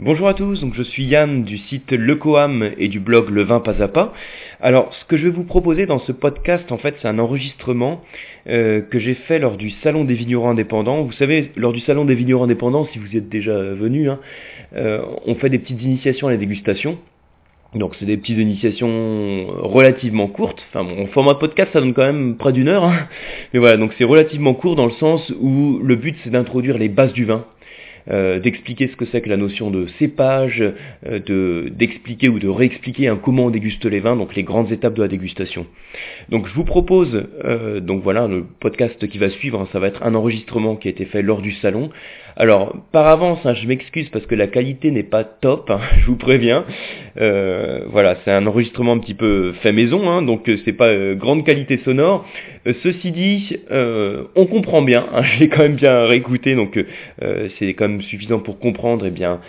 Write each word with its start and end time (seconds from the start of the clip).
Bonjour 0.00 0.28
à 0.28 0.34
tous, 0.34 0.60
donc 0.60 0.74
je 0.74 0.82
suis 0.84 1.02
Yann 1.02 1.42
du 1.42 1.58
site 1.58 1.90
Lecoam 1.90 2.70
et 2.78 2.86
du 2.86 3.00
blog 3.00 3.30
Le 3.30 3.42
Vin 3.42 3.58
Pas 3.58 3.82
à 3.82 3.88
Pas. 3.88 4.12
Alors 4.60 4.94
ce 4.94 5.04
que 5.06 5.16
je 5.16 5.24
vais 5.24 5.30
vous 5.30 5.42
proposer 5.42 5.86
dans 5.86 5.98
ce 5.98 6.12
podcast 6.12 6.70
en 6.70 6.78
fait 6.78 6.94
c'est 7.02 7.08
un 7.08 7.18
enregistrement 7.18 8.00
euh, 8.48 8.80
que 8.80 9.00
j'ai 9.00 9.14
fait 9.14 9.40
lors 9.40 9.56
du 9.56 9.70
Salon 9.82 10.04
des 10.04 10.14
vignerons 10.14 10.50
indépendants. 10.50 11.02
Vous 11.02 11.10
savez, 11.14 11.50
lors 11.56 11.72
du 11.72 11.80
Salon 11.80 12.04
des 12.04 12.14
vignerons 12.14 12.44
indépendants, 12.44 12.86
si 12.92 13.00
vous 13.00 13.16
êtes 13.16 13.28
déjà 13.28 13.60
venu, 13.60 14.08
hein, 14.08 14.20
euh, 14.76 15.02
on 15.26 15.34
fait 15.34 15.50
des 15.50 15.58
petites 15.58 15.82
initiations 15.82 16.28
à 16.28 16.30
la 16.30 16.36
dégustation. 16.36 16.98
Donc 17.74 17.96
c'est 17.98 18.06
des 18.06 18.18
petites 18.18 18.38
initiations 18.38 19.48
relativement 19.48 20.28
courtes. 20.28 20.64
Enfin 20.68 20.84
bon, 20.84 21.02
en 21.02 21.06
format 21.08 21.34
podcast 21.34 21.72
ça 21.72 21.80
donne 21.80 21.92
quand 21.92 22.06
même 22.06 22.36
près 22.36 22.52
d'une 22.52 22.68
heure. 22.68 22.84
Hein. 22.84 23.08
Mais 23.52 23.58
voilà, 23.58 23.76
donc 23.76 23.92
c'est 23.98 24.04
relativement 24.04 24.54
court 24.54 24.76
dans 24.76 24.86
le 24.86 24.92
sens 24.92 25.28
où 25.40 25.80
le 25.82 25.96
but 25.96 26.16
c'est 26.22 26.30
d'introduire 26.30 26.78
les 26.78 26.88
bases 26.88 27.12
du 27.14 27.24
vin. 27.24 27.44
Euh, 28.10 28.38
d'expliquer 28.38 28.88
ce 28.88 28.96
que 28.96 29.04
c'est 29.06 29.20
que 29.20 29.28
la 29.28 29.36
notion 29.36 29.70
de 29.70 29.86
cépage, 29.98 30.62
euh, 30.62 31.18
de, 31.18 31.68
d'expliquer 31.70 32.30
ou 32.30 32.38
de 32.38 32.48
réexpliquer 32.48 33.08
un 33.08 33.16
comment 33.16 33.46
on 33.46 33.50
déguste 33.50 33.84
les 33.84 34.00
vins, 34.00 34.16
donc 34.16 34.34
les 34.34 34.44
grandes 34.44 34.72
étapes 34.72 34.94
de 34.94 35.02
la 35.02 35.08
dégustation. 35.08 35.66
Donc 36.30 36.46
je 36.48 36.54
vous 36.54 36.64
propose, 36.64 37.26
euh, 37.44 37.80
donc 37.80 38.02
voilà, 38.02 38.26
le 38.26 38.46
podcast 38.60 39.06
qui 39.08 39.18
va 39.18 39.28
suivre, 39.28 39.60
hein, 39.60 39.68
ça 39.72 39.78
va 39.78 39.88
être 39.88 40.02
un 40.02 40.14
enregistrement 40.14 40.76
qui 40.76 40.88
a 40.88 40.90
été 40.90 41.04
fait 41.04 41.20
lors 41.20 41.42
du 41.42 41.52
salon. 41.52 41.90
Alors, 42.40 42.72
par 42.92 43.08
avance, 43.08 43.40
hein, 43.44 43.54
je 43.54 43.66
m'excuse 43.66 44.08
parce 44.10 44.24
que 44.26 44.36
la 44.36 44.46
qualité 44.46 44.92
n'est 44.92 45.02
pas 45.02 45.24
top, 45.24 45.70
hein, 45.70 45.80
je 45.98 46.06
vous 46.06 46.14
préviens. 46.14 46.64
Euh, 47.20 47.80
voilà, 47.88 48.16
c'est 48.24 48.30
un 48.30 48.46
enregistrement 48.46 48.92
un 48.92 48.98
petit 48.98 49.14
peu 49.14 49.54
fait 49.60 49.72
maison, 49.72 50.08
hein, 50.08 50.22
donc 50.22 50.48
c'est 50.64 50.72
pas 50.72 51.14
grande 51.16 51.44
qualité 51.44 51.80
sonore. 51.84 52.24
ceci 52.84 53.10
dit, 53.10 53.56
on 53.72 54.46
comprend 54.46 54.82
bien, 54.82 55.08
je 55.22 55.40
l'ai 55.40 55.48
quand 55.48 55.62
même 55.62 55.74
bien 55.74 56.04
réécouté, 56.06 56.54
donc 56.54 56.78
c'est 57.58 57.74
quand 57.74 57.88
même 57.88 58.02
suffisant 58.02 58.38
pour 58.38 58.60
comprendre 58.60 59.04
et 59.04 59.10
bien 59.10 59.40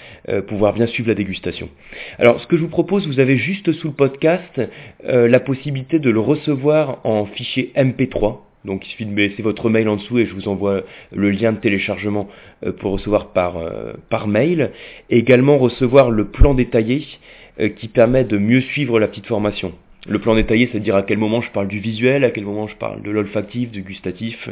pouvoir 0.48 0.74
bien 0.74 0.88
suivre 0.88 1.10
la 1.10 1.16
dégustation. 1.16 1.70
Alors, 2.18 2.42
ce 2.42 2.48
que 2.48 2.58
je 2.58 2.64
vous 2.64 2.70
propose, 2.70 3.08
vous 3.08 3.20
avez 3.20 3.38
juste 3.38 3.72
sous 3.72 3.90
le 3.90 3.94
podcast 3.94 4.60
la 5.04 5.40
possibilité 5.40 6.00
de 6.00 6.10
le 6.10 6.20
recevoir 6.20 7.02
en 7.04 7.28
fichier 7.28 7.72
MP3. 7.76 8.49
Donc 8.66 8.86
il 8.86 8.90
suffit 8.90 9.06
de 9.06 9.16
laisser 9.16 9.42
votre 9.42 9.70
mail 9.70 9.88
en 9.88 9.96
dessous 9.96 10.20
et 10.20 10.26
je 10.26 10.34
vous 10.34 10.48
envoie 10.48 10.82
le 11.14 11.32
lien 11.32 11.54
de 11.54 11.58
téléchargement 11.58 12.30
euh, 12.66 12.72
pour 12.72 12.92
recevoir 12.94 13.28
par, 13.28 13.58
euh, 13.58 13.94
par 14.10 14.28
mail. 14.28 14.72
Également 15.10 15.58
recevoir 15.58 16.12
le 16.12 16.26
plan 16.28 16.54
détaillé 16.54 17.08
euh, 17.60 17.70
qui 17.70 17.88
permet 17.88 18.24
de 18.24 18.38
mieux 18.38 18.62
suivre 18.62 19.00
la 19.00 19.08
petite 19.08 19.28
formation. 19.28 19.74
Le 20.08 20.20
plan 20.20 20.36
détaillé, 20.36 20.70
c'est-à-dire 20.72 20.96
à 20.96 21.04
quel 21.04 21.18
moment 21.18 21.42
je 21.42 21.52
parle 21.52 21.68
du 21.68 21.80
visuel, 21.80 22.24
à 22.24 22.32
quel 22.32 22.46
moment 22.46 22.68
je 22.68 22.76
parle 22.76 23.02
de 23.02 23.12
l'olfactif, 23.12 23.70
du 23.70 23.82
gustatif. 23.82 24.50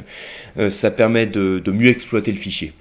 ça 0.81 0.91
permet 0.91 1.25
de, 1.25 1.59
de 1.63 1.71
mieux 1.71 1.87
exploiter 1.87 2.33
le 2.33 2.39
fichier. 2.39 2.73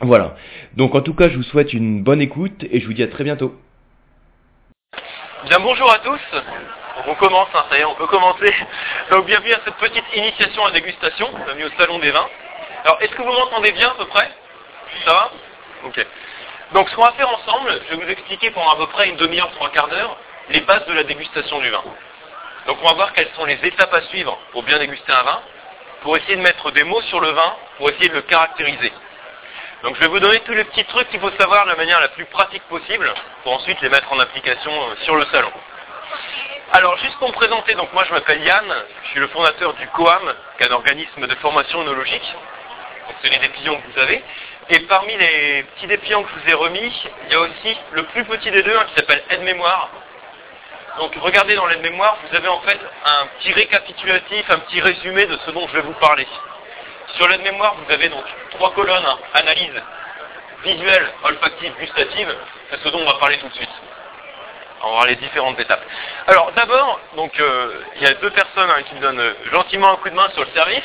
Voilà. 0.00 0.34
Donc 0.76 0.94
en 0.94 1.02
tout 1.02 1.12
cas, 1.12 1.28
je 1.28 1.36
vous 1.36 1.42
souhaite 1.42 1.74
une 1.74 2.02
bonne 2.02 2.22
écoute 2.22 2.64
et 2.70 2.80
je 2.80 2.86
vous 2.86 2.94
dis 2.94 3.02
à 3.02 3.08
très 3.08 3.22
bientôt. 3.22 3.54
Bien 5.46 5.60
bonjour 5.60 5.90
à 5.90 5.98
tous. 5.98 6.79
On 7.06 7.14
commence, 7.14 7.48
hein, 7.54 7.64
ça 7.70 7.78
y 7.78 7.80
est, 7.80 7.84
on 7.84 7.94
peut 7.94 8.06
commencer. 8.06 8.54
Donc 9.10 9.26
bienvenue 9.26 9.52
à 9.52 9.60
cette 9.64 9.76
petite 9.76 10.04
initiation 10.14 10.64
à 10.64 10.70
dégustation, 10.70 11.30
bienvenue 11.44 11.64
au 11.64 11.70
salon 11.78 11.98
des 11.98 12.10
vins. 12.10 12.28
Alors 12.84 12.98
est-ce 13.00 13.12
que 13.12 13.22
vous 13.22 13.32
m'entendez 13.32 13.72
bien 13.72 13.88
à 13.88 13.94
peu 13.94 14.06
près? 14.06 14.30
Ça 15.04 15.12
va? 15.12 15.30
Ok. 15.84 16.06
Donc 16.72 16.88
ce 16.88 16.96
qu'on 16.96 17.04
va 17.04 17.12
faire 17.12 17.28
ensemble, 17.28 17.80
je 17.88 17.96
vais 17.96 18.04
vous 18.04 18.10
expliquer 18.10 18.50
pendant 18.50 18.70
à 18.70 18.76
peu 18.76 18.86
près 18.86 19.08
une 19.08 19.16
demi-heure, 19.16 19.50
trois 19.52 19.70
quarts 19.70 19.88
d'heure, 19.88 20.16
les 20.50 20.60
bases 20.60 20.86
de 20.86 20.92
la 20.92 21.04
dégustation 21.04 21.58
du 21.60 21.70
vin. 21.70 21.82
Donc 22.66 22.78
on 22.82 22.86
va 22.86 22.94
voir 22.94 23.12
quelles 23.12 23.30
sont 23.36 23.44
les 23.44 23.58
étapes 23.64 23.94
à 23.94 24.02
suivre 24.02 24.38
pour 24.52 24.62
bien 24.62 24.78
déguster 24.78 25.12
un 25.12 25.22
vin, 25.22 25.40
pour 26.02 26.16
essayer 26.16 26.36
de 26.36 26.42
mettre 26.42 26.70
des 26.70 26.84
mots 26.84 27.02
sur 27.02 27.20
le 27.20 27.30
vin, 27.30 27.56
pour 27.78 27.90
essayer 27.90 28.08
de 28.08 28.14
le 28.14 28.22
caractériser. 28.22 28.92
Donc 29.82 29.94
je 29.94 30.00
vais 30.00 30.08
vous 30.08 30.20
donner 30.20 30.40
tous 30.40 30.52
les 30.52 30.64
petits 30.64 30.84
trucs 30.84 31.08
qu'il 31.08 31.20
faut 31.20 31.30
savoir 31.32 31.64
de 31.64 31.70
la 31.70 31.76
manière 31.76 32.00
la 32.00 32.08
plus 32.08 32.26
pratique 32.26 32.62
possible 32.64 33.12
pour 33.42 33.54
ensuite 33.54 33.80
les 33.80 33.88
mettre 33.88 34.12
en 34.12 34.18
application 34.18 34.72
euh, 34.72 34.94
sur 35.04 35.16
le 35.16 35.24
salon. 35.26 35.50
Alors 36.72 36.96
juste 36.98 37.16
pour 37.18 37.28
me 37.28 37.32
présenter, 37.32 37.74
donc 37.74 37.92
moi 37.92 38.04
je 38.04 38.12
m'appelle 38.12 38.40
Yann, 38.44 38.64
je 39.02 39.08
suis 39.08 39.18
le 39.18 39.26
fondateur 39.26 39.74
du 39.74 39.88
COAM, 39.88 40.22
qui 40.56 40.62
est 40.62 40.68
un 40.68 40.72
organisme 40.72 41.26
de 41.26 41.34
formation 41.36 41.80
onologique. 41.80 42.34
Donc 43.08 43.16
c'est 43.20 43.28
les 43.28 43.38
dépliants 43.38 43.74
que 43.74 43.92
vous 43.92 43.98
avez. 43.98 44.22
Et 44.68 44.78
parmi 44.80 45.16
les 45.16 45.64
petits 45.64 45.88
dépliants 45.88 46.22
que 46.22 46.28
je 46.28 46.44
vous 46.44 46.50
ai 46.50 46.54
remis, 46.54 46.92
il 47.24 47.32
y 47.32 47.34
a 47.34 47.40
aussi 47.40 47.76
le 47.90 48.04
plus 48.04 48.24
petit 48.24 48.52
des 48.52 48.62
deux 48.62 48.76
hein, 48.76 48.84
qui 48.88 48.94
s'appelle 48.94 49.20
aide-mémoire. 49.30 49.90
Donc 50.98 51.12
regardez 51.16 51.56
dans 51.56 51.66
l'aide-mémoire, 51.66 52.18
vous 52.28 52.36
avez 52.36 52.46
en 52.46 52.60
fait 52.60 52.78
un 53.04 53.26
petit 53.40 53.52
récapitulatif, 53.52 54.48
un 54.48 54.60
petit 54.60 54.80
résumé 54.80 55.26
de 55.26 55.36
ce 55.44 55.50
dont 55.50 55.66
je 55.66 55.72
vais 55.72 55.82
vous 55.82 55.94
parler. 55.94 56.28
Sur 57.16 57.26
l'aide-mémoire, 57.26 57.74
vous 57.84 57.92
avez 57.92 58.10
donc 58.10 58.24
trois 58.50 58.72
colonnes, 58.74 59.06
hein. 59.06 59.18
analyse 59.34 59.82
visuelle, 60.62 61.08
olfactive, 61.24 61.72
gustative. 61.80 62.32
C'est 62.70 62.80
ce 62.80 62.88
dont 62.90 63.00
on 63.00 63.06
va 63.06 63.14
parler 63.14 63.38
tout 63.38 63.48
de 63.48 63.54
suite. 63.54 63.68
On 64.82 64.86
va 64.86 64.92
voir 64.92 65.06
les 65.06 65.16
différentes 65.16 65.60
étapes. 65.60 65.82
Alors 66.26 66.52
d'abord, 66.52 67.00
euh, 67.18 67.82
il 67.96 68.02
y 68.02 68.06
a 68.06 68.14
deux 68.14 68.30
personnes 68.30 68.70
hein, 68.70 68.82
qui 68.88 68.94
me 68.94 69.00
donnent 69.00 69.34
gentiment 69.52 69.92
un 69.92 69.96
coup 69.96 70.08
de 70.08 70.14
main 70.14 70.28
sur 70.30 70.42
le 70.42 70.50
service. 70.52 70.82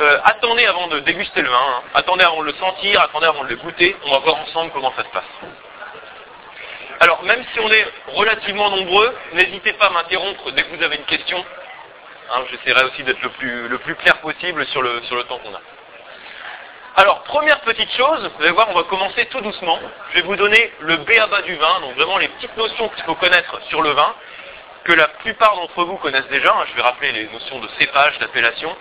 Euh, 0.00 0.18
attendez 0.24 0.66
avant 0.66 0.88
de 0.88 0.98
déguster 1.00 1.42
le 1.42 1.48
vin, 1.48 1.56
hein. 1.56 1.82
attendez 1.94 2.24
avant 2.24 2.40
de 2.40 2.46
le 2.46 2.54
sentir, 2.54 3.00
attendez 3.00 3.26
avant 3.26 3.44
de 3.44 3.50
le 3.50 3.56
goûter. 3.56 3.94
On 4.04 4.10
va 4.10 4.18
voir 4.18 4.36
ensemble 4.36 4.72
comment 4.72 4.92
ça 4.96 5.04
se 5.04 5.10
passe. 5.10 5.24
Alors 6.98 7.22
même 7.22 7.44
si 7.52 7.60
on 7.60 7.70
est 7.70 7.86
relativement 8.08 8.68
nombreux, 8.70 9.14
n'hésitez 9.32 9.74
pas 9.74 9.86
à 9.86 9.90
m'interrompre 9.90 10.50
dès 10.50 10.64
que 10.64 10.76
vous 10.76 10.82
avez 10.82 10.96
une 10.96 11.04
question. 11.04 11.44
Hein, 12.32 12.42
j'essaierai 12.50 12.84
aussi 12.84 13.02
d'être 13.04 13.22
le 13.22 13.78
plus, 13.78 13.94
clair 13.96 14.18
possible 14.18 14.66
sur 14.66 14.82
le, 14.82 15.02
sur 15.02 15.16
le 15.16 15.24
temps 15.24 15.38
qu'on 15.38 15.54
a. 15.54 15.60
Alors, 16.96 17.22
première 17.22 17.60
petite 17.60 17.90
chose, 17.92 18.30
vous 18.36 18.42
allez 18.42 18.52
voir, 18.52 18.68
on 18.70 18.74
va 18.74 18.82
commencer 18.82 19.24
tout 19.26 19.40
doucement. 19.40 19.78
Je 20.10 20.14
vais 20.16 20.26
vous 20.26 20.36
donner 20.36 20.72
le 20.80 20.96
B.A.B.A. 20.98 21.42
du 21.42 21.54
vin, 21.54 21.80
donc 21.80 21.94
vraiment 21.94 22.18
les 22.18 22.28
petites 22.28 22.56
notions 22.56 22.88
qu'il 22.88 23.04
faut 23.04 23.14
connaître 23.14 23.60
sur 23.68 23.80
le 23.80 23.90
vin, 23.90 24.12
que 24.84 24.92
la 24.92 25.06
plupart 25.08 25.54
d'entre 25.54 25.84
vous 25.84 25.96
connaissent 25.98 26.28
déjà. 26.28 26.52
Hein. 26.52 26.64
Je 26.68 26.74
vais 26.74 26.82
rappeler 26.82 27.12
les 27.12 27.28
notions 27.28 27.60
de 27.60 27.68
cépage, 27.78 28.18
d'appellation. 28.18 28.76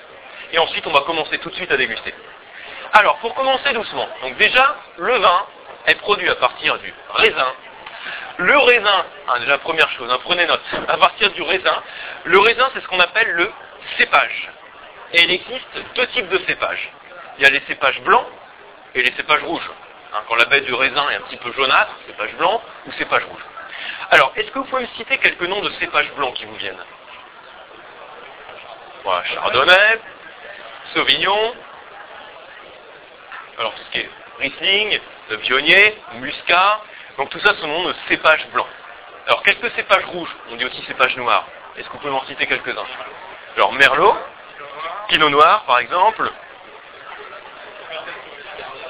Et 0.52 0.58
ensuite, 0.58 0.88
on 0.88 0.92
va 0.92 1.02
commencer 1.02 1.38
tout 1.38 1.50
de 1.50 1.56
suite 1.56 1.72
à 1.72 1.78
déguster. 1.78 2.14
Alors, 2.94 3.18
pour 3.18 3.36
commencer 3.36 3.72
doucement, 3.74 4.08
donc 4.24 4.36
déjà, 4.38 4.76
le 4.98 5.16
vin 5.18 5.46
est 5.86 5.96
produit 5.96 6.30
à 6.30 6.36
partir 6.36 6.80
du 6.80 6.92
raisin, 7.14 7.54
le 8.38 8.58
raisin, 8.58 9.06
hein, 9.28 9.40
déjà 9.40 9.58
première 9.60 9.90
chose, 9.92 10.10
hein, 10.12 10.18
prenez 10.24 10.46
note, 10.48 10.62
à 10.88 10.98
partir 10.98 11.30
du 11.32 11.42
raisin, 11.44 11.84
le 12.24 12.40
raisin 12.40 12.70
c'est 12.74 12.82
ce 12.82 12.88
qu'on 12.88 13.00
appelle 13.00 13.30
le 13.32 13.52
cépage. 13.98 14.50
Et 15.14 15.24
il 15.24 15.32
existe 15.32 15.96
deux 15.96 16.08
types 16.08 16.30
de 16.30 16.40
cépages. 16.48 16.90
Il 17.40 17.44
y 17.44 17.46
a 17.46 17.50
les 17.52 17.62
cépages 17.62 18.02
blancs 18.02 18.26
et 18.94 19.02
les 19.02 19.14
cépages 19.14 19.44
rouges. 19.44 19.72
Hein, 20.14 20.20
quand 20.28 20.36
la 20.36 20.44
baie 20.46 20.60
du 20.60 20.74
raisin 20.74 21.10
est 21.10 21.16
un 21.16 21.22
petit 21.22 21.38
peu 21.38 21.54
jaunâtre, 21.54 21.96
cépage 22.06 22.36
blanc 22.36 22.62
ou 22.86 22.92
cépage 22.92 23.24
rouge. 23.24 23.42
Alors, 24.12 24.34
est-ce 24.36 24.52
que 24.52 24.60
vous 24.60 24.66
pouvez 24.66 24.82
me 24.82 24.88
citer 24.98 25.18
quelques 25.20 25.44
noms 25.44 25.62
de 25.62 25.70
cépages 25.80 26.12
blancs 26.16 26.34
qui 26.34 26.44
vous 26.44 26.56
viennent? 26.56 26.84
Voilà, 29.06 29.24
Chardonnay, 29.24 30.02
Sauvignon, 30.94 31.54
alors 33.58 33.74
tout 33.74 33.84
ce 33.86 33.92
qui 33.92 34.00
est 34.00 34.10
Riesling, 34.40 35.00
pionnier, 35.44 35.98
Muscat, 36.16 36.82
donc 37.18 37.30
tout 37.30 37.40
ça, 37.40 37.54
ce 37.56 37.66
nom 37.66 37.88
de 37.88 37.96
cépage 38.10 38.46
blanc. 38.50 38.68
Alors 39.28 39.44
quelques 39.44 39.72
cépages 39.76 40.06
rouges, 40.06 40.36
on 40.52 40.58
dit 40.58 40.66
aussi 40.66 40.84
cépages 40.84 41.16
noirs. 41.16 41.46
Est-ce 41.78 41.88
que 41.88 41.94
vous 41.94 42.00
pouvez 42.00 42.12
m'en 42.12 42.26
citer 42.26 42.48
quelques-uns? 42.48 42.86
Alors 43.56 43.72
Merlot, 43.72 44.18
Pinot 45.08 45.30
Noir 45.30 45.64
par 45.64 45.80
exemple, 45.80 46.30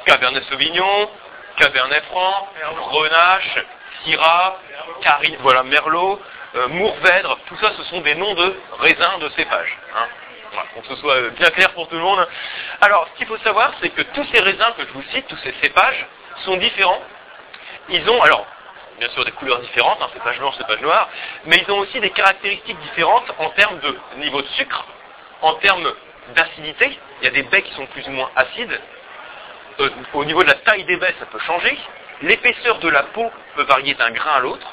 Cabernet 0.09 0.43
Sauvignon, 0.45 1.07
Cabernet 1.55 2.03
Franc, 2.05 2.47
Grenache, 2.89 3.59
Syrah, 4.03 4.57
Carine, 5.03 5.37
voilà, 5.41 5.61
Merlot, 5.61 6.19
euh, 6.55 6.67
Mourvèdre, 6.69 7.37
tout 7.45 7.55
ça 7.57 7.73
ce 7.77 7.83
sont 7.83 8.01
des 8.01 8.15
noms 8.15 8.33
de 8.33 8.55
raisins 8.79 9.19
de 9.21 9.29
cépage. 9.29 9.77
Hein. 9.95 10.07
pour 10.73 10.81
que 10.81 10.87
ce 10.87 10.95
soit 10.95 11.29
bien 11.37 11.51
clair 11.51 11.71
pour 11.73 11.87
tout 11.89 11.95
le 11.95 12.01
monde. 12.01 12.27
Alors, 12.81 13.07
ce 13.13 13.17
qu'il 13.19 13.27
faut 13.27 13.37
savoir, 13.37 13.71
c'est 13.81 13.89
que 13.89 14.01
tous 14.01 14.25
ces 14.31 14.39
raisins 14.39 14.73
que 14.77 14.87
je 14.87 14.93
vous 14.93 15.03
cite, 15.13 15.27
tous 15.27 15.37
ces 15.43 15.53
cépages, 15.61 16.07
sont 16.43 16.57
différents 16.57 17.01
ils 17.89 18.09
ont, 18.09 18.19
alors, 18.23 18.47
bien 18.97 19.09
sûr 19.09 19.23
des 19.25 19.31
couleurs 19.31 19.59
différentes, 19.59 20.01
hein, 20.01 20.09
cépage 20.11 20.39
blanc, 20.39 20.51
cépage 20.53 20.81
noir, 20.81 21.07
mais 21.45 21.63
ils 21.63 21.71
ont 21.71 21.77
aussi 21.77 21.99
des 21.99 22.09
caractéristiques 22.09 22.79
différentes 22.79 23.31
en 23.37 23.49
termes 23.51 23.79
de 23.79 23.95
niveau 24.17 24.41
de 24.41 24.47
sucre, 24.47 24.85
en 25.43 25.53
termes 25.55 25.91
d'acidité, 26.33 26.97
il 27.21 27.25
y 27.25 27.27
a 27.27 27.31
des 27.31 27.43
baies 27.43 27.61
qui 27.61 27.73
sont 27.75 27.85
plus 27.87 28.07
ou 28.07 28.11
moins 28.11 28.31
acides, 28.35 28.79
euh, 29.79 29.89
au 30.13 30.25
niveau 30.25 30.43
de 30.43 30.49
la 30.49 30.55
taille 30.55 30.83
des 30.85 30.97
baies, 30.97 31.15
ça 31.19 31.25
peut 31.25 31.39
changer, 31.39 31.77
l'épaisseur 32.21 32.79
de 32.79 32.89
la 32.89 33.03
peau 33.03 33.31
peut 33.55 33.63
varier 33.63 33.93
d'un 33.95 34.11
grain 34.11 34.33
à 34.33 34.39
l'autre, 34.39 34.67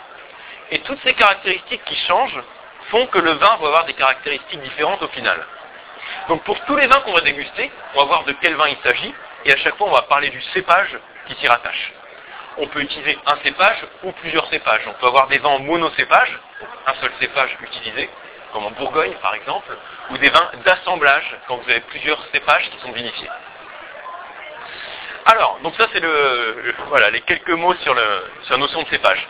et 0.70 0.80
toutes 0.80 1.00
ces 1.02 1.14
caractéristiques 1.14 1.84
qui 1.84 1.96
changent 2.06 2.42
font 2.90 3.06
que 3.06 3.18
le 3.18 3.32
vin 3.32 3.56
va 3.56 3.66
avoir 3.66 3.84
des 3.84 3.94
caractéristiques 3.94 4.62
différentes 4.62 5.02
au 5.02 5.08
final. 5.08 5.44
Donc 6.28 6.42
pour 6.44 6.58
tous 6.66 6.76
les 6.76 6.86
vins 6.86 7.00
qu'on 7.00 7.12
va 7.12 7.20
déguster, 7.20 7.70
on 7.94 8.00
va 8.00 8.04
voir 8.04 8.24
de 8.24 8.32
quel 8.40 8.54
vin 8.54 8.68
il 8.68 8.78
s'agit, 8.82 9.14
et 9.44 9.52
à 9.52 9.56
chaque 9.56 9.76
fois 9.76 9.88
on 9.88 9.92
va 9.92 10.02
parler 10.02 10.30
du 10.30 10.40
cépage 10.52 10.98
qui 11.26 11.34
s'y 11.36 11.48
rattache 11.48 11.92
on 12.58 12.66
peut 12.68 12.80
utiliser 12.80 13.18
un 13.26 13.36
cépage 13.42 13.84
ou 14.02 14.12
plusieurs 14.12 14.46
cépages. 14.48 14.82
On 14.86 14.94
peut 14.94 15.06
avoir 15.06 15.28
des 15.28 15.38
vins 15.38 15.50
en 15.50 15.60
monocépage, 15.60 16.38
un 16.86 16.94
seul 16.94 17.10
cépage 17.20 17.56
utilisé, 17.60 18.08
comme 18.52 18.64
en 18.64 18.70
Bourgogne 18.70 19.14
par 19.20 19.34
exemple, 19.34 19.76
ou 20.10 20.18
des 20.18 20.30
vins 20.30 20.50
d'assemblage, 20.64 21.36
quand 21.46 21.56
vous 21.56 21.70
avez 21.70 21.80
plusieurs 21.80 22.22
cépages 22.32 22.68
qui 22.70 22.78
sont 22.78 22.92
vinifiés. 22.92 23.28
Alors, 25.26 25.58
donc 25.64 25.74
ça 25.76 25.88
c'est 25.92 26.00
les 26.00 27.20
quelques 27.22 27.50
mots 27.50 27.74
sur, 27.82 27.94
la 27.94 28.56
notion 28.56 28.82
de 28.82 28.88
cépage. 28.88 29.26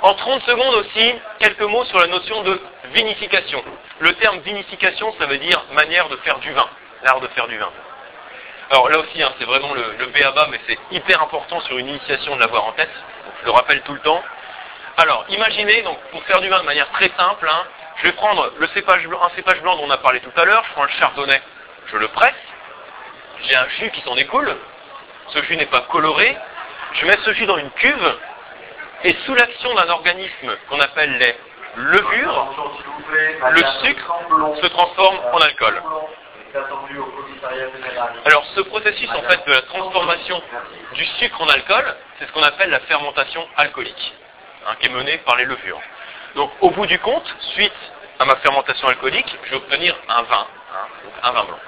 En 0.00 0.14
30 0.14 0.42
secondes 0.44 0.74
aussi, 0.74 1.14
quelques 1.40 1.62
mots 1.62 1.84
sur 1.86 1.98
la 1.98 2.06
notion 2.06 2.42
de 2.44 2.60
vinification. 2.94 3.62
Le 3.98 4.14
terme 4.14 4.38
vinification, 4.38 5.12
ça 5.18 5.26
veut 5.26 5.38
dire 5.38 5.62
manière 5.72 6.08
de 6.08 6.16
faire 6.18 6.38
du 6.38 6.52
vin, 6.52 6.68
l'art 7.02 7.20
de 7.20 7.26
faire 7.28 7.48
du 7.48 7.58
vin. 7.58 7.68
Alors 8.70 8.88
là 8.88 9.00
aussi, 9.00 9.20
hein, 9.20 9.32
c'est 9.40 9.44
vraiment 9.44 9.74
le, 9.74 9.84
le 9.98 10.06
béaba, 10.06 10.46
mais 10.52 10.60
c'est 10.68 10.78
hyper 10.92 11.20
important 11.20 11.60
sur 11.62 11.76
une 11.78 11.88
initiation 11.88 12.36
de 12.36 12.40
l'avoir 12.40 12.66
en 12.66 12.72
tête. 12.72 12.90
je 13.40 13.46
le 13.46 13.50
rappelle 13.50 13.82
tout 13.82 13.94
le 13.94 14.00
temps. 14.00 14.22
Alors, 14.96 15.24
imaginez, 15.30 15.82
donc, 15.82 15.98
pour 16.12 16.22
faire 16.24 16.40
du 16.40 16.48
vin 16.48 16.60
de 16.60 16.66
manière 16.66 16.88
très 16.90 17.10
simple, 17.16 17.48
hein, 17.48 17.64
je 17.96 18.04
vais 18.04 18.12
prendre 18.12 18.52
le 18.56 18.68
cépage 18.68 19.06
blanc, 19.08 19.20
un 19.22 19.34
cépage 19.34 19.60
blanc 19.62 19.76
dont 19.76 19.84
on 19.86 19.90
a 19.90 19.98
parlé 19.98 20.20
tout 20.20 20.40
à 20.40 20.44
l'heure, 20.44 20.62
je 20.68 20.72
prends 20.72 20.84
le 20.84 20.90
chardonnay, 20.90 21.42
je 21.86 21.96
le 21.96 22.06
presse, 22.08 22.34
j'ai 23.42 23.56
un 23.56 23.68
jus 23.80 23.90
qui 23.90 24.00
s'en 24.02 24.14
découle, 24.14 24.56
ce 25.32 25.42
jus 25.42 25.56
n'est 25.56 25.66
pas 25.66 25.82
coloré, 25.82 26.36
je 26.94 27.06
mets 27.06 27.18
ce 27.24 27.32
jus 27.32 27.46
dans 27.46 27.58
une 27.58 27.70
cuve, 27.70 28.16
et 29.04 29.14
sous 29.24 29.34
l'action 29.34 29.74
d'un 29.74 29.88
organisme 29.88 30.56
qu'on 30.68 30.80
appelle 30.80 31.16
les 31.18 31.34
levures, 31.76 32.46
le 33.50 33.62
sucre 33.82 34.14
se 34.60 34.66
transforme 34.66 35.18
en 35.32 35.38
alcool. 35.38 35.82
Alors 38.24 38.44
ce 38.54 38.60
processus 38.62 39.08
en 39.10 39.22
fait 39.22 39.46
de 39.46 39.52
la 39.52 39.62
transformation 39.62 40.42
du 40.94 41.04
sucre 41.18 41.40
en 41.40 41.48
alcool, 41.48 41.96
c'est 42.18 42.26
ce 42.26 42.32
qu'on 42.32 42.42
appelle 42.42 42.70
la 42.70 42.80
fermentation 42.80 43.46
alcoolique, 43.56 44.14
hein, 44.66 44.74
qui 44.80 44.86
est 44.86 44.90
menée 44.90 45.18
par 45.18 45.36
les 45.36 45.44
levures. 45.44 45.80
Donc 46.34 46.50
au 46.60 46.70
bout 46.70 46.86
du 46.86 46.98
compte, 46.98 47.34
suite 47.54 47.72
à 48.18 48.24
ma 48.24 48.36
fermentation 48.36 48.88
alcoolique, 48.88 49.34
je 49.44 49.50
vais 49.50 49.56
obtenir 49.56 49.96
un 50.08 50.22
vin, 50.22 50.46
hein, 50.74 50.86
un 51.22 51.32
vin 51.32 51.44
blanc. 51.44 51.58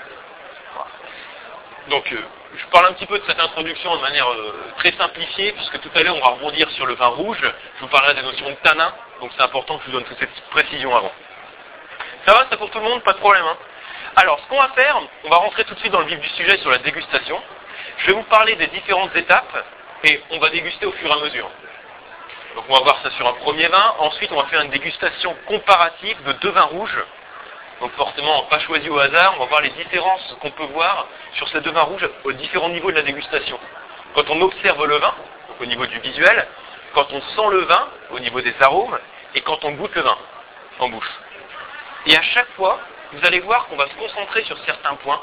Donc 1.89 2.13
euh, 2.13 2.19
je 2.57 2.67
parle 2.67 2.87
un 2.87 2.93
petit 2.93 3.07
peu 3.07 3.19
de 3.19 3.25
cette 3.27 3.41
introduction 3.41 3.97
de 3.97 4.01
manière 4.03 4.31
euh, 4.31 4.73
très 4.77 4.93
simplifiée, 4.93 5.53
puisque 5.53 5.81
tout 5.81 5.91
à 5.95 6.03
l'heure 6.03 6.17
on 6.17 6.21
va 6.21 6.29
rebondir 6.29 6.71
sur 6.73 6.87
le 6.87 6.95
vin 6.95 7.07
rouge, 7.07 7.39
je 7.41 7.81
vous 7.81 7.89
parlerai 7.89 8.15
des 8.15 8.23
notions 8.23 8.49
de 8.49 8.57
tanin, 8.63 8.93
donc 9.21 9.31
c'est 9.37 9.43
important 9.43 9.79
que 9.79 9.85
je 9.85 9.91
vous 9.91 9.97
donne 9.99 10.05
toutes 10.05 10.19
ces 10.19 10.27
petites 10.27 10.51
précisions 10.51 10.95
avant. 10.95 11.13
Ça 12.27 12.33
va, 12.33 12.47
ça 12.51 12.57
pour 12.57 12.71
tout 12.71 12.79
le 12.79 12.85
monde? 12.85 13.03
Pas 13.03 13.15
de 13.15 13.19
problème. 13.19 13.45
Hein 13.45 13.57
Alors 14.17 14.39
ce 14.41 14.49
qu'on 14.49 14.61
va 14.61 14.69
faire, 14.69 15.01
on 15.25 15.29
va 15.29 15.37
rentrer 15.37 15.65
tout 15.65 15.75
de 15.75 15.81
suite 15.81 15.93
dans 15.93 16.01
le 16.01 16.07
vif 16.07 16.21
du 16.21 16.29
sujet 16.31 16.59
sur 16.59 16.71
la 16.71 16.79
dégustation. 16.79 17.41
Je 17.99 18.07
vais 18.09 18.13
vous 18.13 18.23
parler 18.25 18.55
des 18.57 18.69
différentes 18.69 19.15
étapes 19.17 19.65
et 20.05 20.21
on 20.31 20.39
va 20.39 20.51
déguster 20.51 20.87
au 20.87 20.93
fur 20.93 21.09
et 21.09 21.13
à 21.13 21.17
mesure. 21.17 21.51
Donc 22.55 22.65
on 22.69 22.75
va 22.75 22.81
voir 22.81 23.01
ça 23.03 23.11
sur 23.13 23.27
un 23.27 23.33
premier 23.35 23.67
vin. 23.69 23.95
Ensuite, 23.99 24.31
on 24.31 24.37
va 24.37 24.45
faire 24.49 24.61
une 24.61 24.71
dégustation 24.71 25.35
comparative 25.47 26.23
de 26.25 26.33
deux 26.35 26.51
vins 26.51 26.63
rouges. 26.63 27.03
Donc 27.83 27.91
forcément, 27.95 28.45
pas 28.45 28.61
choisi 28.61 28.89
au 28.89 28.97
hasard, 28.97 29.35
on 29.37 29.41
va 29.41 29.47
voir 29.47 29.61
les 29.61 29.71
différences 29.71 30.37
qu'on 30.41 30.53
peut 30.53 30.67
voir 30.67 31.09
sur 31.35 31.49
ces 31.49 31.61
deux 31.63 31.73
vins 31.73 31.83
rouges 31.83 32.09
aux 32.23 32.31
différents 32.31 32.69
niveaux 32.69 32.93
de 32.93 32.97
la 32.97 33.03
dégustation. 33.03 33.59
Quand 34.15 34.31
on 34.31 34.41
observe 34.41 34.87
le 34.87 34.99
vin, 34.99 35.13
au 35.59 35.67
niveau 35.67 35.85
du 35.87 35.99
visuel, 35.99 36.47
quand 36.95 37.13
on 37.13 37.21
sent 37.21 37.49
le 37.51 37.63
vin, 37.63 37.89
au 38.13 38.21
niveau 38.21 38.41
des 38.41 38.55
arômes, 38.61 38.97
et 39.35 39.41
quand 39.41 39.65
on 39.65 39.73
goûte 39.73 39.93
le 39.97 40.03
vin, 40.03 40.17
en 40.79 40.91
bouche. 40.91 41.11
Et 42.07 42.17
à 42.17 42.23
chaque 42.23 42.51
fois, 42.53 42.79
vous 43.15 43.27
allez 43.27 43.41
voir 43.41 43.67
qu'on 43.67 43.77
va 43.77 43.89
se 43.89 43.95
concentrer 43.95 44.45
sur 44.45 44.57
certains 44.59 44.95
points 44.95 45.21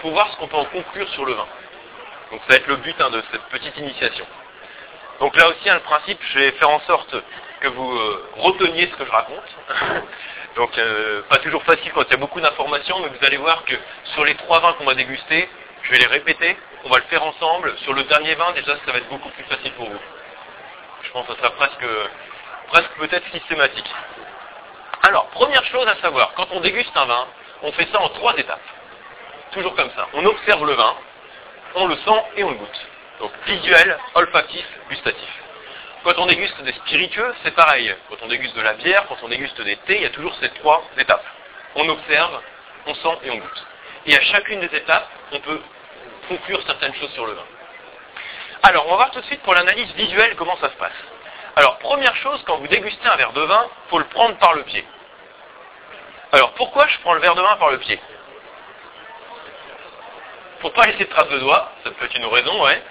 pour 0.00 0.10
voir 0.10 0.30
ce 0.32 0.36
qu'on 0.36 0.48
peut 0.48 0.56
en 0.58 0.66
conclure 0.66 1.08
sur 1.08 1.24
le 1.24 1.32
vin. 1.32 1.46
Donc 2.30 2.42
ça 2.42 2.48
va 2.48 2.56
être 2.56 2.66
le 2.66 2.76
but 2.76 3.00
hein, 3.00 3.08
de 3.08 3.22
cette 3.32 3.44
petite 3.44 3.76
initiation. 3.78 4.26
Donc 5.20 5.34
là 5.34 5.48
aussi, 5.48 5.70
hein, 5.70 5.76
le 5.76 5.80
principe, 5.80 6.18
je 6.34 6.40
vais 6.40 6.50
faire 6.52 6.68
en 6.68 6.80
sorte 6.80 7.16
que 7.60 7.68
vous 7.68 7.90
euh, 7.90 8.28
reteniez 8.36 8.86
ce 8.86 8.96
que 8.96 9.06
je 9.06 9.10
raconte. 9.10 9.56
Donc 10.56 10.76
euh, 10.78 11.22
pas 11.28 11.38
toujours 11.38 11.62
facile 11.64 11.92
quand 11.92 12.02
il 12.04 12.10
y 12.10 12.14
a 12.14 12.16
beaucoup 12.16 12.40
d'informations, 12.40 12.98
mais 13.00 13.08
vous 13.08 13.24
allez 13.24 13.36
voir 13.36 13.64
que 13.64 13.74
sur 14.14 14.24
les 14.24 14.34
trois 14.36 14.60
vins 14.60 14.72
qu'on 14.74 14.84
va 14.84 14.94
déguster, 14.94 15.48
je 15.82 15.90
vais 15.90 15.98
les 15.98 16.06
répéter, 16.06 16.56
on 16.84 16.88
va 16.88 16.96
le 16.96 17.04
faire 17.04 17.22
ensemble. 17.22 17.76
Sur 17.78 17.92
le 17.92 18.02
dernier 18.04 18.34
vin, 18.34 18.52
déjà, 18.52 18.74
ça 18.84 18.92
va 18.92 18.98
être 18.98 19.08
beaucoup 19.08 19.28
plus 19.28 19.44
facile 19.44 19.72
pour 19.72 19.88
vous. 19.88 20.00
Je 21.02 21.10
pense 21.10 21.26
que 21.26 21.34
ça 21.34 21.38
sera 21.38 21.50
presque, 21.50 21.86
presque 22.68 22.90
peut-être 22.98 23.30
systématique. 23.32 23.88
Alors, 25.02 25.26
première 25.28 25.64
chose 25.66 25.86
à 25.86 25.96
savoir, 25.96 26.32
quand 26.34 26.48
on 26.52 26.60
déguste 26.60 26.96
un 26.96 27.04
vin, 27.04 27.26
on 27.62 27.70
fait 27.72 27.86
ça 27.92 28.00
en 28.00 28.08
trois 28.08 28.34
étapes. 28.36 28.58
Toujours 29.52 29.74
comme 29.74 29.90
ça. 29.90 30.08
On 30.14 30.24
observe 30.24 30.66
le 30.66 30.72
vin, 30.72 30.94
on 31.74 31.86
le 31.86 31.96
sent 31.96 32.22
et 32.36 32.44
on 32.44 32.50
le 32.50 32.56
goûte. 32.56 32.86
Donc 33.20 33.30
visuel, 33.46 33.96
olfactif, 34.14 34.66
gustatif. 34.88 35.30
Quand 36.04 36.18
on 36.18 36.26
déguste 36.26 36.60
des 36.62 36.72
spiritueux, 36.72 37.34
c'est 37.42 37.54
pareil. 37.54 37.94
Quand 38.08 38.16
on 38.22 38.28
déguste 38.28 38.54
de 38.56 38.62
la 38.62 38.74
bière, 38.74 39.06
quand 39.08 39.16
on 39.22 39.28
déguste 39.28 39.60
des 39.60 39.76
thés, 39.76 39.96
il 39.96 40.02
y 40.02 40.06
a 40.06 40.10
toujours 40.10 40.34
ces 40.36 40.48
trois 40.50 40.82
étapes. 40.96 41.24
On 41.74 41.88
observe, 41.88 42.40
on 42.86 42.94
sent 42.94 43.18
et 43.24 43.30
on 43.30 43.36
goûte. 43.36 43.66
Et 44.06 44.16
à 44.16 44.20
chacune 44.20 44.60
des 44.60 44.76
étapes, 44.76 45.08
on 45.32 45.40
peut 45.40 45.60
conclure 46.28 46.62
certaines 46.64 46.94
choses 46.94 47.10
sur 47.12 47.26
le 47.26 47.32
vin. 47.32 47.44
Alors, 48.62 48.86
on 48.86 48.90
va 48.90 48.96
voir 48.96 49.10
tout 49.10 49.20
de 49.20 49.26
suite 49.26 49.42
pour 49.42 49.54
l'analyse 49.54 49.92
visuelle 49.94 50.36
comment 50.36 50.56
ça 50.58 50.70
se 50.70 50.76
passe. 50.76 50.92
Alors, 51.56 51.78
première 51.78 52.14
chose, 52.16 52.42
quand 52.46 52.58
vous 52.58 52.68
dégustez 52.68 53.08
un 53.08 53.16
verre 53.16 53.32
de 53.32 53.42
vin, 53.42 53.66
il 53.86 53.90
faut 53.90 53.98
le 53.98 54.06
prendre 54.06 54.36
par 54.38 54.54
le 54.54 54.62
pied. 54.62 54.86
Alors, 56.32 56.52
pourquoi 56.52 56.86
je 56.86 56.98
prends 57.00 57.14
le 57.14 57.20
verre 57.20 57.34
de 57.34 57.42
vin 57.42 57.56
par 57.56 57.70
le 57.70 57.78
pied? 57.78 57.98
Pour 60.60 60.72
pas 60.72 60.86
laisser 60.86 61.04
de 61.04 61.10
traces 61.10 61.28
de 61.28 61.38
doigts, 61.38 61.72
ça 61.84 61.90
peut 61.90 62.04
être 62.04 62.16
une 62.16 62.26
raison, 62.26 62.62
ouais 62.64 62.82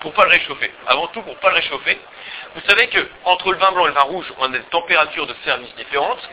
pour 0.00 0.12
pas 0.12 0.24
le 0.24 0.30
réchauffer. 0.30 0.72
Avant 0.86 1.06
tout, 1.08 1.22
pour 1.22 1.36
pas 1.36 1.50
le 1.50 1.56
réchauffer. 1.56 1.98
Vous 2.54 2.60
savez 2.62 2.88
que 2.88 3.08
entre 3.24 3.52
le 3.52 3.58
vin 3.58 3.70
blanc 3.72 3.84
et 3.84 3.88
le 3.88 3.94
vin 3.94 4.02
rouge, 4.02 4.32
on 4.38 4.44
a 4.44 4.48
des 4.48 4.64
températures 4.64 5.26
de 5.26 5.34
service 5.44 5.74
différentes. 5.76 6.28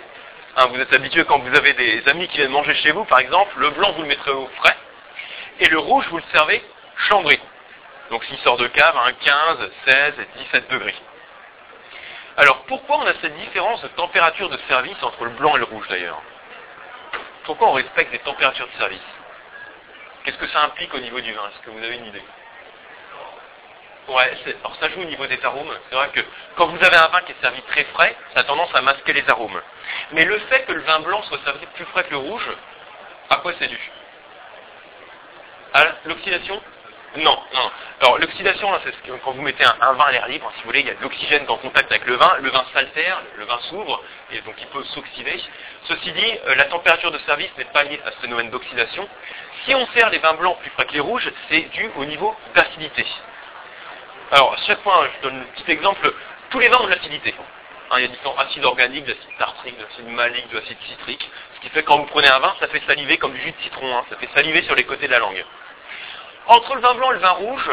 Hein, 0.55 0.67
vous 0.67 0.79
êtes 0.79 0.91
habitué 0.91 1.23
quand 1.25 1.39
vous 1.39 1.55
avez 1.55 1.73
des 1.73 2.07
amis 2.09 2.27
qui 2.29 2.37
viennent 2.37 2.51
manger 2.51 2.73
chez 2.75 2.91
vous, 2.91 3.05
par 3.05 3.19
exemple, 3.19 3.51
le 3.59 3.69
blanc 3.71 3.91
vous 3.91 4.01
le 4.01 4.07
mettrez 4.07 4.31
au 4.31 4.47
frais, 4.57 4.75
et 5.59 5.67
le 5.67 5.77
rouge 5.77 6.07
vous 6.09 6.17
le 6.17 6.23
servez 6.31 6.63
chambré. 7.09 7.39
Donc 8.09 8.23
s'il 8.23 8.37
sort 8.39 8.57
de 8.57 8.67
cave 8.67 8.97
à 8.97 9.11
15, 9.11 9.71
16 9.85 10.13
et 10.19 10.39
17 10.39 10.71
degrés. 10.71 10.95
Alors 12.37 12.63
pourquoi 12.63 12.97
on 12.99 13.05
a 13.05 13.13
cette 13.21 13.35
différence 13.37 13.81
de 13.81 13.87
température 13.89 14.49
de 14.49 14.57
service 14.69 15.01
entre 15.03 15.25
le 15.25 15.31
blanc 15.31 15.55
et 15.55 15.59
le 15.59 15.65
rouge 15.65 15.87
d'ailleurs? 15.89 16.21
Pourquoi 17.43 17.69
on 17.69 17.73
respecte 17.73 18.11
des 18.11 18.19
températures 18.19 18.67
de 18.67 18.77
service? 18.79 18.99
Qu'est-ce 20.23 20.37
que 20.37 20.47
ça 20.47 20.63
implique 20.63 20.93
au 20.93 20.99
niveau 20.99 21.21
du 21.21 21.33
vin? 21.33 21.41
Est-ce 21.49 21.65
que 21.65 21.69
vous 21.69 21.83
avez 21.83 21.97
une 21.97 22.05
idée? 22.05 22.23
Alors 24.09 24.75
ça 24.79 24.89
joue 24.89 25.01
au 25.01 25.05
niveau 25.05 25.27
des 25.27 25.43
arômes. 25.43 25.71
C'est 25.89 25.95
vrai 25.95 26.09
que 26.13 26.21
quand 26.55 26.67
vous 26.67 26.83
avez 26.83 26.95
un 26.95 27.07
vin 27.07 27.21
qui 27.21 27.33
est 27.33 27.41
servi 27.41 27.61
très 27.63 27.83
frais, 27.85 28.15
ça 28.33 28.41
a 28.41 28.43
tendance 28.43 28.73
à 28.73 28.81
masquer 28.81 29.13
les 29.13 29.29
arômes. 29.29 29.61
Mais 30.13 30.23
le 30.23 30.37
fait 30.39 30.65
que 30.65 30.71
le 30.71 30.81
vin 30.81 30.99
blanc 31.01 31.21
soit 31.23 31.39
servi 31.43 31.65
plus 31.67 31.85
frais 31.85 32.03
que 32.05 32.11
le 32.11 32.17
rouge, 32.17 32.49
à 33.29 33.37
quoi 33.37 33.53
c'est 33.59 33.67
dû? 33.67 33.79
À 35.73 35.87
l'oxydation? 36.05 36.61
Non. 37.17 37.37
Alors 37.99 38.17
l'oxydation, 38.19 38.69
c'est 38.83 38.93
quand 39.23 39.31
vous 39.31 39.41
mettez 39.41 39.63
un, 39.63 39.93
vin 39.93 40.05
à 40.05 40.11
l'air 40.11 40.27
libre, 40.27 40.51
si 40.55 40.61
vous 40.61 40.67
voulez, 40.67 40.81
il 40.81 40.87
y 40.87 40.91
a 40.91 40.93
de 40.93 41.01
l'oxygène 41.01 41.45
en 41.47 41.57
contact 41.57 41.91
avec 41.91 42.05
le 42.05 42.15
vin, 42.15 42.37
le 42.39 42.49
vin 42.49 42.63
s'altère, 42.73 43.21
le 43.37 43.45
vin 43.45 43.59
s'ouvre, 43.69 44.03
et 44.31 44.39
donc 44.41 44.55
il 44.59 44.67
peut 44.67 44.83
s'oxyder. 44.83 45.41
Ceci 45.85 46.11
dit, 46.11 46.33
euh, 46.47 46.55
la 46.55 46.65
température 46.65 47.11
de 47.11 47.17
service 47.19 47.49
n'est 47.57 47.65
pas 47.65 47.83
liée 47.83 47.99
à 48.05 48.11
ce 48.11 48.17
phénomène 48.17 48.49
d'oxydation. 48.51 49.07
Si 49.65 49.73
on 49.73 49.85
sert 49.87 50.09
les 50.11 50.19
vins 50.19 50.35
blancs 50.35 50.57
plus 50.59 50.69
frais 50.71 50.85
que 50.85 50.93
les 50.93 50.99
rouges, 50.99 51.29
c'est 51.49 51.61
dû 51.71 51.89
au 51.97 52.05
niveau 52.05 52.35
d'acidité. 52.53 53.05
Alors, 54.31 54.53
à 54.53 54.57
chaque 54.67 54.81
fois, 54.81 55.07
je 55.15 55.29
donne 55.29 55.39
un 55.39 55.45
petit 55.55 55.71
exemple, 55.71 56.13
tous 56.49 56.59
les 56.59 56.67
vins 56.67 56.79
ont 56.79 56.85
de 56.85 56.89
l'acidité. 56.89 57.33
Hein, 57.89 57.95
il 57.99 58.01
y 58.01 58.05
a 58.05 58.07
différents 58.09 58.37
acides 58.37 58.65
organiques, 58.65 59.05
de 59.05 59.13
l'acide 59.13 59.37
tartrique, 59.37 59.77
de 59.77 59.83
l'acide 59.83 60.07
malique, 60.09 60.49
de 60.49 60.57
l'acide 60.57 60.77
citrique. 60.89 61.29
Ce 61.55 61.61
qui 61.61 61.69
fait 61.69 61.81
que 61.81 61.87
quand 61.87 61.97
vous 61.97 62.05
prenez 62.07 62.27
un 62.27 62.39
vin, 62.39 62.53
ça 62.59 62.67
fait 62.67 62.81
saliver 62.85 63.17
comme 63.17 63.33
du 63.33 63.41
jus 63.41 63.51
de 63.51 63.61
citron, 63.63 63.95
hein. 63.95 64.03
ça 64.09 64.17
fait 64.17 64.29
saliver 64.33 64.63
sur 64.63 64.75
les 64.75 64.83
côtés 64.83 65.07
de 65.07 65.11
la 65.11 65.19
langue. 65.19 65.45
Entre 66.47 66.75
le 66.75 66.81
vin 66.81 66.93
blanc 66.95 67.11
et 67.11 67.13
le 67.13 67.19
vin 67.19 67.31
rouge, 67.31 67.71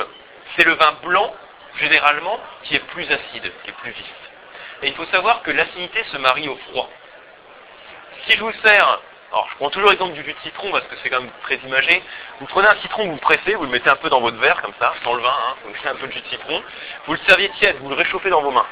c'est 0.54 0.64
le 0.64 0.74
vin 0.74 0.92
blanc, 1.02 1.34
généralement, 1.78 2.38
qui 2.62 2.76
est 2.76 2.86
plus 2.90 3.10
acide, 3.10 3.52
qui 3.64 3.70
est 3.70 3.76
plus 3.80 3.90
vif. 3.90 4.14
Et 4.82 4.88
il 4.88 4.94
faut 4.94 5.06
savoir 5.06 5.42
que 5.42 5.50
l'acidité 5.50 6.04
se 6.12 6.18
marie 6.18 6.48
au 6.48 6.56
froid. 6.68 6.88
Si 8.26 8.36
je 8.36 8.40
vous 8.40 8.52
sers 8.62 9.00
alors, 9.34 9.48
je 9.50 9.56
prends 9.56 9.70
toujours 9.70 9.90
l'exemple 9.90 10.12
du 10.12 10.22
jus 10.22 10.32
de 10.32 10.38
citron 10.44 10.70
parce 10.70 10.86
que 10.86 10.94
c'est 11.02 11.10
quand 11.10 11.20
même 11.20 11.32
très 11.42 11.56
imagé. 11.56 12.00
Vous 12.38 12.46
prenez 12.46 12.68
un 12.68 12.76
citron, 12.76 13.06
vous 13.06 13.14
le 13.14 13.20
pressez, 13.20 13.56
vous 13.56 13.64
le 13.64 13.70
mettez 13.70 13.90
un 13.90 13.96
peu 13.96 14.08
dans 14.08 14.20
votre 14.20 14.36
verre, 14.36 14.62
comme 14.62 14.74
ça, 14.78 14.94
sans 15.02 15.12
le 15.14 15.22
vin, 15.22 15.28
hein, 15.28 15.56
vous 15.64 15.70
mettez 15.70 15.88
un 15.88 15.96
peu 15.96 16.06
de 16.06 16.12
jus 16.12 16.20
de 16.20 16.28
citron. 16.28 16.62
Vous 17.06 17.14
le 17.14 17.18
serviez 17.26 17.48
tiède, 17.58 17.78
vous 17.80 17.88
le 17.88 17.96
réchauffez 17.96 18.30
dans 18.30 18.42
vos 18.42 18.52
mains. 18.52 18.66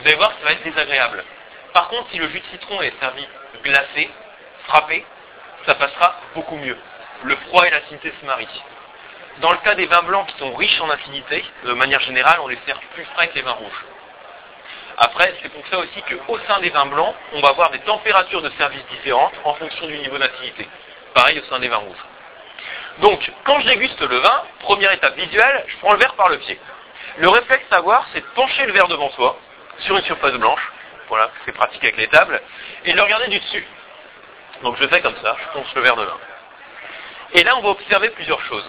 Vous 0.00 0.06
allez 0.06 0.16
voir 0.16 0.32
ça 0.38 0.46
va 0.46 0.52
être 0.52 0.62
désagréable. 0.62 1.22
Par 1.74 1.88
contre, 1.88 2.08
si 2.10 2.16
le 2.16 2.26
jus 2.30 2.40
de 2.40 2.46
citron 2.46 2.80
est 2.80 2.98
servi 3.00 3.28
glacé, 3.64 4.08
frappé, 4.66 5.04
ça 5.66 5.74
passera 5.74 6.16
beaucoup 6.34 6.56
mieux. 6.56 6.78
Le 7.24 7.36
froid 7.36 7.66
et 7.66 7.70
l'acidité 7.70 8.14
se 8.18 8.24
marient. 8.24 8.62
Dans 9.42 9.52
le 9.52 9.58
cas 9.58 9.74
des 9.74 9.84
vins 9.84 10.04
blancs 10.04 10.26
qui 10.26 10.38
sont 10.38 10.54
riches 10.54 10.80
en 10.80 10.88
acidité, 10.88 11.44
de 11.64 11.72
manière 11.74 12.00
générale, 12.00 12.40
on 12.40 12.48
les 12.48 12.58
sert 12.64 12.80
plus 12.94 13.04
frais 13.14 13.28
que 13.28 13.34
les 13.34 13.42
vins 13.42 13.52
rouges. 13.52 13.84
Après, 14.98 15.34
c'est 15.42 15.48
pour 15.48 15.66
ça 15.68 15.78
aussi 15.78 16.02
qu'au 16.02 16.38
sein 16.46 16.60
des 16.60 16.70
vins 16.70 16.86
blancs, 16.86 17.14
on 17.32 17.40
va 17.40 17.48
avoir 17.48 17.70
des 17.70 17.80
températures 17.80 18.42
de 18.42 18.50
service 18.50 18.84
différentes 18.90 19.34
en 19.44 19.54
fonction 19.54 19.86
du 19.86 19.98
niveau 19.98 20.18
d'acidité. 20.18 20.68
Pareil 21.14 21.38
au 21.40 21.44
sein 21.44 21.58
des 21.60 21.68
vins 21.68 21.78
rouges. 21.78 22.04
Donc, 22.98 23.30
quand 23.44 23.60
je 23.60 23.66
déguste 23.66 24.00
le 24.00 24.18
vin, 24.18 24.42
première 24.60 24.92
étape 24.92 25.16
visuelle, 25.16 25.64
je 25.66 25.76
prends 25.78 25.92
le 25.92 25.98
verre 25.98 26.14
par 26.14 26.28
le 26.28 26.38
pied. 26.38 26.58
Le 27.18 27.28
réflexe 27.28 27.64
à 27.70 27.76
avoir, 27.76 28.06
c'est 28.12 28.20
de 28.20 28.26
pencher 28.34 28.66
le 28.66 28.72
verre 28.72 28.88
devant 28.88 29.10
soi, 29.10 29.38
sur 29.80 29.96
une 29.96 30.04
surface 30.04 30.34
blanche, 30.34 30.72
voilà, 31.08 31.30
c'est 31.44 31.52
pratique 31.52 31.82
avec 31.82 31.96
les 31.96 32.08
tables, 32.08 32.40
et 32.84 32.92
de 32.92 32.96
le 32.96 33.02
regarder 33.02 33.28
du 33.28 33.38
dessus. 33.38 33.66
Donc 34.62 34.76
je 34.80 34.86
fais 34.86 35.00
comme 35.00 35.16
ça, 35.22 35.36
je 35.40 35.58
penche 35.58 35.74
le 35.74 35.82
verre 35.82 35.96
de 35.96 36.04
vin. 36.04 36.18
Et 37.34 37.44
là, 37.44 37.56
on 37.56 37.62
va 37.62 37.70
observer 37.70 38.10
plusieurs 38.10 38.42
choses. 38.42 38.68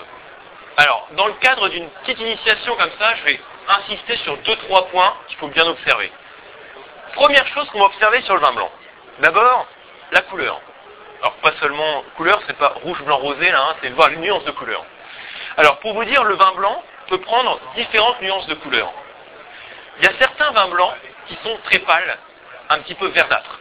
Alors, 0.78 1.08
dans 1.12 1.28
le 1.28 1.34
cadre 1.34 1.70
d'une 1.70 1.88
petite 1.90 2.20
initiation 2.20 2.76
comme 2.76 2.92
ça, 2.98 3.16
je 3.16 3.24
vais 3.26 3.40
insister 3.68 4.18
sur 4.18 4.38
deux, 4.38 4.56
trois 4.58 4.88
points 4.88 5.14
qu'il 5.28 5.38
faut 5.38 5.48
bien 5.48 5.66
observer. 5.66 6.12
Première 7.14 7.48
chose 7.48 7.70
qu'on 7.70 7.80
va 7.80 7.86
observer 7.86 8.22
sur 8.24 8.36
le 8.36 8.42
vin 8.42 8.54
blanc. 8.54 8.72
D'abord, 9.20 9.68
la 10.12 10.22
couleur. 10.24 10.60
Alors, 11.22 11.36
pas 11.36 11.54
seulement 11.62 12.04
couleur, 12.18 12.42
c'est 12.48 12.58
pas 12.58 12.74
rouge, 12.84 13.02
blanc, 13.04 13.18
rosé, 13.18 13.50
là, 13.52 13.62
hein, 13.70 13.76
c'est 13.82 13.90
voir 13.90 14.10
les 14.10 14.18
nuances 14.18 14.44
de 14.46 14.52
couleur. 14.52 14.84
Alors, 15.58 15.80
pour 15.80 15.94
vous 15.94 16.04
dire, 16.04 16.24
le 16.24 16.36
vin 16.36 16.52
blanc 16.54 16.84
peut 17.08 17.20
prendre 17.20 17.60
différentes 17.76 18.20
nuances 18.22 18.48
de 18.48 18.56
couleur. 18.56 18.92
Il 20.00 20.06
y 20.06 20.08
a 20.08 20.14
certains 20.18 20.52
vins 20.52 20.68
blancs 20.68 20.96
qui 21.28 21.38
sont 21.44 21.58
très 21.66 21.80
pâles, 21.80 22.18
un 22.70 22.80
petit 22.80 22.96
peu 22.96 23.08
verdâtres. 23.08 23.60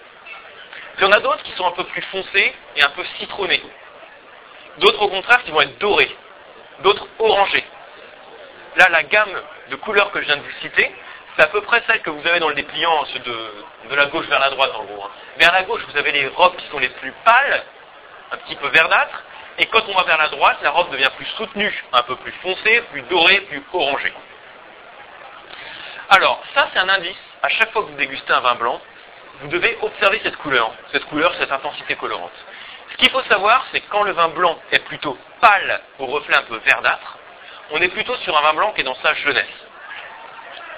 Il 0.98 1.02
y 1.02 1.06
en 1.06 1.12
a 1.12 1.20
d'autres 1.20 1.42
qui 1.42 1.52
sont 1.52 1.66
un 1.66 1.72
peu 1.72 1.84
plus 1.84 2.02
foncés 2.02 2.54
et 2.76 2.82
un 2.82 2.90
peu 2.90 3.04
citronnés. 3.18 3.62
D'autres, 4.78 5.02
au 5.02 5.08
contraire, 5.08 5.42
qui 5.44 5.50
vont 5.50 5.60
être 5.60 5.78
dorés. 5.78 6.16
D'autres, 6.80 7.06
orangés. 7.18 7.64
Là, 8.76 8.88
la 8.88 9.02
gamme 9.02 9.40
de 9.72 9.76
couleurs 9.76 10.10
que 10.12 10.20
je 10.20 10.26
viens 10.26 10.36
de 10.36 10.42
vous 10.42 10.60
citer, 10.60 10.94
c'est 11.34 11.42
à 11.42 11.46
peu 11.46 11.62
près 11.62 11.82
celle 11.86 12.02
que 12.02 12.10
vous 12.10 12.26
avez 12.26 12.40
dans 12.40 12.50
le 12.50 12.54
dépliant 12.54 13.04
de, 13.24 13.94
la 13.94 14.06
gauche 14.06 14.26
vers 14.26 14.38
la 14.38 14.50
droite, 14.50 14.70
en 14.74 14.84
gros. 14.84 15.04
Hein. 15.04 15.10
Vers 15.38 15.50
la 15.50 15.62
gauche, 15.62 15.80
vous 15.88 15.96
avez 15.96 16.12
les 16.12 16.28
robes 16.28 16.54
qui 16.56 16.66
sont 16.68 16.78
les 16.78 16.90
plus 16.90 17.12
pâles, 17.24 17.64
un 18.32 18.36
petit 18.36 18.56
peu 18.56 18.68
verdâtres, 18.68 19.22
et 19.58 19.66
quand 19.66 19.82
on 19.88 19.94
va 19.94 20.02
vers 20.02 20.18
la 20.18 20.28
droite, 20.28 20.58
la 20.62 20.70
robe 20.70 20.90
devient 20.90 21.10
plus 21.16 21.24
soutenue, 21.38 21.84
un 21.92 22.02
peu 22.02 22.16
plus 22.16 22.32
foncée, 22.42 22.82
plus 22.92 23.00
dorée, 23.02 23.40
plus 23.40 23.62
orangée. 23.72 24.12
Alors, 26.10 26.42
ça 26.54 26.68
c'est 26.72 26.78
un 26.78 26.88
indice. 26.90 27.16
À 27.42 27.48
chaque 27.48 27.72
fois 27.72 27.82
que 27.82 27.88
vous 27.88 27.96
dégustez 27.96 28.32
un 28.32 28.40
vin 28.40 28.56
blanc, 28.56 28.78
vous 29.40 29.48
devez 29.48 29.78
observer 29.80 30.20
cette 30.22 30.36
couleur, 30.36 30.70
cette 30.92 31.06
couleur, 31.06 31.34
cette 31.38 31.50
intensité 31.50 31.96
colorante. 31.96 32.30
Ce 32.92 32.96
qu'il 32.98 33.08
faut 33.08 33.22
savoir, 33.22 33.64
c'est 33.72 33.80
que 33.80 33.90
quand 33.90 34.02
le 34.02 34.12
vin 34.12 34.28
blanc 34.28 34.58
est 34.70 34.84
plutôt 34.84 35.16
pâle, 35.40 35.80
au 35.98 36.06
reflet 36.06 36.36
un 36.36 36.42
peu 36.42 36.58
verdâtre, 36.58 37.16
on 37.72 37.80
est 37.80 37.88
plutôt 37.88 38.16
sur 38.16 38.36
un 38.36 38.42
vin 38.42 38.54
blanc 38.54 38.72
qui 38.72 38.82
est 38.82 38.84
dans 38.84 38.94
sa 38.96 39.14
jeunesse. 39.14 39.46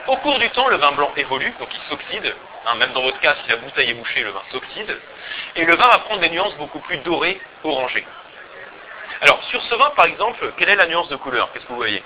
Au 0.07 0.17
cours 0.19 0.39
du 0.39 0.49
temps, 0.51 0.69
le 0.69 0.77
vin 0.77 0.93
blanc 0.93 1.11
évolue, 1.17 1.53
donc 1.59 1.69
il 1.73 1.81
s'oxyde. 1.89 2.35
Hein, 2.67 2.75
même 2.77 2.93
dans 2.93 3.03
votre 3.03 3.21
cas, 3.21 3.35
si 3.43 3.51
la 3.51 3.57
bouteille 3.57 3.91
est 3.91 3.95
bouchée, 3.95 4.23
le 4.23 4.31
vin 4.31 4.43
s'oxyde. 4.51 4.99
Et 5.57 5.65
le 5.65 5.75
vin 5.75 5.87
va 5.87 5.99
prendre 6.01 6.21
des 6.21 6.31
nuances 6.31 6.55
beaucoup 6.57 6.79
plus 6.81 6.99
dorées, 6.99 7.41
orangées. 7.63 8.07
Alors, 9.21 9.43
sur 9.45 9.63
ce 9.63 9.75
vin, 9.75 9.91
par 9.91 10.07
exemple, 10.07 10.53
quelle 10.57 10.69
est 10.69 10.77
la 10.77 10.87
nuance 10.87 11.09
de 11.09 11.17
couleur? 11.17 11.51
Qu'est-ce 11.53 11.65
que 11.65 11.71
vous 11.71 11.77
voyez? 11.77 12.03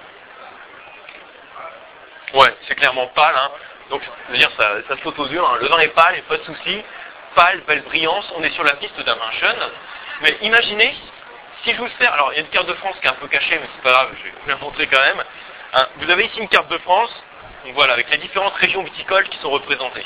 Ouais, 2.34 2.54
c'est 2.66 2.74
clairement 2.74 3.06
pâle. 3.08 3.34
Hein. 3.36 3.50
Donc, 3.90 4.02
dire, 4.30 4.50
ça, 4.56 4.82
ça 4.88 4.96
saute 5.02 5.18
aux 5.18 5.26
yeux. 5.26 5.42
Hein. 5.42 5.58
Le 5.60 5.68
vin 5.68 5.78
est 5.78 5.88
pâle, 5.88 6.16
et 6.16 6.22
pas 6.22 6.36
de 6.36 6.44
souci. 6.44 6.82
Pâle, 7.34 7.62
belle 7.66 7.82
brillance. 7.82 8.30
On 8.36 8.42
est 8.42 8.50
sur 8.50 8.64
la 8.64 8.74
piste 8.74 9.00
d'un 9.00 9.14
vin 9.14 9.30
jeune. 9.40 9.70
Mais 10.22 10.36
imaginez, 10.42 10.94
si 11.64 11.72
je 11.72 11.78
vous 11.78 11.88
sers... 11.98 12.12
Alors, 12.12 12.32
il 12.32 12.36
y 12.36 12.38
a 12.38 12.42
une 12.42 12.48
carte 12.48 12.68
de 12.68 12.74
France 12.74 12.96
qui 13.00 13.06
est 13.06 13.10
un 13.10 13.14
peu 13.14 13.28
cachée, 13.28 13.58
mais 13.58 13.68
c'est 13.74 13.82
pas 13.82 13.90
grave, 13.90 14.10
je 14.18 14.24
vais 14.24 14.34
vous 14.42 14.48
la 14.48 14.56
montrer 14.56 14.86
quand 14.86 15.00
même. 15.00 15.24
Vous 15.96 16.10
avez 16.10 16.26
ici 16.26 16.40
une 16.40 16.48
carte 16.48 16.68
de 16.68 16.78
France. 16.78 17.10
Donc 17.64 17.74
voilà, 17.74 17.94
avec 17.94 18.08
les 18.10 18.18
différentes 18.18 18.54
régions 18.54 18.82
viticoles 18.82 19.28
qui 19.28 19.38
sont 19.38 19.50
représentées. 19.50 20.04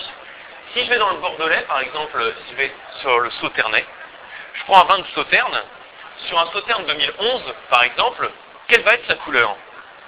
Si 0.75 0.85
je 0.85 0.91
vais 0.91 0.99
dans 0.99 1.11
le 1.11 1.19
Bordelais, 1.19 1.65
par 1.69 1.81
exemple, 1.81 2.35
si 2.47 2.53
je 2.53 2.57
vais 2.57 2.73
sur 3.01 3.21
le 3.21 3.31
Sauternais, 3.31 3.85
je 4.55 4.65
prends 4.65 4.81
un 4.81 4.85
vin 4.85 4.99
de 4.99 5.07
Sauterne, 5.15 5.63
sur 6.27 6.39
un 6.39 6.47
Sauterne 6.47 6.85
2011, 6.87 7.43
par 7.69 7.83
exemple, 7.83 8.31
quelle 8.69 8.83
va 8.83 8.95
être 8.95 9.07
sa 9.07 9.17
couleur 9.17 9.57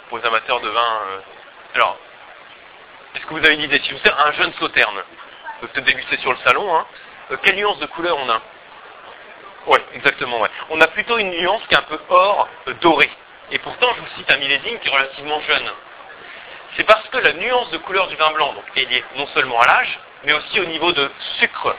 Pour 0.09 0.19
les 0.19 0.25
amateurs 0.25 0.61
de 0.61 0.69
vin. 0.69 1.01
Euh, 1.09 1.19
alors, 1.75 1.99
est-ce 3.15 3.27
que 3.27 3.35
vous 3.35 3.45
avez 3.45 3.55
une 3.55 3.63
idée? 3.63 3.81
Si 3.85 3.93
vous 3.93 3.99
sert 3.99 4.19
un 4.19 4.33
jeune 4.33 4.53
Sauterne, 4.55 5.03
peut-être 5.61 5.85
déguster 5.85 6.17
sur 6.19 6.33
le 6.33 6.39
salon, 6.39 6.75
hein, 6.75 6.87
euh, 7.31 7.37
quelle 7.43 7.57
nuance 7.57 7.79
de 7.79 7.87
couleur 7.87 8.17
on 8.17 8.31
a? 8.31 8.41
Oui, 9.66 9.78
exactement. 9.94 10.47
On 10.71 10.80
a 10.80 10.88
plutôt 10.88 11.18
une 11.18 11.30
nuance 11.30 11.62
qui 11.68 11.75
est 11.75 11.78
un 11.78 11.83
peu 11.83 11.99
or, 12.09 12.49
euh, 12.68 12.75
doré. 12.80 13.11
Et 13.50 13.59
pourtant, 13.59 13.88
je 13.97 14.00
vous 14.00 14.16
cite 14.18 14.30
un 14.30 14.37
millésime 14.37 14.78
qui 14.78 14.88
est 14.88 14.92
relativement 14.92 15.40
jeune. 15.42 15.71
C'est 16.76 16.85
parce 16.85 17.06
que 17.09 17.18
la 17.18 17.33
nuance 17.35 17.71
de 17.71 17.78
couleur 17.78 18.09
du 18.09 18.16
vin 18.16 18.33
blanc 18.33 18.54
est 18.76 18.85
liée 18.85 19.04
non 19.16 19.26
seulement 19.28 19.61
à 19.61 19.66
l'âge, 19.66 19.99
mais 20.25 20.33
aussi 20.33 20.61
au 20.61 20.64
niveau 20.64 20.92
de 20.92 21.11
sucre. 21.38 21.75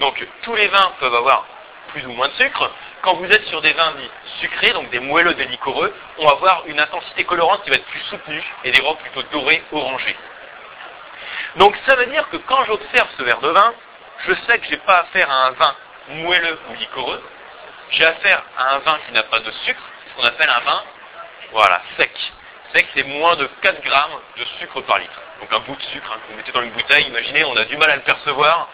Donc 0.00 0.26
tous 0.42 0.54
les 0.54 0.66
vins 0.68 0.92
peuvent 0.98 1.14
avoir 1.14 1.46
plus 1.88 2.04
ou 2.06 2.12
moins 2.12 2.28
de 2.28 2.34
sucre. 2.34 2.70
Quand 3.02 3.14
vous 3.14 3.30
êtes 3.30 3.46
sur 3.46 3.62
des 3.62 3.72
vins 3.72 3.92
dits 3.92 4.10
sucrés, 4.40 4.72
donc 4.72 4.90
des 4.90 4.98
moelleux, 4.98 5.34
des 5.34 5.44
liquoreux, 5.44 5.94
on 6.18 6.26
va 6.26 6.32
avoir 6.32 6.64
une 6.66 6.80
intensité 6.80 7.24
colorante 7.24 7.62
qui 7.62 7.70
va 7.70 7.76
être 7.76 7.86
plus 7.86 8.00
soutenue 8.10 8.42
et 8.64 8.72
des 8.72 8.80
robes 8.80 8.98
plutôt 8.98 9.22
dorées, 9.30 9.62
orangées. 9.72 10.16
Donc 11.56 11.76
ça 11.86 11.94
veut 11.94 12.06
dire 12.06 12.28
que 12.30 12.38
quand 12.38 12.64
j'observe 12.64 13.08
ce 13.16 13.22
verre 13.22 13.40
de 13.40 13.48
vin, 13.48 13.72
je 14.26 14.34
sais 14.46 14.58
que 14.58 14.66
je 14.66 14.72
n'ai 14.72 14.78
pas 14.78 15.00
affaire 15.00 15.30
à 15.30 15.46
un 15.46 15.50
vin 15.52 15.74
moelleux 16.08 16.58
ou 16.70 16.74
liquoreux, 16.74 17.22
j'ai 17.90 18.04
affaire 18.04 18.42
à 18.56 18.74
un 18.74 18.78
vin 18.78 18.98
qui 19.06 19.12
n'a 19.12 19.22
pas 19.24 19.40
de 19.40 19.50
sucre, 19.64 19.82
ce 20.10 20.20
qu'on 20.20 20.26
appelle 20.26 20.50
un 20.50 20.60
vin, 20.60 20.82
voilà, 21.52 21.82
sec. 21.96 22.12
Sec, 22.72 22.86
c'est 22.94 23.04
moins 23.04 23.36
de 23.36 23.48
4 23.62 23.82
grammes 23.82 24.20
de 24.36 24.44
sucre 24.58 24.80
par 24.82 24.98
litre. 24.98 25.20
Donc 25.40 25.52
un 25.52 25.60
bout 25.60 25.76
de 25.76 25.82
sucre 25.82 26.10
hein, 26.12 26.18
que 26.22 26.32
vous 26.32 26.36
mettez 26.36 26.52
dans 26.52 26.62
une 26.62 26.72
bouteille, 26.72 27.06
imaginez, 27.06 27.44
on 27.44 27.56
a 27.56 27.64
du 27.64 27.76
mal 27.76 27.90
à 27.90 27.96
le 27.96 28.02
percevoir. 28.02 28.68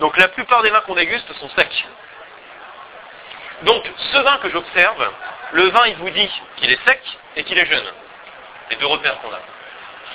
Donc 0.00 0.16
la 0.16 0.28
plupart 0.28 0.62
des 0.62 0.70
vins 0.70 0.80
qu'on 0.80 0.94
déguste 0.94 1.32
sont 1.34 1.48
secs. 1.50 1.86
Donc, 3.62 3.84
ce 4.12 4.18
vin 4.18 4.36
que 4.38 4.50
j'observe, 4.50 5.12
le 5.52 5.68
vin, 5.70 5.86
il 5.86 5.96
vous 5.96 6.10
dit 6.10 6.30
qu'il 6.56 6.70
est 6.70 6.84
sec 6.84 7.00
et 7.34 7.42
qu'il 7.42 7.58
est 7.58 7.66
jeune. 7.66 7.86
Les 8.70 8.76
deux 8.76 8.86
repères 8.86 9.18
qu'on 9.20 9.32
a. 9.32 9.40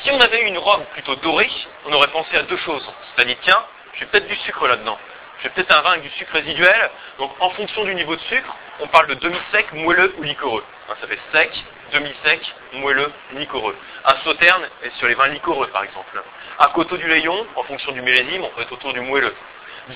Si 0.04 0.12
on 0.12 0.22
avait 0.22 0.42
eu 0.44 0.46
une 0.46 0.58
robe 0.58 0.86
plutôt 0.94 1.16
dorée, 1.18 1.52
on 1.86 1.92
aurait 1.92 2.08
pensé 2.08 2.38
à 2.38 2.44
deux 2.44 2.58
choses. 2.58 2.88
C'est-à-dire, 3.16 3.36
tiens, 3.42 3.66
j'ai 3.96 4.06
peut-être 4.06 4.28
du 4.28 4.36
sucre 4.38 4.66
là-dedans. 4.68 4.98
J'ai 5.44 5.50
peut-être 5.50 5.72
un 5.72 5.82
vin 5.82 5.92
avec 5.92 6.04
du 6.04 6.10
sucre 6.12 6.32
résiduel. 6.32 6.90
Donc, 7.20 7.32
en 7.42 7.50
fonction 7.50 7.84
du 7.84 7.94
niveau 7.96 8.16
de 8.16 8.22
sucre, 8.22 8.56
on 8.80 8.88
parle 8.88 9.08
de 9.08 9.16
demi-sec, 9.16 9.74
moelleux 9.74 10.16
ou 10.18 10.24
liquoreux. 10.24 10.64
Hein, 10.90 10.94
ça 11.02 11.08
fait 11.08 11.20
sec, 11.34 11.52
demi-sec, 11.92 12.40
moelleux, 12.74 13.12
liquoreux. 13.34 13.76
Un 14.06 14.16
sauterne 14.24 14.66
est 14.84 14.96
sur 14.96 15.08
les 15.08 15.16
vins 15.16 15.28
liquoreux, 15.28 15.68
par 15.68 15.84
exemple. 15.84 16.24
Un 16.60 16.68
coteau 16.70 16.96
du 16.96 17.08
Layon, 17.08 17.46
en 17.58 17.64
fonction 17.64 17.92
du 17.92 18.02
millésime, 18.02 18.46
on 18.46 18.50
peut 18.50 18.62
être 18.62 18.72
autour 18.72 18.94
du 18.94 19.02
moelleux. 19.02 19.36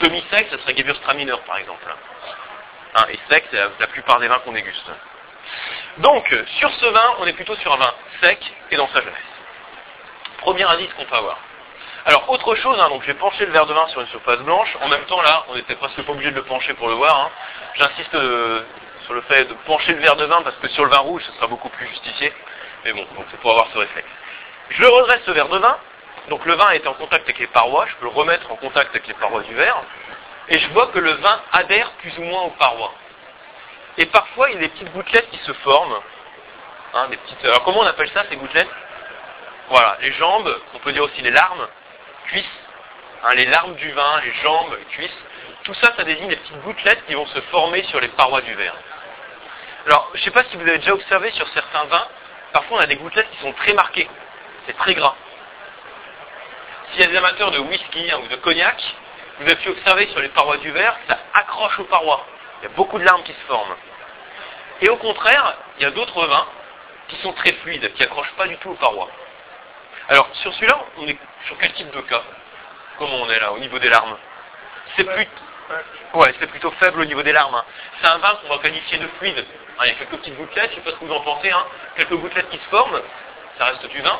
Demi-sec, 0.01 0.47
ça 0.51 0.57
serait 0.59 0.75
Gewürztraminer, 0.75 1.35
par 1.45 1.57
exemple. 1.57 1.95
Hein, 2.95 3.05
et 3.09 3.19
sec, 3.29 3.45
c'est 3.49 3.57
la, 3.79 3.87
plupart 3.87 4.19
des 4.19 4.27
vins 4.27 4.39
qu'on 4.39 4.51
déguste. 4.51 4.91
Donc, 5.99 6.35
sur 6.59 6.69
ce 6.71 6.85
vin, 6.87 7.15
on 7.19 7.25
est 7.25 7.33
plutôt 7.33 7.55
sur 7.55 7.71
un 7.71 7.77
vin 7.77 7.93
sec 8.21 8.39
et 8.69 8.75
dans 8.75 8.89
sa 8.89 8.99
jeunesse. 8.99 9.15
Premier 10.39 10.63
indice 10.63 10.91
qu'on 10.93 11.05
peut 11.05 11.15
avoir. 11.15 11.39
Alors, 12.05 12.29
autre 12.29 12.55
chose, 12.55 12.79
hein, 12.79 12.89
donc 12.89 13.03
j'ai 13.03 13.13
penché 13.13 13.45
le 13.45 13.51
verre 13.51 13.65
de 13.65 13.73
vin 13.73 13.87
sur 13.87 14.01
une 14.01 14.07
surface 14.07 14.39
blanche. 14.39 14.75
En 14.81 14.87
même 14.87 15.03
temps, 15.05 15.21
là, 15.21 15.45
on 15.49 15.55
n'était 15.55 15.75
presque 15.75 16.01
pas 16.01 16.11
obligé 16.11 16.31
de 16.31 16.35
le 16.35 16.43
pencher 16.43 16.73
pour 16.73 16.87
le 16.87 16.93
voir. 16.93 17.19
Hein. 17.19 17.31
J'insiste 17.75 18.15
euh, 18.15 18.61
sur 19.05 19.13
le 19.13 19.21
fait 19.21 19.45
de 19.45 19.53
pencher 19.65 19.93
le 19.93 19.99
verre 19.99 20.15
de 20.15 20.25
vin 20.25 20.41
parce 20.43 20.55
que 20.57 20.67
sur 20.69 20.85
le 20.85 20.89
vin 20.89 20.99
rouge, 20.99 21.23
ce 21.23 21.31
sera 21.33 21.47
beaucoup 21.47 21.69
plus 21.69 21.87
justifié. 21.87 22.33
Mais 22.85 22.93
bon, 22.93 23.05
donc 23.15 23.25
c'est 23.31 23.39
pour 23.39 23.51
avoir 23.51 23.67
ce 23.73 23.77
réflexe. 23.77 24.07
Je 24.69 24.85
redresse 24.85 25.21
ce 25.25 25.31
verre 25.31 25.49
de 25.49 25.57
vin. 25.57 25.77
Donc 26.29 26.45
le 26.45 26.53
vin 26.53 26.69
est 26.71 26.85
en 26.87 26.93
contact 26.93 27.23
avec 27.23 27.39
les 27.39 27.47
parois. 27.47 27.85
Je 27.87 27.95
peux 27.95 28.05
le 28.05 28.11
remettre 28.11 28.51
en 28.51 28.55
contact 28.55 28.89
avec 28.91 29.07
les 29.07 29.13
parois 29.13 29.41
du 29.41 29.53
verre 29.53 29.81
et 30.49 30.59
je 30.59 30.69
vois 30.69 30.87
que 30.87 30.99
le 30.99 31.11
vin 31.11 31.41
adhère 31.51 31.91
plus 31.99 32.17
ou 32.19 32.23
moins 32.23 32.43
aux 32.43 32.51
parois. 32.51 32.93
Et 33.97 34.05
parfois, 34.05 34.49
il 34.49 34.55
y 34.55 34.57
a 34.57 34.61
des 34.61 34.69
petites 34.69 34.91
gouttelettes 34.93 35.29
qui 35.29 35.39
se 35.39 35.53
forment. 35.53 35.97
Hein, 36.93 37.09
alors 37.43 37.63
comment 37.63 37.79
on 37.79 37.85
appelle 37.85 38.09
ça, 38.09 38.23
ces 38.29 38.37
gouttelettes? 38.37 38.69
Voilà, 39.69 39.97
les 40.01 40.13
jambes, 40.13 40.55
on 40.73 40.79
peut 40.79 40.93
dire 40.93 41.03
aussi 41.03 41.21
les 41.21 41.31
larmes, 41.31 41.67
cuisses, 42.27 42.45
hein, 43.23 43.33
les 43.33 43.45
larmes 43.45 43.75
du 43.75 43.91
vin, 43.91 44.21
les 44.23 44.33
jambes, 44.43 44.75
les 44.77 44.85
cuisses. 44.85 45.23
Tout 45.63 45.73
ça, 45.75 45.93
ça 45.97 46.03
désigne 46.03 46.27
des 46.27 46.35
petites 46.35 46.61
gouttelettes 46.61 47.05
qui 47.07 47.13
vont 47.13 47.25
se 47.27 47.41
former 47.41 47.83
sur 47.83 47.99
les 47.99 48.07
parois 48.09 48.41
du 48.41 48.53
verre. 48.53 48.75
Alors, 49.85 50.09
je 50.13 50.19
ne 50.19 50.23
sais 50.23 50.31
pas 50.31 50.43
si 50.45 50.57
vous 50.57 50.63
avez 50.63 50.79
déjà 50.79 50.93
observé 50.93 51.31
sur 51.31 51.47
certains 51.49 51.85
vins, 51.85 52.07
parfois 52.53 52.77
on 52.77 52.81
a 52.81 52.87
des 52.87 52.95
gouttelettes 52.95 53.29
qui 53.31 53.37
sont 53.37 53.53
très 53.53 53.73
marquées. 53.73 54.09
C'est 54.65 54.77
très 54.77 54.93
gras. 54.93 55.15
S'il 56.91 57.01
y 57.01 57.03
a 57.03 57.07
des 57.07 57.17
amateurs 57.17 57.51
de 57.51 57.59
whisky 57.59 58.11
hein, 58.11 58.19
ou 58.23 58.27
de 58.27 58.35
cognac, 58.37 58.81
vous 59.39 59.45
avez 59.45 59.55
pu 59.55 59.69
observer 59.69 60.07
sur 60.07 60.19
les 60.19 60.29
parois 60.29 60.57
du 60.57 60.71
verre, 60.71 60.97
ça 61.07 61.19
accroche 61.33 61.79
aux 61.79 61.85
parois. 61.85 62.25
Il 62.61 62.63
y 62.63 62.67
a 62.67 62.75
beaucoup 62.75 62.97
de 62.97 63.03
larmes 63.03 63.23
qui 63.23 63.33
se 63.33 63.45
forment. 63.47 63.75
Et 64.81 64.89
au 64.89 64.97
contraire, 64.97 65.55
il 65.77 65.83
y 65.83 65.85
a 65.85 65.91
d'autres 65.91 66.25
vins 66.25 66.47
qui 67.07 67.15
sont 67.17 67.33
très 67.33 67.53
fluides, 67.53 67.93
qui 67.93 68.03
accrochent 68.03 68.33
pas 68.37 68.47
du 68.47 68.57
tout 68.57 68.71
aux 68.71 68.75
parois. 68.75 69.09
Alors, 70.09 70.29
sur 70.35 70.53
celui-là, 70.53 70.79
on 70.97 71.07
est 71.07 71.17
sur 71.45 71.57
quel 71.57 71.73
type 71.73 71.91
de 71.91 72.01
cas? 72.01 72.23
Comment 72.97 73.17
on 73.17 73.29
est 73.29 73.39
là, 73.39 73.51
au 73.51 73.59
niveau 73.59 73.77
des 73.79 73.89
larmes? 73.89 74.17
C'est 74.95 75.03
plutôt... 75.03 75.31
Ouais, 76.13 76.31
plutôt 76.31 76.71
faible 76.79 77.01
au 77.01 77.05
niveau 77.05 77.21
des 77.23 77.33
larmes. 77.33 77.55
Hein. 77.55 77.65
C'est 77.99 78.07
un 78.07 78.17
vin 78.19 78.35
qu'on 78.35 78.55
va 78.55 78.57
qualifier 78.59 78.97
de 78.99 79.07
fluide. 79.19 79.45
il 79.81 79.87
y 79.87 79.89
a 79.89 79.93
quelques 79.95 80.17
petites 80.17 80.37
gouttelettes, 80.37 80.71
je 80.71 80.79
ne 80.79 80.81
sais 80.81 80.89
pas 80.89 80.91
ce 80.91 81.01
que 81.01 81.05
vous 81.05 81.13
en 81.13 81.21
pensez, 81.21 81.51
hein. 81.51 81.65
quelques 81.97 82.15
gouttelettes 82.15 82.49
qui 82.49 82.57
se 82.57 82.69
forment, 82.69 83.01
ça 83.57 83.65
reste 83.65 83.85
du 83.87 84.01
vin, 84.01 84.17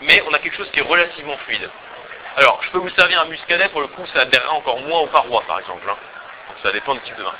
mais 0.00 0.22
on 0.28 0.32
a 0.32 0.38
quelque 0.38 0.56
chose 0.56 0.70
qui 0.70 0.78
est 0.78 0.84
relativement 0.84 1.36
fluide. 1.38 1.68
Alors, 2.36 2.60
je 2.62 2.70
peux 2.70 2.78
vous 2.78 2.90
servir 2.90 3.20
un 3.20 3.24
muscadet, 3.24 3.68
pour 3.70 3.80
le 3.80 3.88
coup, 3.88 4.06
ça 4.14 4.20
adhérera 4.20 4.52
encore 4.52 4.78
moins 4.80 5.00
aux 5.00 5.08
parois, 5.08 5.42
par 5.48 5.58
exemple. 5.58 5.82
Hein. 5.90 5.96
ça 6.62 6.70
dépend 6.70 6.94
du 6.94 7.00
type 7.00 7.16
de 7.16 7.24
vin. 7.24 7.34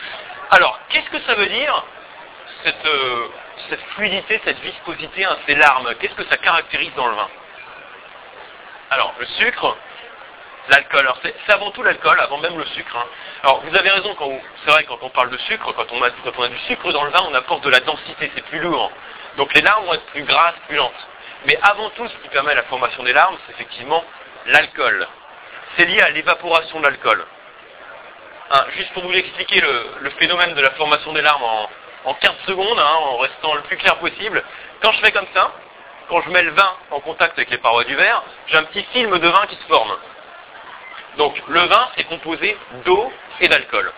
Alors, 0.51 0.81
qu'est-ce 0.89 1.09
que 1.11 1.21
ça 1.21 1.37
veut 1.37 1.47
dire, 1.47 1.85
cette, 2.65 2.87
euh, 2.87 3.29
fluidité, 3.95 4.41
cette 4.45 4.59
viscosité, 4.59 5.25
hein, 5.25 5.39
ces 5.47 5.55
larmes? 5.55 5.95
Qu'est-ce 6.01 6.15
que 6.15 6.25
ça 6.25 6.37
caractérise 6.37 6.93
dans 6.97 7.07
le 7.07 7.15
vin? 7.15 7.29
Alors, 8.91 9.15
le 9.19 9.27
sucre, 9.27 9.77
L'alcool, 10.69 11.01
alors 11.01 11.19
c'est 11.23 11.53
avant 11.53 11.71
tout 11.73 11.83
l'alcool, 11.83 12.21
avant 12.21 12.39
même 12.39 12.57
le 12.57 12.65
sucre. 12.67 12.97
Hein. 12.97 13.07
Alors 13.43 13.61
vous 13.65 13.77
avez 13.77 13.91
raison, 13.91 14.15
c'est 14.65 14.71
vrai 14.71 14.85
quand 14.85 14.99
on 15.03 15.09
parle 15.09 15.31
de 15.31 15.39
sucre, 15.39 15.73
quand 15.73 15.87
on, 15.91 16.03
a, 16.03 16.49
du 16.49 16.59
sucre 16.69 16.93
dans 16.93 17.03
le 17.03 17.11
vin, 17.11 17.25
on 17.29 17.35
apporte 17.35 17.65
de 17.65 17.71
la 17.71 17.81
densité, 17.81 18.31
c'est 18.35 18.45
plus 18.45 18.61
lourd. 18.61 18.93
Donc 19.37 19.53
les 19.55 19.63
larmes 19.63 19.85
vont 19.87 19.95
être 19.95 20.07
plus 20.07 20.23
grasses, 20.23 20.55
plus 20.69 20.77
lentes. 20.77 21.09
Mais 21.47 21.59
avant 21.63 21.91
tout, 21.91 22.07
ce 22.07 22.15
qui 22.23 22.29
permet 22.29 22.55
la 22.55 22.63
formation 22.65 23.03
des 23.03 23.13
larmes, 23.13 23.37
c'est 23.47 23.55
effectivement 23.55 24.05
l'alcool. 24.47 25.09
C'est 25.77 25.87
lié 25.87 26.03
à 26.03 26.11
l'évaporation 26.11 26.79
de 26.79 26.85
l'alcool. 26.85 27.25
Hein, 28.53 28.65
juste 28.77 28.93
pour 28.93 29.05
vous 29.05 29.13
expliquer 29.13 29.61
le, 29.61 30.11
phénomène 30.19 30.55
de 30.55 30.61
la 30.61 30.71
formation 30.73 31.13
des 31.13 31.23
larmes 31.23 31.45
en, 32.05 32.15
15 32.15 32.33
secondes, 32.47 32.79
hein, 32.79 32.95
en 32.95 33.17
restant 33.19 33.55
le 33.55 33.63
plus 33.63 33.77
clair 33.77 33.97
possible, 33.97 34.43
quand 34.83 34.93
je 34.93 35.01
fais 35.01 35.13
comme 35.13 35.27
ça, 35.35 35.53
quand 36.11 36.21
je 36.23 36.31
mets 36.31 36.43
le 36.43 36.51
vin 36.51 36.71
en 36.91 36.99
contact 37.01 37.39
avec 37.39 37.51
les 37.51 37.59
parois 37.59 37.85
du 37.85 37.95
verre, 37.95 38.23
j'ai 38.49 38.59
un 38.59 38.65
petit 38.65 38.83
film 38.93 39.17
de 39.17 39.29
vin 39.29 39.47
qui 39.47 39.55
se 39.55 39.63
forme. 39.63 39.97
Donc 41.17 41.41
le 41.47 41.61
vin 41.61 41.89
est 41.97 42.05
composé 42.05 42.57
d'eau 42.85 43.13
et 43.41 43.49
d'alcool. 43.49 43.93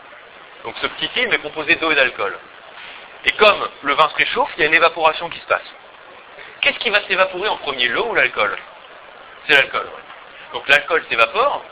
Donc 0.64 0.74
ce 0.82 0.86
petit 0.88 1.08
film 1.08 1.32
est 1.32 1.38
composé 1.38 1.74
d'eau 1.76 1.90
et 1.90 1.94
d'alcool. 1.94 2.38
Et 3.24 3.32
comme 3.32 3.66
le 3.82 3.94
vin 3.94 4.10
se 4.10 4.16
réchauffe, 4.16 4.50
il 4.56 4.60
y 4.60 4.64
a 4.64 4.66
une 4.66 4.74
évaporation 4.74 5.30
qui 5.30 5.38
se 5.38 5.46
passe. 5.46 5.64
Qu'est-ce 6.60 6.78
qui 6.80 6.90
va 6.90 7.00
s'évaporer 7.08 7.48
en 7.48 7.56
premier, 7.56 7.88
l'eau 7.88 8.06
ou 8.10 8.14
l'alcool? 8.14 8.56
C'est 9.46 9.54
l'alcool. 9.54 9.88
Donc 10.52 10.68
l'alcool 10.68 11.02
s'évapore. 11.08 11.64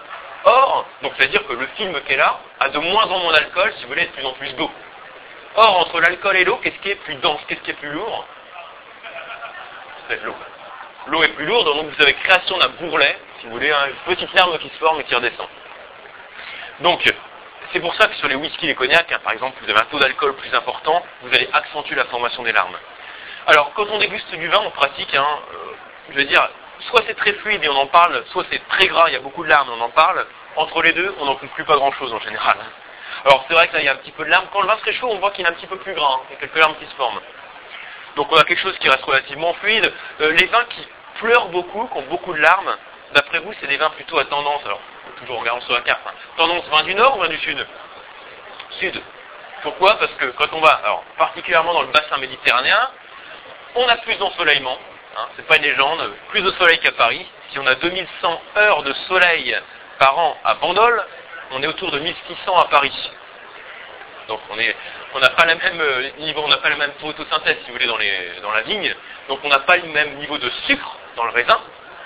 Or, 0.44 0.86
donc 1.02 1.12
c'est-à-dire 1.18 1.46
que 1.46 1.52
le 1.52 1.66
film 1.76 2.00
qui 2.06 2.14
est 2.14 2.16
là 2.16 2.40
a 2.60 2.70
de 2.70 2.78
moins 2.78 3.04
en 3.04 3.18
moins 3.18 3.32
d'alcool, 3.32 3.74
si 3.76 3.82
vous 3.82 3.88
voulez, 3.90 4.06
de 4.06 4.12
plus 4.12 4.24
en 4.24 4.32
plus 4.32 4.54
d'eau. 4.54 4.70
Or, 5.56 5.80
entre 5.80 6.00
l'alcool 6.00 6.36
et 6.36 6.44
l'eau, 6.44 6.56
qu'est-ce 6.62 6.78
qui 6.78 6.90
est 6.90 6.94
plus 7.04 7.16
dense? 7.16 7.40
Qu'est-ce 7.46 7.60
qui 7.60 7.72
est 7.72 7.74
plus 7.74 7.92
lourd? 7.92 8.26
L'eau. 10.24 10.34
L'eau 11.06 11.22
est 11.22 11.28
plus 11.28 11.46
lourde, 11.46 11.66
donc 11.66 11.86
vous 11.86 12.02
avez 12.02 12.14
création 12.14 12.58
d'un 12.58 12.68
bourrelet, 12.68 13.16
si 13.40 13.46
vous 13.46 13.52
voulez, 13.52 13.70
une 13.70 14.14
petite 14.14 14.32
larme 14.34 14.58
qui 14.58 14.68
se 14.68 14.74
forme 14.74 15.00
et 15.00 15.04
qui 15.04 15.14
redescend. 15.14 15.48
Donc, 16.80 17.12
c'est 17.72 17.80
pour 17.80 17.94
ça 17.94 18.08
que 18.08 18.14
sur 18.16 18.28
les 18.28 18.34
whisky 18.34 18.66
les 18.66 18.74
cognacs, 18.74 19.10
hein, 19.12 19.20
par 19.22 19.32
exemple, 19.32 19.56
vous 19.62 19.70
avez 19.70 19.78
un 19.78 19.84
taux 19.84 19.98
d'alcool 19.98 20.34
plus 20.36 20.52
important, 20.54 21.04
vous 21.22 21.34
allez 21.34 21.48
accentuer 21.52 21.94
la 21.94 22.04
formation 22.06 22.42
des 22.42 22.52
larmes. 22.52 22.76
Alors, 23.46 23.72
quand 23.74 23.86
on 23.90 23.98
déguste 23.98 24.30
du 24.34 24.48
vin, 24.48 24.60
on 24.64 24.70
pratique, 24.70 25.14
hein, 25.14 25.26
euh, 25.52 25.56
je 26.10 26.16
veux 26.16 26.24
dire, 26.24 26.48
soit 26.90 27.02
c'est 27.06 27.14
très 27.14 27.32
fluide 27.34 27.62
et 27.64 27.68
on 27.68 27.76
en 27.76 27.86
parle, 27.86 28.22
soit 28.26 28.44
c'est 28.50 28.66
très 28.68 28.88
gras, 28.88 29.08
il 29.08 29.12
y 29.12 29.16
a 29.16 29.20
beaucoup 29.20 29.44
de 29.44 29.48
larmes 29.48 29.68
et 29.68 29.72
on 29.72 29.84
en 29.84 29.90
parle. 29.90 30.26
Entre 30.56 30.82
les 30.82 30.92
deux, 30.92 31.14
on 31.20 31.26
n'en 31.26 31.36
conclut 31.36 31.64
pas 31.64 31.76
grand-chose 31.76 32.12
en 32.12 32.20
général. 32.20 32.56
Alors, 33.24 33.44
c'est 33.46 33.54
vrai 33.54 33.68
que 33.68 33.74
là, 33.74 33.80
il 33.80 33.84
y 33.84 33.88
a 33.88 33.92
un 33.92 33.96
petit 33.96 34.12
peu 34.12 34.24
de 34.24 34.30
larmes. 34.30 34.46
Quand 34.52 34.62
le 34.62 34.66
vin 34.66 34.76
se 34.78 34.84
réchauffe, 34.84 35.10
on 35.10 35.18
voit 35.18 35.30
qu'il 35.30 35.44
est 35.44 35.48
un 35.48 35.52
petit 35.52 35.66
peu 35.66 35.76
plus 35.76 35.94
gras, 35.94 36.14
hein, 36.14 36.20
il 36.28 36.34
y 36.34 36.36
a 36.36 36.40
quelques 36.40 36.56
larmes 36.56 36.74
qui 36.76 36.86
se 36.86 36.94
forment. 36.94 37.20
Donc, 38.16 38.30
on 38.32 38.36
a 38.36 38.44
quelque 38.44 38.60
chose 38.60 38.76
qui 38.78 38.88
reste 38.88 39.04
relativement 39.04 39.52
fluide. 39.54 39.92
Euh, 40.20 40.32
les 40.32 40.46
vins 40.46 40.64
qui 40.70 40.86
pleurent 41.20 41.48
beaucoup, 41.48 41.86
qui 41.86 41.98
ont 41.98 42.06
beaucoup 42.08 42.32
de 42.32 42.38
larmes, 42.38 42.76
d'après 43.14 43.40
vous, 43.40 43.52
c'est 43.60 43.66
des 43.66 43.76
vins 43.76 43.90
plutôt 43.90 44.18
à 44.18 44.24
tendance. 44.24 44.64
Alors, 44.64 44.80
toujours 45.18 45.36
en 45.36 45.40
regardant 45.40 45.60
sur 45.62 45.74
la 45.74 45.80
carte. 45.82 46.00
Hein. 46.06 46.12
Tendance 46.36 46.64
vin 46.68 46.82
du 46.84 46.94
nord 46.94 47.16
ou 47.16 47.20
vin 47.20 47.28
du 47.28 47.38
sud? 47.38 47.66
Sud. 48.78 49.00
Pourquoi? 49.62 49.98
Parce 49.98 50.12
que 50.12 50.26
quand 50.26 50.52
on 50.52 50.60
va, 50.60 50.80
alors 50.84 51.04
particulièrement 51.18 51.74
dans 51.74 51.82
le 51.82 51.88
bassin 51.88 52.16
méditerranéen, 52.16 52.88
on 53.74 53.86
a 53.88 53.96
plus 53.98 54.16
d'ensoleillement. 54.16 54.78
Hein, 55.16 55.26
c'est 55.36 55.46
pas 55.46 55.56
une 55.56 55.64
légende, 55.64 56.12
plus 56.28 56.40
de 56.40 56.50
soleil 56.52 56.78
qu'à 56.78 56.92
Paris. 56.92 57.26
Si 57.50 57.58
on 57.58 57.66
a 57.66 57.74
2100 57.74 58.40
heures 58.56 58.82
de 58.82 58.92
soleil 59.08 59.56
par 59.98 60.18
an 60.18 60.36
à 60.44 60.54
Bandol, 60.54 61.04
on 61.50 61.62
est 61.62 61.66
autour 61.66 61.90
de 61.90 61.98
1600 61.98 62.58
à 62.58 62.64
Paris. 62.66 63.10
Donc 64.30 64.40
on 64.48 65.18
n'a 65.18 65.30
pas 65.30 65.44
le 65.44 65.56
même 65.56 65.80
euh, 65.80 66.10
niveau, 66.18 66.42
on 66.44 66.48
n'a 66.48 66.58
pas 66.58 66.68
le 66.68 66.76
même 66.76 66.92
photosynthèse 67.00 67.56
si 67.64 67.66
vous 67.66 67.72
voulez 67.72 67.86
dans, 67.86 67.98
dans 68.42 68.52
la 68.52 68.62
vigne, 68.62 68.94
donc 69.28 69.40
on 69.42 69.48
n'a 69.48 69.58
pas 69.58 69.76
le 69.76 69.88
même 69.88 70.14
niveau 70.18 70.38
de 70.38 70.48
sucre 70.68 70.96
dans 71.16 71.24
le 71.24 71.32
raisin, 71.32 71.58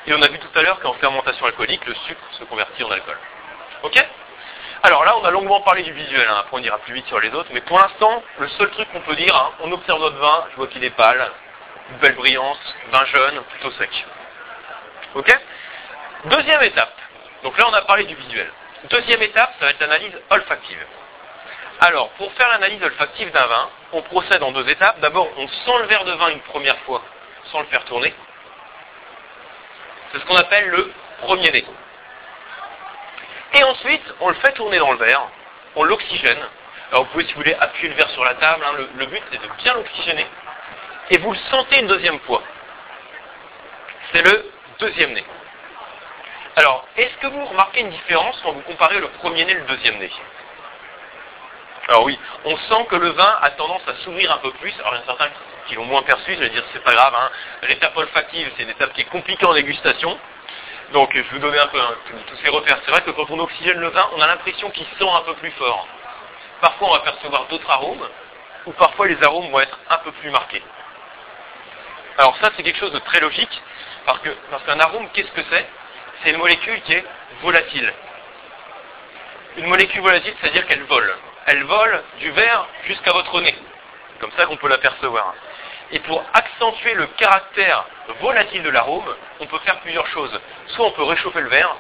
et 0.07 0.15
on 0.15 0.23
a 0.23 0.29
vu 0.29 0.39
tout 0.39 0.59
à 0.59 0.63
l'heure 0.63 0.81
qu'en 0.81 0.95
fermentation 0.95 1.45
alcoolique, 1.45 1.85
le 1.85 1.95
sucre 2.07 2.23
se 2.33 2.45
convertit 2.45 2.83
en 2.83 2.91
alcool. 2.91 3.19
Ok? 3.83 4.03
Alors 4.83 5.05
là, 5.05 5.19
on 5.19 5.25
a 5.25 5.31
longuement 5.31 5.61
parlé 5.61 5.83
du 5.83 5.93
visuel, 5.93 6.27
hein. 6.27 6.37
après 6.41 6.57
on 6.57 6.63
ira 6.63 6.79
plus 6.79 6.95
vite 6.95 7.07
sur 7.09 7.21
les 7.21 7.29
autres, 7.35 7.51
mais 7.53 7.61
pour 7.61 7.79
l'instant, 7.79 8.23
le 8.39 8.49
seul 8.49 8.71
truc 8.71 8.91
qu'on 8.91 9.03
peut 9.03 9.17
dire, 9.17 9.37
hein, 9.37 9.53
on 9.61 9.73
observe 9.73 10.01
notre 10.01 10.17
vin, 10.17 10.47
je 10.53 10.57
vois 10.57 10.67
qu'il 10.69 10.83
est 10.83 10.97
pâle, 10.97 11.31
une 11.91 11.99
belle 11.99 12.15
brillance, 12.15 12.75
vin 12.91 13.05
jeune, 13.05 13.43
plutôt 13.51 13.71
sec. 13.73 14.07
Ok? 15.15 15.39
Deuxième 16.25 16.63
étape. 16.63 16.97
Donc 17.43 17.59
là, 17.59 17.67
on 17.69 17.75
a 17.75 17.83
parlé 17.83 18.05
du 18.05 18.15
visuel. 18.15 18.51
Deuxième 18.89 19.21
étape, 19.21 19.53
ça 19.61 19.67
va 19.67 19.71
être 19.73 19.81
l'analyse 19.81 20.19
olfactive. 20.31 20.87
Alors, 21.81 22.11
pour 22.11 22.33
faire 22.35 22.49
l'analyse 22.49 22.83
olfactive 22.83 23.31
d'un 23.33 23.47
vin, 23.47 23.69
on 23.93 24.03
procède 24.03 24.43
en 24.43 24.53
deux 24.53 24.69
étapes. 24.69 25.01
D'abord, 25.01 25.29
on 25.37 25.49
sent 25.49 25.79
le 25.81 25.87
verre 25.87 26.05
de 26.05 26.13
vin 26.13 26.29
une 26.29 26.41
première 26.41 26.79
fois 26.81 27.03
sans 27.51 27.61
le 27.61 27.67
faire 27.67 27.85
tourner. 27.85 28.15
C'est 30.13 30.21
ce 30.21 30.25
qu'on 30.27 30.37
appelle 30.37 30.69
le 30.69 30.93
premier 31.23 31.51
nez. 31.51 31.65
Et 33.55 33.65
ensuite, 33.65 34.15
on 34.21 34.29
le 34.29 34.35
fait 34.37 34.53
tourner 34.53 34.79
dans 34.79 34.93
le 34.93 34.99
verre, 34.99 35.29
on 35.77 35.85
l'oxygène. 35.85 36.39
Alors 36.91 37.05
vous 37.05 37.11
pouvez, 37.11 37.25
si 37.25 37.33
vous 37.33 37.41
voulez, 37.41 37.55
appuyer 37.55 37.89
le 37.89 37.95
verre 37.95 38.11
sur 38.11 38.25
la 38.25 38.35
table. 38.35 38.65
Hein. 38.65 38.87
le, 38.97 39.07
but, 39.07 39.23
c'est 39.31 39.43
de 39.43 39.49
bien 39.63 39.75
l'oxygéner. 39.75 40.27
Et 41.11 41.19
vous 41.19 41.33
le 41.33 41.39
sentez 41.51 41.81
une 41.81 41.87
deuxième 41.87 42.19
fois. 42.21 42.43
C'est 44.13 44.23
le 44.23 44.51
deuxième 44.79 45.13
nez. 45.13 45.25
Alors, 46.57 46.87
est-ce 46.97 47.17
que 47.17 47.27
vous 47.27 47.45
remarquez 47.45 47.81
une 47.81 47.91
différence 47.91 48.41
quand 48.43 48.53
vous 48.53 48.63
comparez 48.63 49.01
le 49.01 49.09
premier 49.09 49.45
nez 49.45 49.53
et 49.53 49.57
le 49.57 49.65
deuxième 49.65 49.99
nez? 49.99 50.11
Alors 51.89 52.05
oui, 52.05 52.19
on 52.45 52.57
sent 52.57 52.87
que 52.89 52.97
le 52.97 53.11
vin 53.11 53.39
a 53.43 53.51
tendance 53.51 53.83
à 53.87 53.95
s'ouvrir 53.97 54.33
un 54.33 54.39
peu 54.39 54.51
plus. 54.53 54.73
Alors 54.81 54.95
il 54.95 55.01
y 55.01 55.03
a 55.03 55.07
certains 55.07 55.29
qui 55.67 55.75
l'ont 55.75 55.85
moins 55.85 56.03
perçu, 56.03 56.35
je 56.35 56.41
vais 56.41 56.49
dire 56.51 56.65
c'est 56.73 56.83
pas 56.83 56.93
grave. 56.93 57.15
Hein. 57.15 57.31
L'étape 57.69 57.97
olfactive, 57.97 58.51
c'est 58.57 58.63
une 58.63 58.71
étape 58.71 58.93
qui 58.95 59.03
est 59.03 59.11
compliquée 59.11 59.45
en 59.45 59.55
dégustation. 59.55 60.19
Donc 60.93 61.11
je 61.15 61.21
vais 61.21 61.29
vous 61.31 61.39
donner 61.39 61.59
un 61.59 61.67
peu 61.67 61.81
hein, 61.81 61.95
tous 62.27 62.37
ces 62.43 62.49
repères. 62.49 62.79
C'est 62.85 62.91
vrai 62.91 63.03
que 63.03 63.11
quand 63.11 63.31
on 63.31 63.39
oxygène 63.39 63.79
le 63.79 63.89
vin, 63.89 64.09
on 64.17 64.21
a 64.21 64.27
l'impression 64.27 64.71
qu'il 64.71 64.87
sent 64.99 65.09
un 65.09 65.23
peu 65.23 65.35
plus 65.35 65.51
fort. 65.53 65.87
Parfois 66.61 66.89
on 66.89 66.93
va 66.93 67.01
percevoir 67.01 67.47
d'autres 67.47 67.71
arômes, 67.71 68.09
ou 68.67 68.73
parfois 68.73 69.07
les 69.07 69.23
arômes 69.23 69.51
vont 69.51 69.61
être 69.61 69.79
un 69.91 69.99
peu 69.99 70.13
plus 70.13 70.31
marqués. 70.31 70.63
Alors 72.17 72.37
ça 72.39 72.51
c'est 72.57 72.63
quelque 72.63 72.79
chose 72.79 72.93
de 72.93 72.99
très 73.01 73.21
logique, 73.21 73.63
parce 74.07 74.21
que 74.21 74.31
parce 74.51 74.63
qu'un 74.65 74.81
arôme, 74.81 75.09
qu'est-ce 75.13 75.33
que 75.33 75.43
c'est? 75.51 75.67
C'est 76.23 76.31
une 76.31 76.39
molécule 76.39 76.81
qui 76.83 76.95
est 76.95 77.05
volatile. 77.43 77.93
Une 79.57 79.67
molécule 79.67 80.01
volatile, 80.01 80.35
c'est-à-dire 80.41 80.67
qu'elle 80.67 80.85
vole. 80.85 81.15
Elle 81.47 81.65
vole 81.65 82.03
du 82.21 82.31
verre 82.31 82.67
jusqu'à 82.85 83.13
votre 83.13 83.41
nez. 83.41 83.55
Comme 84.21 84.33
ça 84.33 84.47
qu'on 84.47 84.57
peut 84.57 84.69
l'apercevoir. 84.69 85.35
Et 85.93 85.99
pour 86.01 86.25
accentuer 86.33 86.95
le 86.95 87.07
caractère 87.19 87.85
volatile 88.21 88.63
de 88.63 88.71
l'arôme, 88.71 89.15
on 89.41 89.47
peut 89.47 89.59
faire 89.59 89.81
plusieurs 89.81 90.07
choses. 90.09 90.41
Soit 90.69 90.87
on 90.87 90.93
peut 90.93 91.03
réchauffer 91.03 91.41
le 91.41 91.49
verre, 91.49 91.77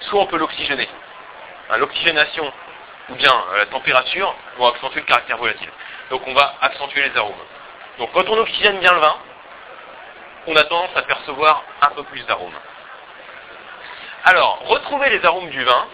soit 0.00 0.20
on 0.20 0.26
peut 0.26 0.38
l'oxygéner. 0.38 0.88
Hein, 1.70 1.78
l'oxygénation 1.78 2.52
ou 3.08 3.14
bien 3.14 3.32
euh, 3.52 3.58
la 3.58 3.66
température 3.66 4.34
vont 4.56 4.68
accentuer 4.68 5.00
le 5.00 5.06
caractère 5.06 5.36
volatile. 5.38 5.70
Donc 6.10 6.22
on 6.26 6.34
va 6.34 6.54
accentuer 6.60 7.08
les 7.08 7.16
arômes. 7.16 7.34
Donc 7.98 8.10
quand 8.12 8.28
on 8.28 8.38
oxygène 8.38 8.78
bien 8.78 8.92
le 8.92 9.00
vin, 9.00 9.16
on 10.46 10.56
a 10.56 10.64
tendance 10.64 10.96
à 10.96 11.02
percevoir 11.02 11.62
un 11.82 11.90
peu 11.90 12.04
plus 12.04 12.24
d'arômes. 12.26 12.54
Alors, 14.24 14.60
retrouver 14.66 15.10
les 15.10 15.24
arômes 15.24 15.50
du 15.50 15.62
vin, 15.62 15.86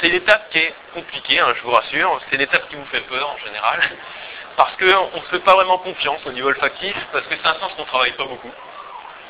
c'est 0.00 0.08
l'étape 0.08 0.50
qui 0.50 0.58
est 0.58 0.74
compliquée, 0.94 1.40
hein, 1.40 1.52
je 1.56 1.62
vous 1.62 1.70
rassure. 1.70 2.20
C'est 2.30 2.36
l'étape 2.36 2.68
qui 2.68 2.76
vous 2.76 2.84
fait 2.86 3.00
peur 3.02 3.28
en 3.28 3.38
général 3.46 3.80
parce 4.56 4.74
qu'on 4.76 4.84
ne 4.84 5.22
se 5.22 5.28
fait 5.30 5.40
pas 5.40 5.54
vraiment 5.54 5.78
confiance 5.78 6.20
au 6.26 6.32
niveau 6.32 6.48
olfactif, 6.48 6.96
parce 7.12 7.26
que 7.26 7.34
c'est 7.36 7.46
un 7.46 7.54
sens 7.54 7.72
qu'on 7.74 7.82
ne 7.82 7.86
travaille 7.86 8.12
pas 8.12 8.24
beaucoup. 8.24 8.50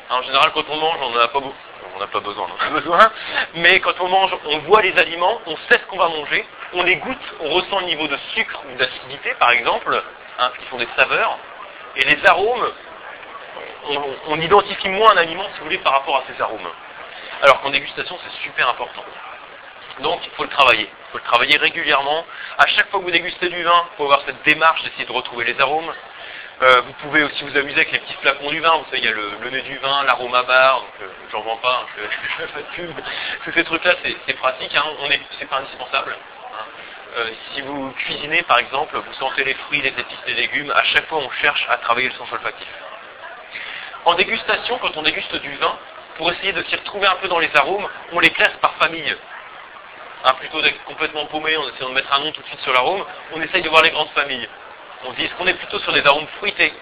En 0.09 0.21
général, 0.21 0.51
quand 0.53 0.63
on 0.69 0.77
mange, 0.77 0.97
on 1.01 1.09
n'en 1.09 1.19
a 1.19 1.27
pas 1.27 1.39
beaucoup. 1.41 1.55
On 1.95 1.99
n'a 1.99 2.07
pas 2.07 2.19
besoin, 2.19 2.47
on 2.47 2.65
a 2.65 2.69
besoin. 2.79 3.11
Mais 3.55 3.79
quand 3.79 3.99
on 3.99 4.07
mange, 4.07 4.31
on 4.45 4.59
voit 4.59 4.81
les 4.81 4.97
aliments, 4.97 5.41
on 5.45 5.55
sait 5.69 5.79
ce 5.79 5.85
qu'on 5.87 5.97
va 5.97 6.07
manger, 6.07 6.45
on 6.73 6.83
les 6.83 6.95
goûte, 6.97 7.17
on 7.41 7.49
ressent 7.49 7.79
le 7.79 7.87
niveau 7.87 8.07
de 8.07 8.17
sucre 8.35 8.61
ou 8.71 8.77
d'acidité, 8.77 9.33
par 9.39 9.51
exemple, 9.51 10.01
hein, 10.39 10.51
qui 10.59 10.65
sont 10.69 10.77
des 10.77 10.87
saveurs. 10.95 11.37
Et 11.95 12.03
les 12.03 12.25
arômes, 12.25 12.71
on, 13.89 14.01
on, 14.27 14.39
identifie 14.39 14.89
moins 14.89 15.13
un 15.13 15.17
aliment, 15.17 15.45
si 15.53 15.59
vous 15.59 15.65
voulez, 15.65 15.79
par 15.79 15.93
rapport 15.93 16.17
à 16.17 16.23
ces 16.31 16.41
arômes. 16.41 16.69
Alors 17.41 17.61
qu'en 17.61 17.71
dégustation, 17.71 18.17
c'est 18.23 18.43
super 18.43 18.69
important. 18.69 19.03
Donc, 19.99 20.19
il 20.25 20.31
faut 20.31 20.43
le 20.43 20.49
travailler. 20.49 20.89
Il 20.89 21.11
faut 21.11 21.17
le 21.17 21.23
travailler 21.23 21.57
régulièrement. 21.57 22.25
À 22.57 22.67
chaque 22.67 22.89
fois 22.89 22.99
que 22.99 23.05
vous 23.05 23.11
dégustez 23.11 23.49
du 23.49 23.63
vin, 23.63 23.85
il 23.91 23.97
faut 23.97 24.03
avoir 24.03 24.21
cette 24.25 24.43
démarche 24.43 24.83
d'essayer 24.83 25.05
de 25.05 25.11
retrouver 25.11 25.45
les 25.45 25.59
arômes. 25.59 25.91
Euh, 26.61 26.81
vous 26.81 26.93
pouvez 26.93 27.23
aussi 27.23 27.43
vous 27.43 27.55
amuser 27.55 27.75
avec 27.75 27.91
les 27.91 27.99
petits 27.99 28.15
flacons 28.15 28.49
du 28.49 28.59
vin. 28.59 28.77
Vous 28.77 28.85
savez, 28.85 28.97
il 28.97 29.05
y 29.05 29.07
a 29.07 29.11
le, 29.11 29.49
nez 29.51 29.61
du 29.61 29.77
vin, 29.77 30.03
l'arôme 30.03 30.33
à 30.33 30.41
barre, 30.41 30.81
donc 30.81 30.89
euh, 31.01 31.07
j'en 31.31 31.41
vends 31.41 31.57
pas, 31.57 31.83
hein, 31.83 31.87
je 31.95 32.45
fais 32.45 32.47
pas 32.53 32.59
de 32.59 32.75
pub. 32.75 32.95
Tous 33.43 33.51
ces 33.51 33.63
trucs-là, 33.63 33.93
c'est 34.25 34.33
pratique, 34.33 34.75
hein, 34.75 34.83
on 34.99 35.11
est, 35.11 35.21
c'est 35.37 35.47
pas 35.47 35.57
indispensable. 35.57 36.15
Hein. 36.15 36.65
Euh, 37.17 37.29
si 37.53 37.61
vous 37.61 37.91
cuisinez, 37.91 38.41
par 38.43 38.57
exemple, 38.57 38.97
vous 38.97 39.13
sentez 39.13 39.43
les 39.43 39.53
fruits, 39.53 39.81
les 39.81 39.89
épices, 39.89 40.17
les 40.25 40.33
légumes, 40.33 40.71
à 40.71 40.83
chaque 40.83 41.07
fois 41.07 41.19
on 41.19 41.29
cherche 41.29 41.63
à 41.69 41.77
travailler 41.77 42.09
le 42.09 42.15
sens 42.15 42.31
olfactif. 42.31 42.67
En 44.05 44.15
dégustation, 44.15 44.79
quand 44.79 44.97
on 44.97 45.03
déguste 45.03 45.35
du 45.35 45.55
vin, 45.57 45.77
pour 46.17 46.31
essayer 46.31 46.53
de 46.53 46.63
s'y 46.63 46.75
retrouver 46.75 47.05
un 47.05 47.15
peu 47.15 47.27
dans 47.27 47.39
les 47.39 47.55
arômes, 47.55 47.87
on 48.13 48.19
les 48.19 48.31
classe 48.31 48.53
par 48.61 48.73
famille. 48.75 49.15
Hein, 50.23 50.33
plutôt 50.39 50.61
d'être 50.61 50.83
complètement 50.85 51.25
paumé 51.27 51.55
en 51.57 51.67
essayant 51.69 51.89
de 51.89 51.93
mettre 51.93 52.11
un 52.13 52.19
nom 52.19 52.31
tout 52.31 52.41
de 52.41 52.47
suite 52.47 52.59
sur 52.61 52.73
l'arôme, 52.73 53.05
on 53.33 53.41
essaye 53.41 53.61
de 53.61 53.69
voir 53.69 53.83
les 53.83 53.91
grandes 53.91 54.09
familles. 54.09 54.49
On 55.05 55.13
dit, 55.13 55.25
est-ce 55.25 55.35
qu'on 55.35 55.47
est 55.47 55.53
plutôt 55.53 55.79
sur 55.79 55.93
des 55.93 56.05
arômes 56.05 56.27
fruités, 56.37 56.73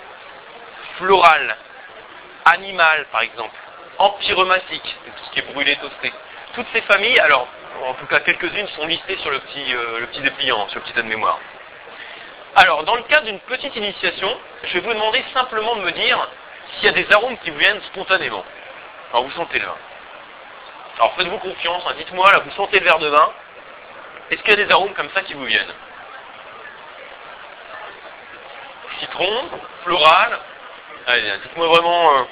floral, 0.98 1.58
animal 2.46 3.06
par 3.12 3.22
exemple, 3.22 3.56
empyreumatique, 3.98 4.96
tout 5.06 5.26
ce 5.26 5.32
qui 5.32 5.40
est 5.40 5.54
brûlé, 5.54 5.76
toasté. 5.78 6.14
Toutes 6.54 6.68
ces 6.74 6.82
familles, 6.82 7.20
alors 7.20 7.48
en 7.84 7.94
tout 7.96 8.06
cas 8.06 8.22
quelques-unes 8.22 8.68
sont 8.70 8.86
listées 8.88 9.18
sur 9.18 9.32
le 9.32 9.40
petit, 9.40 9.76
euh, 9.76 10.06
dépliant, 10.22 10.68
sur 10.70 10.80
le 10.80 10.86
petit 10.86 10.94
de 10.94 11.02
mémoire. 11.02 11.40
Alors, 12.56 12.84
dans 12.84 12.96
le 12.96 13.04
cadre 13.04 13.26
d'une 13.26 13.40
petite 13.42 13.76
initiation, 13.76 14.30
je 14.64 14.76
vais 14.76 14.80
vous 14.80 14.94
demander 14.94 15.24
simplement 15.34 15.76
de 15.76 15.82
me 15.82 15.92
dire 15.92 16.30
s'il 16.76 16.86
y 16.86 16.88
a 16.88 16.94
des 16.94 17.12
arômes 17.12 17.38
qui 17.40 17.50
vous 17.50 17.58
viennent 17.58 17.82
spontanément. 17.82 18.46
Alors, 19.12 19.26
vous 19.26 19.32
sentez 19.32 19.60
le 19.60 19.66
vin. 19.66 19.76
Alors, 20.98 21.14
faites-vous 21.16 21.38
confiance, 21.40 21.84
hein, 21.88 21.94
dites-moi, 21.98 22.32
là, 22.32 22.40
vous 22.40 22.52
sentez 22.52 22.80
le 22.80 22.86
verre 22.86 23.00
de 23.00 23.08
vin. 23.08 23.34
Est-ce 24.32 24.42
qu'il 24.42 24.52
y 24.58 24.62
a 24.62 24.66
des 24.66 24.72
arômes 24.72 24.94
comme 24.94 25.10
ça 25.12 25.22
qui 25.22 25.34
vous 25.34 25.46
viennent? 25.46 25.74
Citron, 29.00 29.50
floral. 29.84 30.40
Allez, 31.08 31.38
dites-moi 31.44 31.68
vraiment... 31.68 32.18
Euh, 32.18 32.24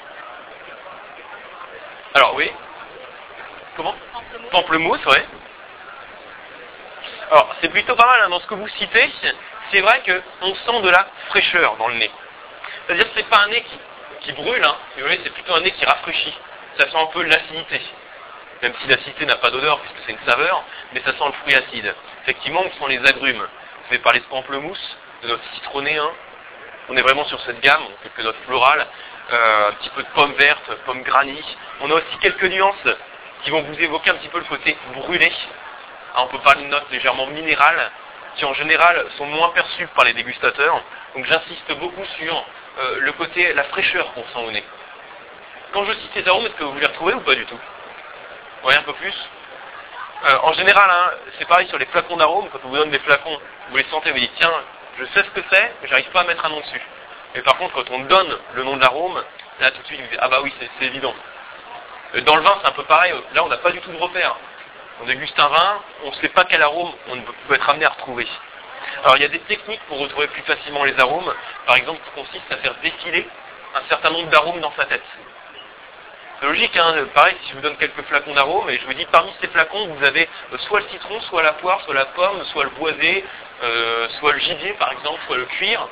alors, 2.14 2.34
oui 2.36 2.50
Comment? 3.76 3.94
Pamplemousse, 4.50 5.04
ouais. 5.06 5.26
Alors, 7.30 7.54
c'est 7.60 7.68
plutôt 7.68 7.96
pas 7.96 8.06
mal 8.06 8.22
hein, 8.22 8.28
dans 8.30 8.40
ce 8.40 8.46
que 8.46 8.54
vous 8.54 8.68
citez. 8.68 9.10
C'est 9.72 9.80
vrai 9.80 10.02
qu'on 10.06 10.54
sent 10.54 10.82
de 10.82 10.90
la 10.90 11.06
fraîcheur 11.28 11.76
dans 11.76 11.88
le 11.88 11.94
nez. 11.94 12.10
C'est-à-dire 12.86 13.06
que 13.06 13.14
c'est 13.16 13.28
pas 13.28 13.38
un 13.38 13.48
nez 13.48 13.64
qui, 14.20 14.32
brûle, 14.32 14.64
hein. 14.64 14.76
vous 14.96 15.02
voyez, 15.02 15.20
c'est 15.22 15.32
plutôt 15.32 15.54
un 15.54 15.60
nez 15.60 15.72
qui 15.72 15.84
rafraîchit. 15.84 16.34
Ça 16.78 16.88
sent 16.88 16.96
un 16.96 17.06
peu 17.06 17.22
l'acidité. 17.22 17.80
Même 18.64 18.72
si 18.80 18.88
l'acidité 18.88 19.26
n'a 19.26 19.36
pas 19.36 19.50
d'odeur 19.50 19.78
puisque 19.80 20.06
c'est 20.06 20.12
une 20.12 20.26
saveur, 20.26 20.64
mais 20.94 21.00
ça 21.00 21.12
sent 21.12 21.26
le 21.26 21.32
fruit 21.32 21.54
acide. 21.54 21.94
Effectivement, 22.22 22.62
on 22.64 22.70
sent 22.70 22.96
les 22.96 23.06
agrumes. 23.06 23.36
Vous 23.36 23.88
avez 23.90 23.98
parlé 23.98 24.20
de 24.20 24.24
pamplemousse, 24.24 24.96
de 25.22 25.28
notre 25.28 25.44
citronné, 25.52 25.98
hein. 25.98 26.10
On 26.88 26.96
est 26.96 27.02
vraiment 27.02 27.26
sur 27.26 27.38
cette 27.42 27.60
gamme, 27.60 27.82
on 27.82 28.02
fait 28.02 28.08
que 28.16 28.22
notre 28.22 28.38
floral, 28.46 28.86
euh, 29.32 29.68
un 29.68 29.72
petit 29.72 29.90
peu 29.90 30.02
de 30.02 30.08
pommes 30.14 30.32
vertes, 30.32 30.74
pommes 30.86 31.02
granny. 31.02 31.42
On 31.82 31.90
a 31.90 31.94
aussi 31.94 32.18
quelques 32.22 32.44
nuances 32.44 32.88
qui 33.42 33.50
vont 33.50 33.60
vous 33.60 33.78
évoquer 33.78 34.08
un 34.08 34.14
petit 34.14 34.28
peu 34.28 34.38
le 34.38 34.46
côté 34.46 34.78
brûlé. 34.94 35.30
Ah, 36.14 36.22
on 36.22 36.28
peut 36.28 36.38
parler 36.38 36.64
de 36.64 36.68
notes 36.68 36.90
légèrement 36.90 37.26
minérales, 37.26 37.90
qui 38.36 38.46
en 38.46 38.54
général 38.54 39.04
sont 39.18 39.26
moins 39.26 39.50
perçues 39.50 39.88
par 39.88 40.04
les 40.04 40.14
dégustateurs. 40.14 40.82
Donc 41.14 41.26
j'insiste 41.26 41.70
beaucoup 41.80 42.04
sur 42.18 42.46
euh, 42.78 42.96
le 43.00 43.12
côté, 43.12 43.52
la 43.52 43.64
fraîcheur 43.64 44.10
qu'on 44.14 44.22
sent 44.22 44.46
au 44.46 44.50
nez. 44.50 44.64
Quand 45.74 45.84
je 45.84 45.92
cite 45.92 46.10
ces 46.14 46.26
arômes, 46.26 46.46
est-ce 46.46 46.54
que 46.54 46.64
vous 46.64 46.78
les 46.78 46.86
retrouvez 46.86 47.12
ou 47.12 47.20
pas 47.20 47.34
du 47.34 47.44
tout? 47.44 47.58
Oui, 48.64 48.74
un 48.74 48.82
peu 48.82 48.94
plus 48.94 49.14
euh, 50.24 50.38
En 50.42 50.52
général, 50.54 50.90
hein, 50.90 51.10
c'est 51.38 51.46
pareil 51.46 51.68
sur 51.68 51.78
les 51.78 51.84
flacons 51.86 52.16
d'arômes, 52.16 52.48
quand 52.50 52.60
on 52.64 52.68
vous 52.68 52.76
donne 52.76 52.90
des 52.90 52.98
flacons, 53.00 53.38
vous 53.70 53.76
les 53.76 53.84
sentez, 53.84 54.10
vous 54.10 54.18
dites 54.18 54.32
tiens, 54.36 54.52
je 54.98 55.04
sais 55.06 55.22
ce 55.22 55.30
que 55.30 55.42
c'est, 55.50 55.72
mais 55.82 55.88
j'arrive 55.88 56.10
pas 56.10 56.20
à 56.20 56.24
mettre 56.24 56.44
un 56.46 56.48
nom 56.48 56.60
dessus. 56.60 56.80
Et 57.34 57.42
par 57.42 57.58
contre, 57.58 57.74
quand 57.74 57.90
on 57.90 58.00
donne 58.00 58.38
le 58.54 58.64
nom 58.64 58.76
de 58.76 58.80
l'arôme, 58.80 59.22
là 59.60 59.70
tout 59.70 59.82
de 59.82 59.86
suite, 59.86 60.00
vous 60.00 60.06
dites 60.06 60.18
ah 60.22 60.28
bah 60.28 60.40
oui, 60.42 60.52
c'est 60.58 60.86
évident. 60.86 61.14
Euh, 62.14 62.22
dans 62.22 62.36
le 62.36 62.42
vin, 62.42 62.56
c'est 62.62 62.68
un 62.68 62.72
peu 62.72 62.84
pareil. 62.84 63.12
Là, 63.34 63.44
on 63.44 63.48
n'a 63.48 63.58
pas 63.58 63.70
du 63.70 63.80
tout 63.80 63.92
de 63.92 63.98
repère. 63.98 64.36
On 65.02 65.04
déguste 65.04 65.38
un 65.38 65.48
vin, 65.48 65.82
on 66.04 66.10
ne 66.10 66.14
sait 66.14 66.28
pas 66.28 66.44
quel 66.44 66.62
arôme 66.62 66.92
on 67.08 67.20
peut 67.48 67.54
être 67.54 67.68
amené 67.68 67.84
à 67.84 67.90
retrouver. 67.90 68.26
Alors, 69.02 69.16
il 69.16 69.22
y 69.22 69.26
a 69.26 69.28
des 69.28 69.40
techniques 69.40 69.82
pour 69.88 69.98
retrouver 69.98 70.28
plus 70.28 70.42
facilement 70.42 70.84
les 70.84 70.98
arômes. 70.98 71.34
Par 71.66 71.76
exemple, 71.76 72.00
qui 72.04 72.22
consiste 72.22 72.50
à 72.50 72.56
faire 72.58 72.74
défiler 72.82 73.28
un 73.74 73.82
certain 73.88 74.10
nombre 74.10 74.30
d'arômes 74.30 74.60
dans 74.60 74.72
sa 74.76 74.86
tête. 74.86 75.02
C'est 76.44 76.50
logique, 76.50 76.76
hein 76.76 76.94
pareil, 77.14 77.34
si 77.42 77.50
je 77.52 77.54
vous 77.54 77.62
donne 77.62 77.76
quelques 77.78 78.02
flacons 78.02 78.34
d'arômes, 78.34 78.68
et 78.68 78.78
je 78.78 78.84
vous 78.84 78.92
dis, 78.92 79.06
parmi 79.06 79.32
ces 79.40 79.48
flacons, 79.48 79.86
vous 79.86 80.04
avez 80.04 80.28
euh, 80.52 80.58
soit 80.58 80.80
le 80.80 80.88
citron, 80.88 81.18
soit 81.22 81.42
la 81.42 81.54
poire, 81.54 81.80
soit 81.86 81.94
la 81.94 82.04
pomme, 82.04 82.44
soit 82.52 82.64
le 82.64 82.70
boisé, 82.70 83.24
euh, 83.62 84.06
soit 84.18 84.34
le 84.34 84.38
gibier, 84.40 84.74
par 84.74 84.92
exemple, 84.92 85.20
soit 85.26 85.38
le 85.38 85.46
cuir, 85.46 85.88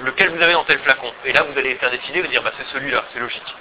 lequel 0.00 0.28
vous 0.28 0.42
avez 0.42 0.52
dans 0.52 0.64
tel 0.64 0.78
flacon. 0.80 1.10
Et 1.24 1.32
là, 1.32 1.44
vous 1.44 1.58
allez 1.58 1.74
faire 1.76 1.90
défiler 1.90 2.18
et 2.18 2.22
vous 2.22 2.28
dire, 2.28 2.42
bah, 2.42 2.52
c'est 2.58 2.66
celui-là, 2.66 3.02
c'est 3.14 3.18
logique. 3.18 3.54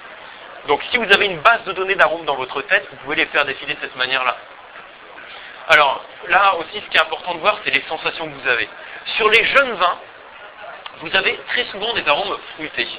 Donc 0.68 0.84
si 0.92 0.98
vous 0.98 1.10
avez 1.10 1.28
une 1.28 1.40
base 1.40 1.64
de 1.64 1.72
données 1.72 1.96
d'arômes 1.96 2.26
dans 2.26 2.36
votre 2.36 2.62
tête, 2.64 2.86
vous 2.92 2.98
pouvez 2.98 3.16
les 3.16 3.28
faire 3.28 3.46
défiler 3.46 3.76
de 3.76 3.80
cette 3.80 3.96
manière-là. 3.96 4.36
Alors 5.70 6.04
là 6.28 6.56
aussi, 6.58 6.82
ce 6.82 6.90
qui 6.90 6.98
est 6.98 7.02
important 7.02 7.36
de 7.36 7.40
voir, 7.40 7.58
c'est 7.64 7.72
les 7.72 7.84
sensations 7.88 8.28
que 8.28 8.34
vous 8.34 8.50
avez. 8.50 8.68
Sur 9.16 9.30
les 9.30 9.46
jeunes 9.46 9.72
vins, 9.76 9.98
vous 11.00 11.16
avez 11.16 11.40
très 11.48 11.64
souvent 11.68 11.94
des 11.94 12.06
arômes 12.06 12.38
fruités. 12.56 12.90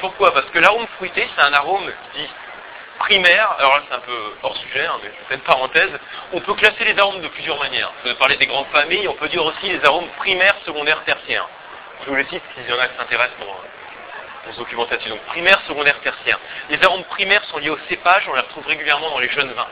Pourquoi? 0.00 0.32
Parce 0.32 0.46
que 0.46 0.58
l'arôme 0.58 0.86
fruité, 0.96 1.28
c'est 1.34 1.42
un 1.42 1.52
arôme 1.52 1.92
dit 2.14 2.28
primaire. 3.00 3.54
Alors 3.58 3.76
là, 3.76 3.82
c'est 3.88 3.94
un 3.94 4.00
peu 4.00 4.34
hors 4.42 4.56
sujet, 4.56 4.86
hein, 4.86 4.98
mais 5.02 5.10
c'est 5.28 5.34
une 5.34 5.40
parenthèse. 5.40 5.90
On 6.32 6.40
peut 6.40 6.54
classer 6.54 6.84
les 6.84 6.98
arômes 6.98 7.20
de 7.20 7.28
plusieurs 7.28 7.58
manières. 7.58 7.92
Vous 8.04 8.14
parler 8.14 8.36
des 8.36 8.46
grandes 8.46 8.68
familles, 8.68 9.08
on 9.08 9.14
peut 9.14 9.28
dire 9.28 9.44
aussi 9.44 9.68
les 9.68 9.84
arômes 9.84 10.08
primaires, 10.18 10.56
secondaires, 10.64 11.02
tertiaires. 11.04 11.46
Je 12.04 12.10
vous 12.10 12.16
les 12.16 12.24
cite 12.24 12.42
s'il 12.54 12.68
y 12.68 12.72
en 12.72 12.78
a 12.78 12.88
qui 12.88 12.96
s'intéressent 12.96 13.36
pour, 13.36 13.62
pour 14.44 14.54
se 14.54 15.08
Donc 15.08 15.20
primaire, 15.26 15.60
secondaire, 15.66 16.00
tertiaire. 16.00 16.38
Les 16.70 16.82
arômes 16.82 17.04
primaires 17.04 17.44
sont 17.44 17.58
liés 17.58 17.70
au 17.70 17.78
cépage, 17.88 18.26
on 18.28 18.34
les 18.34 18.40
retrouve 18.40 18.66
régulièrement 18.66 19.10
dans 19.10 19.18
les 19.18 19.30
jeunes 19.30 19.52
vins. 19.52 19.68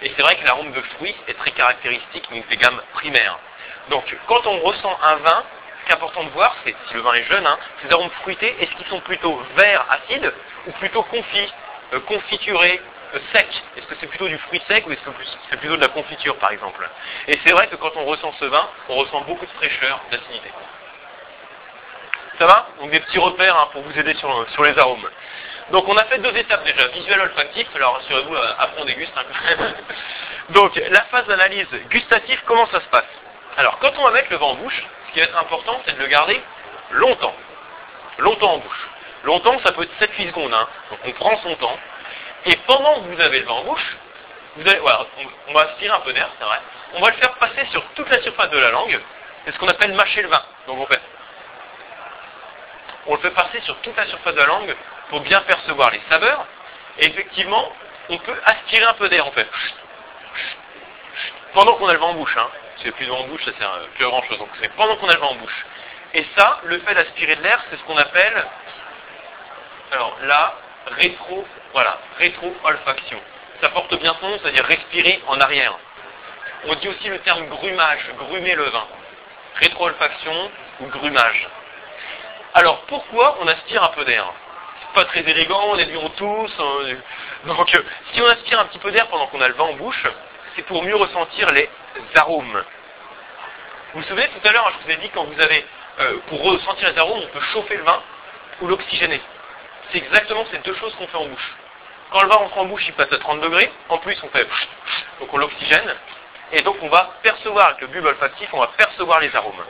Et 0.00 0.12
c'est 0.16 0.22
vrai 0.22 0.36
que 0.36 0.44
l'arôme 0.44 0.72
de 0.72 0.80
fruits 0.96 1.16
est 1.26 1.36
très 1.36 1.50
caractéristique 1.50 2.28
des 2.48 2.56
gammes 2.56 2.80
primaires. 2.94 3.38
Donc 3.90 4.04
quand 4.26 4.46
on 4.46 4.60
ressent 4.60 4.98
un 5.02 5.16
vin, 5.16 5.44
qui 5.88 5.92
est 5.92 5.96
important 5.96 6.22
de 6.22 6.28
voir, 6.30 6.54
c'est 6.64 6.76
si 6.88 6.94
le 6.94 7.00
vin 7.00 7.14
est 7.14 7.24
jeune, 7.24 7.46
hein, 7.46 7.58
ces 7.82 7.90
arômes 7.90 8.10
fruités, 8.20 8.54
est-ce 8.60 8.70
qu'ils 8.76 8.86
sont 8.88 9.00
plutôt 9.00 9.42
verts, 9.56 9.86
acides, 9.90 10.32
ou 10.66 10.72
plutôt 10.72 11.02
confits, 11.04 11.52
euh, 11.94 12.00
confiturés, 12.00 12.80
euh, 13.14 13.18
secs? 13.32 13.62
Est-ce 13.76 13.86
que 13.86 13.94
c'est 13.98 14.06
plutôt 14.06 14.28
du 14.28 14.36
fruit 14.38 14.60
sec 14.68 14.86
ou 14.86 14.92
est-ce 14.92 15.00
que 15.00 15.10
c'est 15.50 15.56
plutôt 15.56 15.76
de 15.76 15.80
la 15.80 15.88
confiture 15.88 16.36
par 16.36 16.52
exemple? 16.52 16.86
Et 17.26 17.38
c'est 17.42 17.52
vrai 17.52 17.68
que 17.68 17.76
quand 17.76 17.92
on 17.96 18.04
ressent 18.04 18.32
ce 18.38 18.44
vin, 18.44 18.68
on 18.90 18.96
ressent 18.96 19.22
beaucoup 19.22 19.46
de 19.46 19.50
fraîcheur, 19.52 19.98
d'acidité. 20.10 20.50
Ça 22.38 22.46
va? 22.46 22.68
Donc 22.80 22.90
des 22.90 23.00
petits 23.00 23.18
repères 23.18 23.56
hein, 23.56 23.68
pour 23.72 23.82
vous 23.82 23.98
aider 23.98 24.14
sur, 24.14 24.50
sur, 24.50 24.64
les 24.64 24.78
arômes. 24.78 25.08
Donc 25.72 25.88
on 25.88 25.96
a 25.96 26.04
fait 26.04 26.18
deux 26.18 26.36
étapes 26.36 26.64
déjà, 26.64 26.86
visuel 26.88 27.20
olfactif, 27.20 27.66
alors 27.74 27.94
rassurez-vous, 27.94 28.34
euh, 28.34 28.52
après 28.58 28.82
on 28.82 28.84
déguste 28.84 29.12
hein. 29.16 29.72
Donc 30.50 30.76
la 30.90 31.02
phase 31.04 31.26
d'analyse 31.26 31.68
gustative, 31.88 32.42
comment 32.44 32.66
ça 32.66 32.80
se 32.80 32.88
passe? 32.88 33.08
Alors 33.56 33.78
quand 33.78 33.92
on 33.98 34.04
va 34.04 34.10
mettre 34.10 34.30
le 34.30 34.36
vin 34.36 34.46
en 34.46 34.54
bouche, 34.54 34.84
ce 35.08 35.12
qui 35.12 35.20
va 35.20 35.26
être 35.26 35.38
important, 35.38 35.80
c'est 35.86 35.94
de 35.94 36.02
le 36.02 36.06
garder 36.06 36.40
longtemps. 36.90 37.34
Longtemps 38.18 38.54
en 38.54 38.58
bouche. 38.58 38.88
Longtemps, 39.24 39.58
ça 39.60 39.72
peut 39.72 39.82
être 39.82 39.98
7-8 40.00 40.28
secondes. 40.28 40.54
Hein. 40.54 40.68
Donc 40.90 41.00
on 41.04 41.12
prend 41.12 41.36
son 41.42 41.54
temps. 41.56 41.78
Et 42.46 42.56
pendant 42.66 42.94
que 43.00 43.08
vous 43.08 43.20
avez 43.20 43.40
le 43.40 43.46
vin 43.46 43.54
en 43.54 43.64
bouche, 43.64 43.96
vous 44.56 44.68
allez, 44.68 44.78
voilà, 44.78 45.06
on, 45.48 45.52
va 45.52 45.62
aspirer 45.62 45.94
un 45.94 46.00
peu 46.00 46.12
d'air, 46.12 46.28
c'est 46.38 46.44
vrai. 46.44 46.58
On 46.94 47.00
va 47.00 47.10
le 47.10 47.16
faire 47.16 47.32
passer 47.34 47.64
sur 47.70 47.82
toute 47.94 48.08
la 48.08 48.20
surface 48.22 48.50
de 48.50 48.58
la 48.58 48.70
langue. 48.70 48.98
C'est 49.44 49.52
ce 49.52 49.58
qu'on 49.58 49.68
appelle 49.68 49.92
mâcher 49.94 50.22
le 50.22 50.28
vin. 50.28 50.42
Donc 50.66 50.78
on 50.78 50.86
fait 50.86 51.00
on 53.06 53.14
le 53.14 53.20
fait 53.20 53.30
passer 53.30 53.60
sur 53.62 53.74
toute 53.80 53.96
la 53.96 54.06
surface 54.06 54.34
de 54.34 54.40
la 54.40 54.46
langue 54.46 54.76
pour 55.08 55.20
bien 55.20 55.40
percevoir 55.42 55.90
les 55.90 56.00
saveurs. 56.10 56.46
Et 56.98 57.06
effectivement, 57.06 57.72
on 58.10 58.18
peut 58.18 58.38
aspirer 58.44 58.84
un 58.84 58.94
peu 58.94 59.08
d'air 59.08 59.26
en 59.26 59.30
fait. 59.30 59.48
Pendant 61.54 61.74
qu'on 61.74 61.88
a 61.88 61.94
le 61.94 61.98
vent 61.98 62.10
en 62.10 62.14
bouche. 62.14 62.36
Hein. 62.36 62.48
C'est 62.82 62.92
plus 62.92 63.06
de 63.06 63.10
vent 63.10 63.20
en 63.20 63.26
bouche, 63.28 63.44
ça 63.44 63.52
sert 63.58 63.78
plus 63.94 64.04
à 64.04 64.08
grand 64.08 64.22
chose. 64.22 64.38
Donc 64.38 64.50
c'est 64.60 64.72
pendant 64.74 64.96
qu'on 64.96 65.08
a 65.08 65.14
le 65.14 65.20
vent 65.20 65.30
en 65.30 65.34
bouche. 65.36 65.64
Et 66.14 66.24
ça, 66.36 66.60
le 66.64 66.78
fait 66.78 66.94
d'aspirer 66.94 67.36
de 67.36 67.42
l'air, 67.42 67.62
c'est 67.70 67.76
ce 67.76 67.82
qu'on 67.82 67.96
appelle, 67.96 68.46
alors 69.92 70.16
là, 70.22 70.54
rétro, 70.86 71.46
voilà, 71.72 71.98
rétro-olfaction. 72.18 73.20
Ça 73.60 73.68
porte 73.70 73.94
bien 73.98 74.14
son 74.20 74.28
nom, 74.28 74.38
c'est-à-dire 74.40 74.64
respirer 74.64 75.20
en 75.26 75.40
arrière. 75.40 75.74
On 76.64 76.74
dit 76.76 76.88
aussi 76.88 77.08
le 77.08 77.18
terme 77.20 77.46
grumage, 77.46 78.00
grumer 78.18 78.54
le 78.54 78.64
vin. 78.64 78.86
Rétro-olfaction 79.56 80.50
ou 80.80 80.86
grumage. 80.86 81.48
Alors 82.54 82.80
pourquoi 82.82 83.36
on 83.40 83.48
aspire 83.48 83.82
un 83.82 83.88
peu 83.88 84.04
d'air? 84.04 84.32
C'est 84.80 84.94
pas 84.94 85.04
très 85.06 85.20
élégant, 85.20 85.62
on 85.68 85.78
est 85.78 85.84
lions 85.86 86.08
tous. 86.16 86.52
Donc 87.44 87.74
euh, 87.74 87.82
si 88.12 88.22
on 88.22 88.26
aspire 88.26 88.60
un 88.60 88.64
petit 88.66 88.78
peu 88.78 88.90
d'air 88.92 89.06
pendant 89.08 89.26
qu'on 89.26 89.40
a 89.40 89.48
le 89.48 89.54
vent 89.54 89.70
en 89.70 89.74
bouche, 89.74 90.04
c'est 90.58 90.66
pour 90.66 90.82
mieux 90.82 90.96
ressentir 90.96 91.52
les 91.52 91.70
arômes. 92.16 92.64
Vous 93.94 94.00
vous 94.00 94.08
souvenez 94.08 94.26
tout 94.28 94.48
à 94.48 94.52
l'heure, 94.52 94.72
je 94.72 94.84
vous 94.84 94.90
ai 94.90 94.96
dit 94.96 95.08
quand 95.10 95.22
vous 95.22 95.40
avez, 95.40 95.64
euh, 96.00 96.18
pour 96.26 96.42
ressentir 96.42 96.90
les 96.90 96.98
arômes, 96.98 97.20
on 97.22 97.28
peut 97.28 97.44
chauffer 97.52 97.76
le 97.76 97.84
vin 97.84 98.02
ou 98.60 98.66
l'oxygéner. 98.66 99.20
C'est 99.92 99.98
exactement 99.98 100.44
ces 100.50 100.58
deux 100.58 100.74
choses 100.74 100.92
qu'on 100.96 101.06
fait 101.06 101.16
en 101.16 101.26
bouche. 101.26 101.54
Quand 102.10 102.22
le 102.22 102.28
vin 102.28 102.34
rentre 102.34 102.58
en 102.58 102.64
bouche, 102.64 102.82
il 102.88 102.92
passe 102.94 103.12
à 103.12 103.18
30 103.18 103.40
degrés. 103.40 103.70
En 103.88 103.98
plus, 103.98 104.18
on 104.24 104.28
fait 104.30 104.48
donc 105.20 105.32
on 105.32 105.38
l'oxygène. 105.38 105.94
Et 106.50 106.62
donc 106.62 106.76
on 106.82 106.88
va 106.88 107.10
percevoir 107.22 107.68
avec 107.68 107.80
le 107.82 107.86
bulbe 107.86 108.06
olfactif, 108.06 108.48
on 108.52 108.58
va 108.58 108.68
percevoir 108.76 109.20
les 109.20 109.34
arômes 109.36 109.62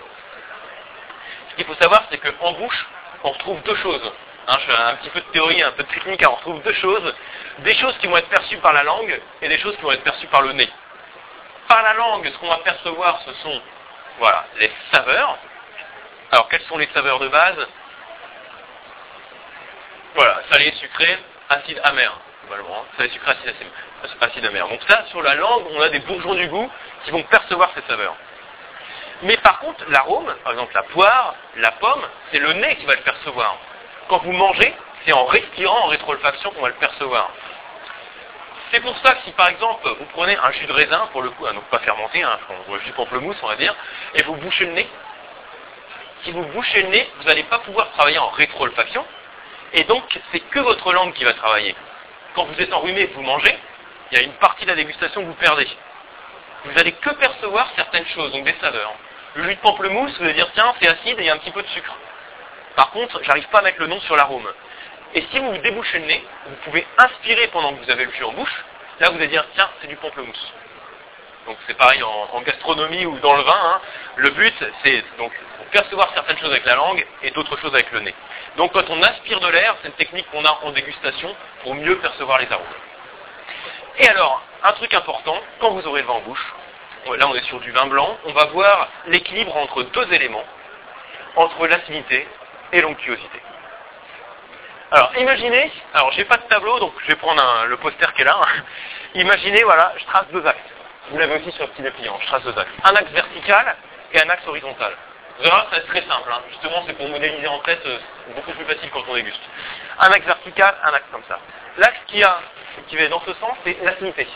qu'il 1.58 1.66
faut 1.66 1.74
savoir, 1.74 2.04
c'est 2.08 2.18
qu'en 2.18 2.52
bouche, 2.52 2.86
on 3.24 3.30
retrouve 3.32 3.60
deux 3.62 3.74
choses. 3.76 4.12
Hein, 4.50 4.56
un 4.66 4.94
petit 4.96 5.10
peu 5.10 5.20
de 5.20 5.26
théorie, 5.26 5.62
un 5.62 5.72
peu 5.72 5.82
de 5.82 5.88
technique, 5.88 6.24
on 6.26 6.34
retrouve 6.34 6.62
deux 6.62 6.72
choses. 6.72 7.14
Des 7.58 7.74
choses 7.74 7.96
qui 7.98 8.06
vont 8.06 8.16
être 8.16 8.30
perçues 8.30 8.56
par 8.56 8.72
la 8.72 8.82
langue 8.82 9.20
et 9.42 9.48
des 9.48 9.58
choses 9.58 9.76
qui 9.76 9.82
vont 9.82 9.92
être 9.92 10.02
perçues 10.02 10.26
par 10.28 10.40
le 10.40 10.52
nez. 10.52 10.70
Par 11.68 11.82
la 11.82 11.92
langue, 11.92 12.26
ce 12.32 12.38
qu'on 12.38 12.48
va 12.48 12.56
percevoir, 12.58 13.20
ce 13.26 13.34
sont 13.42 13.60
voilà, 14.18 14.46
les 14.58 14.72
saveurs. 14.90 15.36
Alors, 16.32 16.48
quelles 16.48 16.62
sont 16.62 16.78
les 16.78 16.88
saveurs 16.94 17.18
de 17.18 17.28
base? 17.28 17.68
Voilà, 20.14 20.40
salé, 20.50 20.72
sucré, 20.80 21.18
acide, 21.50 21.80
amer. 21.84 22.18
Globalement, 22.46 22.80
hein. 22.80 22.86
salé, 22.96 23.10
sucré, 23.10 23.34
acide, 24.22 24.46
amer. 24.46 24.66
Donc 24.66 24.80
ça, 24.88 25.04
sur 25.10 25.20
la 25.20 25.34
langue, 25.34 25.66
on 25.72 25.82
a 25.82 25.90
des 25.90 26.00
bourgeons 26.00 26.34
du 26.34 26.48
goût 26.48 26.70
qui 27.04 27.10
vont 27.10 27.22
percevoir 27.24 27.70
ces 27.74 27.82
saveurs. 27.82 28.16
Mais 29.22 29.36
par 29.36 29.58
contre, 29.58 29.84
l'arôme, 29.90 30.34
par 30.42 30.52
exemple 30.52 30.74
la 30.74 30.84
poire, 30.84 31.34
la 31.56 31.72
pomme, 31.72 32.08
c'est 32.32 32.38
le 32.38 32.54
nez 32.54 32.76
qui 32.76 32.86
va 32.86 32.94
le 32.94 33.02
percevoir. 33.02 33.58
Quand 34.08 34.18
vous 34.18 34.32
mangez, 34.32 34.74
c'est 35.04 35.12
en 35.12 35.26
respirant, 35.26 35.84
en 35.84 35.86
rétroolfaction 35.88 36.50
qu'on 36.50 36.62
va 36.62 36.68
le 36.68 36.74
percevoir. 36.74 37.30
C'est 38.70 38.80
pour 38.80 38.96
ça 38.98 39.14
que 39.14 39.22
si 39.24 39.32
par 39.32 39.48
exemple 39.48 39.88
vous 39.98 40.06
prenez 40.12 40.36
un 40.36 40.50
jus 40.52 40.66
de 40.66 40.72
raisin, 40.72 41.08
pour 41.12 41.22
le 41.22 41.30
coup, 41.30 41.46
donc 41.46 41.64
pas 41.64 41.78
fermenté, 41.78 42.22
un 42.22 42.38
jus 42.84 42.90
de 42.90 42.94
pamplemousse 42.94 43.36
on 43.42 43.48
va 43.48 43.56
dire, 43.56 43.74
et 44.14 44.22
vous 44.22 44.34
bouchez 44.36 44.66
le 44.66 44.72
nez, 44.72 44.88
si 46.24 46.32
vous 46.32 46.44
bouchez 46.46 46.82
le 46.82 46.88
nez, 46.88 47.08
vous 47.18 47.24
n'allez 47.24 47.44
pas 47.44 47.58
pouvoir 47.60 47.90
travailler 47.92 48.18
en 48.18 48.28
rétro-olfaction, 48.28 49.04
et 49.72 49.84
donc 49.84 50.04
c'est 50.32 50.40
que 50.40 50.58
votre 50.58 50.92
langue 50.92 51.12
qui 51.14 51.24
va 51.24 51.34
travailler. 51.34 51.74
Quand 52.34 52.44
vous 52.44 52.60
êtes 52.60 52.72
enrhumé 52.72 53.06
vous 53.06 53.22
mangez, 53.22 53.56
il 54.10 54.18
y 54.18 54.20
a 54.20 54.24
une 54.24 54.34
partie 54.34 54.64
de 54.64 54.70
la 54.70 54.76
dégustation 54.76 55.22
que 55.22 55.26
vous 55.26 55.34
perdez. 55.34 55.68
Vous 56.64 56.72
n'allez 56.72 56.92
que 56.92 57.10
percevoir 57.10 57.70
certaines 57.76 58.06
choses, 58.06 58.32
donc 58.32 58.44
des 58.44 58.54
saveurs. 58.60 58.94
Le 59.34 59.44
jus 59.44 59.54
de 59.54 59.60
pamplemousse, 59.60 60.16
vous 60.18 60.24
allez 60.24 60.34
dire 60.34 60.50
tiens, 60.54 60.74
c'est 60.80 60.88
acide 60.88 61.18
et 61.18 61.22
il 61.22 61.26
y 61.26 61.30
a 61.30 61.34
un 61.34 61.38
petit 61.38 61.52
peu 61.52 61.62
de 61.62 61.68
sucre. 61.68 61.94
Par 62.76 62.90
contre, 62.90 63.22
j'arrive 63.24 63.48
pas 63.48 63.58
à 63.58 63.62
mettre 63.62 63.80
le 63.80 63.86
nom 63.86 64.00
sur 64.00 64.16
l'arôme. 64.16 64.46
Et 65.14 65.24
si 65.30 65.38
vous 65.38 65.56
débouchez 65.58 65.98
le 65.98 66.06
nez, 66.06 66.24
vous 66.46 66.56
pouvez 66.64 66.86
inspirer 66.98 67.46
pendant 67.48 67.74
que 67.74 67.84
vous 67.84 67.90
avez 67.90 68.04
le 68.04 68.12
jus 68.12 68.24
en 68.24 68.32
bouche. 68.32 68.64
Là, 69.00 69.10
vous 69.10 69.16
allez 69.16 69.28
dire 69.28 69.44
tiens, 69.54 69.68
c'est 69.80 69.86
du 69.86 69.96
pamplemousse. 69.96 70.52
Donc 71.46 71.56
c'est 71.66 71.76
pareil 71.78 72.02
en, 72.02 72.40
gastronomie 72.42 73.06
ou 73.06 73.18
dans 73.20 73.34
le 73.34 73.42
vin. 73.42 73.58
Hein. 73.58 73.80
Le 74.16 74.30
but, 74.30 74.54
c'est 74.84 75.02
donc 75.16 75.32
percevoir 75.70 76.12
certaines 76.12 76.36
choses 76.38 76.50
avec 76.50 76.66
la 76.66 76.74
langue 76.74 77.06
et 77.22 77.30
d'autres 77.30 77.58
choses 77.58 77.74
avec 77.74 77.90
le 77.92 78.00
nez. 78.00 78.14
Donc 78.58 78.72
quand 78.72 78.88
on 78.90 79.02
aspire 79.02 79.40
de 79.40 79.48
l'air, 79.48 79.74
c'est 79.80 79.88
une 79.88 79.94
technique 79.94 80.30
qu'on 80.30 80.44
a 80.44 80.58
en 80.62 80.72
dégustation 80.72 81.34
pour 81.62 81.74
mieux 81.74 81.96
percevoir 81.98 82.38
les 82.38 82.52
arômes. 82.52 82.66
Et 83.98 84.06
alors, 84.08 84.42
un 84.62 84.72
truc 84.72 84.92
important, 84.92 85.40
quand 85.60 85.70
vous 85.70 85.86
aurez 85.86 86.02
le 86.02 86.06
vin 86.06 86.14
en 86.14 86.20
bouche, 86.20 86.54
là 87.16 87.28
on 87.28 87.34
est 87.34 87.44
sur 87.44 87.60
du 87.60 87.70
vin 87.70 87.86
blanc, 87.86 88.18
on 88.26 88.32
va 88.32 88.46
voir 88.46 88.88
l'équilibre 89.06 89.56
entre 89.56 89.84
deux 89.84 90.12
éléments, 90.12 90.44
entre 91.36 91.66
l'acidité 91.66 92.26
et 92.72 92.80
l'onctuosité. 92.80 93.42
Alors 94.90 95.12
imaginez, 95.18 95.70
alors 95.92 96.12
j'ai 96.12 96.24
pas 96.24 96.38
de 96.38 96.44
tableau, 96.44 96.78
donc 96.80 96.94
je 97.02 97.08
vais 97.08 97.16
prendre 97.16 97.42
le 97.66 97.76
poster 97.76 98.12
qui 98.14 98.22
est 98.22 98.24
là. 98.24 98.38
imaginez, 99.14 99.62
voilà, 99.64 99.92
je 99.98 100.04
trace 100.06 100.26
deux 100.32 100.46
axes. 100.46 100.58
Vous 101.10 101.18
l'avez 101.18 101.36
aussi 101.36 101.52
sur 101.52 101.64
le 101.64 101.70
petit 101.72 101.82
dépliant, 101.82 102.18
je 102.20 102.26
trace 102.26 102.42
deux 102.42 102.58
axes. 102.58 102.70
Un 102.84 102.94
axe 102.94 103.10
vertical 103.10 103.76
et 104.12 104.20
un 104.20 104.30
axe 104.30 104.46
horizontal. 104.46 104.92
Vous 105.38 105.44
verrez, 105.44 105.66
c'est 105.72 105.86
très 105.86 106.00
simple. 106.02 106.30
Hein. 106.32 106.40
Justement, 106.50 106.82
c'est 106.86 106.94
pour 106.94 107.08
modéliser 107.08 107.46
en 107.46 107.60
tête, 107.60 107.84
euh, 107.86 107.98
c'est 108.26 108.34
beaucoup 108.34 108.50
plus 108.52 108.64
facile 108.64 108.90
quand 108.90 109.04
on 109.08 109.14
déguste. 109.14 109.40
Un 110.00 110.10
axe 110.10 110.26
vertical, 110.26 110.74
un 110.82 110.92
axe 110.92 111.06
comme 111.12 111.22
ça. 111.28 111.38
L'axe 111.76 111.98
qui, 112.08 112.22
a, 112.24 112.40
qui 112.88 112.96
va 112.96 113.08
dans 113.08 113.20
ce 113.20 113.32
sens, 113.34 113.56
c'est 113.64 113.76
l'acidité. 113.82 114.26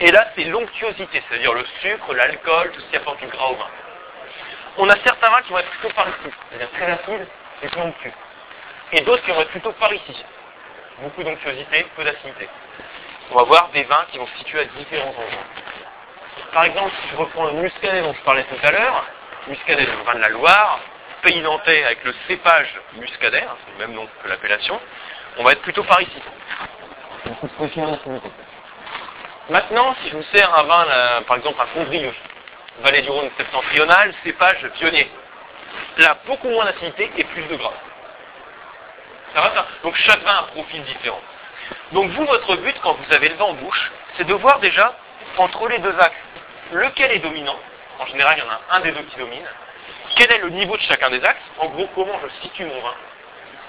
Et 0.00 0.10
là, 0.10 0.26
c'est 0.34 0.44
l'onctuosité, 0.44 1.22
c'est-à-dire 1.28 1.52
le 1.52 1.64
sucre, 1.80 2.14
l'alcool, 2.14 2.70
tout 2.72 2.80
ce 2.80 2.86
qui 2.86 2.96
apporte 2.96 3.18
du 3.18 3.26
gras 3.26 3.46
au 3.46 3.56
vin. 3.56 3.68
On 4.78 4.88
a 4.88 4.96
certains 5.02 5.30
vins 5.30 5.42
qui 5.42 5.52
vont 5.52 5.58
être 5.58 5.70
plutôt 5.70 5.94
par 5.94 6.08
ici, 6.08 6.34
c'est-à-dire 6.50 6.70
très 6.72 6.92
acide 6.92 7.26
et 7.62 7.68
plus 7.68 7.80
onctueux. 7.80 8.12
Et 8.92 9.00
d'autres 9.02 9.22
qui 9.24 9.30
vont 9.30 9.40
être 9.40 9.50
plutôt 9.50 9.72
par 9.72 9.92
ici. 9.92 10.24
Beaucoup 11.00 11.22
d'onctuosité, 11.22 11.86
peu 11.96 12.04
d'acidité. 12.04 12.48
On 13.30 13.36
va 13.36 13.42
voir 13.44 13.68
des 13.70 13.82
vins 13.84 14.04
qui 14.10 14.18
vont 14.18 14.26
se 14.26 14.38
situer 14.38 14.60
à 14.60 14.64
différents 14.64 15.08
endroits. 15.08 15.44
Par 16.52 16.64
exemple, 16.64 16.92
si 17.02 17.08
je 17.10 17.16
reprends 17.16 17.46
le 17.46 17.52
muscadet 17.54 18.02
dont 18.02 18.12
je 18.12 18.22
parlais 18.22 18.44
tout 18.44 18.58
à 18.62 18.70
l'heure, 18.70 19.04
muscadet, 19.48 19.86
le 19.86 20.04
vin 20.04 20.14
de 20.14 20.20
la 20.20 20.28
Loire, 20.28 20.80
pays 21.22 21.40
nantais 21.40 21.84
avec 21.84 22.04
le 22.04 22.14
cépage 22.28 22.68
muscadet, 22.94 23.42
hein, 23.42 23.56
c'est 23.64 23.72
le 23.72 23.86
même 23.86 23.96
nom 23.96 24.06
que 24.22 24.28
l'appellation, 24.28 24.80
on 25.38 25.44
va 25.44 25.52
être 25.52 25.62
plutôt 25.62 25.84
par 25.84 26.00
ici. 26.00 26.22
Maintenant, 29.48 29.94
si 30.02 30.10
je 30.10 30.16
vous 30.16 30.22
sers 30.32 30.58
un 30.58 30.62
vin, 30.64 30.86
par 31.26 31.36
exemple 31.38 31.60
un 31.60 31.66
Fondrieux, 31.66 32.14
vallée 32.80 33.02
du 33.02 33.10
Rhône 33.10 33.30
septentrionale, 33.36 34.12
cépage 34.24 34.66
pionnier, 34.78 35.10
là, 35.98 36.16
beaucoup 36.26 36.48
moins 36.48 36.64
d'acidité 36.64 37.10
et 37.16 37.24
plus 37.24 37.42
de 37.42 37.56
gras. 37.56 37.74
Ça 39.34 39.40
va 39.40 39.54
ça 39.54 39.66
Donc 39.82 39.96
chaque 39.96 40.22
vin 40.22 40.32
a 40.32 40.40
un 40.40 40.44
profil 40.44 40.82
différent. 40.84 41.20
Donc 41.92 42.10
vous, 42.10 42.24
votre 42.26 42.56
but, 42.56 42.76
quand 42.82 42.94
vous 42.94 43.12
avez 43.12 43.28
le 43.28 43.34
vin 43.36 43.46
en 43.46 43.54
bouche, 43.54 43.92
c'est 44.16 44.24
de 44.24 44.34
voir 44.34 44.60
déjà, 44.60 44.94
entre 45.36 45.68
les 45.68 45.78
deux 45.78 45.98
axes, 45.98 46.16
lequel 46.72 47.12
est 47.12 47.18
dominant, 47.18 47.58
en 47.98 48.06
général, 48.06 48.38
il 48.38 48.44
y 48.44 48.46
en 48.46 48.50
a 48.50 48.60
un 48.76 48.80
des 48.80 48.92
deux 48.92 49.02
qui 49.02 49.16
domine. 49.16 49.44
Quel 50.16 50.30
est 50.32 50.38
le 50.38 50.50
niveau 50.50 50.76
de 50.76 50.82
chacun 50.82 51.10
des 51.10 51.24
axes? 51.24 51.40
En 51.58 51.68
gros, 51.68 51.88
comment 51.94 52.18
je 52.22 52.42
situe 52.42 52.64
mon 52.64 52.80
vin? 52.80 52.94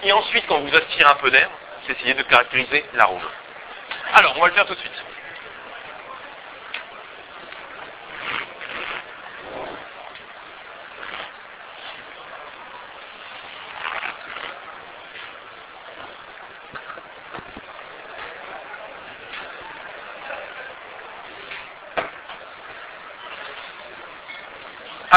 Et 0.03 0.11
ensuite, 0.11 0.45
quand 0.47 0.59
vous 0.59 0.75
aspirez 0.75 1.09
un 1.09 1.15
peu 1.15 1.31
d'air, 1.31 1.49
c'est 1.85 1.93
essayer 1.93 2.13
de 2.13 2.23
caractériser 2.23 2.85
l'arôme. 2.93 3.21
Alors, 4.13 4.33
on 4.37 4.41
va 4.41 4.47
le 4.47 4.53
faire 4.53 4.65
tout 4.65 4.75
de 4.75 4.79
suite. 4.79 5.03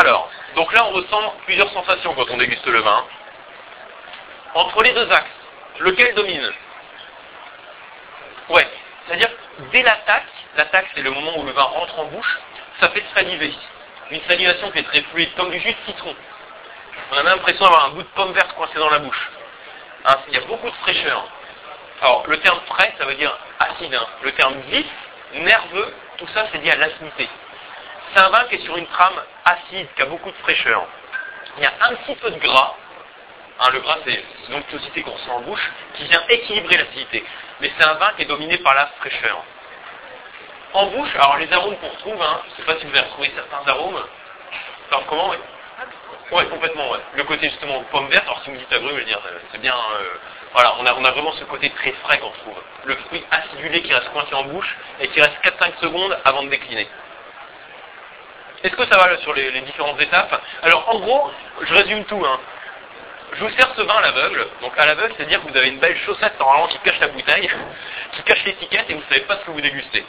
Alors, 0.00 0.30
donc 0.56 0.72
là 0.72 0.86
on 0.86 0.92
ressent 0.92 1.34
plusieurs 1.44 1.70
sensations 1.72 2.14
quand 2.14 2.24
on 2.30 2.38
déguste 2.38 2.64
le 2.64 2.80
vin. 2.80 3.04
Entre 4.54 4.82
les 4.82 4.94
deux 4.94 5.12
axes, 5.12 5.26
lequel 5.80 6.14
domine? 6.14 6.50
Ouais, 8.48 8.66
c'est-à-dire 9.06 9.28
dès 9.70 9.82
l'attaque, 9.82 10.24
l'attaque 10.56 10.86
c'est 10.94 11.02
le 11.02 11.10
moment 11.10 11.36
où 11.36 11.44
le 11.44 11.52
vin 11.52 11.64
rentre 11.64 11.98
en 11.98 12.06
bouche, 12.06 12.38
ça 12.80 12.88
fait 12.88 13.04
saliver. 13.14 13.52
Une 14.10 14.22
salivation 14.22 14.70
qui 14.70 14.78
est 14.78 14.84
très 14.84 15.02
fluide, 15.02 15.34
comme 15.36 15.50
du 15.50 15.60
jus 15.60 15.74
de 15.74 15.92
citron. 15.92 16.16
On 17.12 17.18
a 17.18 17.22
l'impression 17.22 17.62
d'avoir 17.62 17.84
un 17.84 17.90
goût 17.90 18.02
de 18.02 18.08
pomme 18.14 18.32
verte 18.32 18.54
coincé 18.54 18.78
dans 18.78 18.88
la 18.88 19.00
bouche. 19.00 19.30
Hein, 20.06 20.16
il 20.28 20.34
y 20.34 20.38
a 20.38 20.46
beaucoup 20.46 20.70
de 20.70 20.76
fraîcheur. 20.76 21.26
Alors, 22.00 22.26
le 22.26 22.38
terme 22.38 22.58
frais, 22.68 22.94
ça 22.96 23.04
veut 23.04 23.16
dire 23.16 23.36
acide. 23.58 23.94
Hein. 23.94 24.06
Le 24.22 24.32
terme 24.32 24.58
vif, 24.70 24.86
nerveux, 25.34 25.94
tout 26.16 26.26
ça, 26.28 26.46
c'est 26.50 26.58
lié 26.58 26.70
à 26.70 26.76
l'acidité. 26.76 27.28
C'est 28.12 28.18
un 28.20 28.30
vin 28.30 28.44
qui 28.44 28.56
est 28.56 28.64
sur 28.64 28.76
une 28.76 28.86
trame 28.86 29.20
acide, 29.44 29.86
qui 29.94 30.02
a 30.02 30.06
beaucoup 30.06 30.30
de 30.30 30.36
fraîcheur. 30.38 30.84
Il 31.56 31.62
y 31.62 31.66
a 31.66 31.72
un 31.80 31.94
petit 31.96 32.14
peu 32.16 32.30
de 32.30 32.38
gras. 32.38 32.74
Hein, 33.60 33.70
le 33.72 33.80
gras, 33.80 33.98
c'est 34.04 34.24
l'onctuosité 34.48 35.02
qu'on 35.02 35.16
sent 35.18 35.30
en 35.30 35.40
bouche, 35.42 35.70
qui 35.94 36.04
vient 36.04 36.22
équilibrer 36.28 36.78
l'acidité. 36.78 37.24
Mais 37.60 37.70
c'est 37.76 37.84
un 37.84 37.94
vin 37.94 38.10
qui 38.16 38.22
est 38.22 38.26
dominé 38.26 38.56
par 38.58 38.74
la 38.74 38.86
fraîcheur. 38.98 39.44
En 40.72 40.86
bouche, 40.86 41.14
alors 41.14 41.36
les 41.36 41.52
arômes 41.52 41.76
qu'on 41.76 41.88
retrouve, 41.88 42.22
hein, 42.22 42.40
je 42.46 42.50
ne 42.50 42.56
sais 42.56 42.62
pas 42.62 42.80
si 42.80 42.86
vous 42.86 42.96
avez 42.96 43.06
retrouvé 43.06 43.32
certains 43.34 43.70
arômes. 43.70 44.02
Alors 44.90 45.06
comment 45.06 45.28
ouais, 45.28 46.46
complètement, 46.46 46.90
ouais. 46.90 47.00
Le 47.14 47.24
côté 47.24 47.48
justement 47.50 47.82
pomme 47.90 48.08
verte, 48.08 48.24
alors 48.24 48.40
si 48.42 48.50
vous 48.50 48.54
me 48.54 48.60
dites 48.60 48.72
agrumes, 48.72 48.94
je 48.94 49.00
veux 49.00 49.04
dire, 49.04 49.20
c'est 49.52 49.60
bien... 49.60 49.74
Euh, 49.74 50.04
voilà, 50.52 50.74
on 50.80 50.86
a, 50.86 50.94
on 50.94 51.04
a, 51.04 51.10
vraiment 51.12 51.32
ce 51.32 51.44
côté 51.44 51.70
très 51.70 51.92
frais 51.92 52.18
qu'on 52.18 52.30
trouve. 52.30 52.60
Le 52.84 52.96
fruit 52.96 53.24
acidulé 53.30 53.82
qui 53.82 53.92
reste 53.92 54.10
coincé 54.10 54.34
en 54.34 54.44
bouche 54.44 54.76
et 55.00 55.08
qui 55.08 55.20
reste 55.20 55.36
4-5 55.44 55.80
secondes 55.80 56.18
avant 56.24 56.42
de 56.42 56.48
décliner. 56.48 56.88
Est-ce 58.62 58.76
que 58.76 58.86
ça 58.86 58.96
va 58.96 59.16
sur 59.18 59.32
les, 59.32 59.60
différentes 59.62 60.00
étapes? 60.00 60.42
Alors 60.62 60.86
en 60.94 60.98
gros, 60.98 61.30
je 61.62 61.74
résume 61.74 62.04
tout. 62.04 62.22
Hein. 62.24 62.38
Je 63.32 63.44
vous 63.44 63.50
sers 63.56 63.72
ce 63.74 63.82
vin 63.82 63.94
à 63.94 64.00
l'aveugle. 64.02 64.46
Donc 64.60 64.72
à 64.76 64.86
l'aveugle, 64.86 65.14
c'est-à-dire 65.16 65.42
que 65.42 65.50
vous 65.50 65.56
avez 65.56 65.68
une 65.68 65.78
belle 65.78 65.96
chaussette 65.98 66.38
normalement 66.38 66.66
qui 66.66 66.78
cache 66.80 67.00
la 67.00 67.08
bouteille, 67.08 67.48
qui 68.12 68.22
cache 68.22 68.44
l'étiquette 68.44 68.84
et 68.90 68.94
vous 68.94 69.00
ne 69.00 69.06
savez 69.06 69.22
pas 69.22 69.38
ce 69.38 69.46
que 69.46 69.50
vous 69.52 69.60
dégustez. 69.60 70.04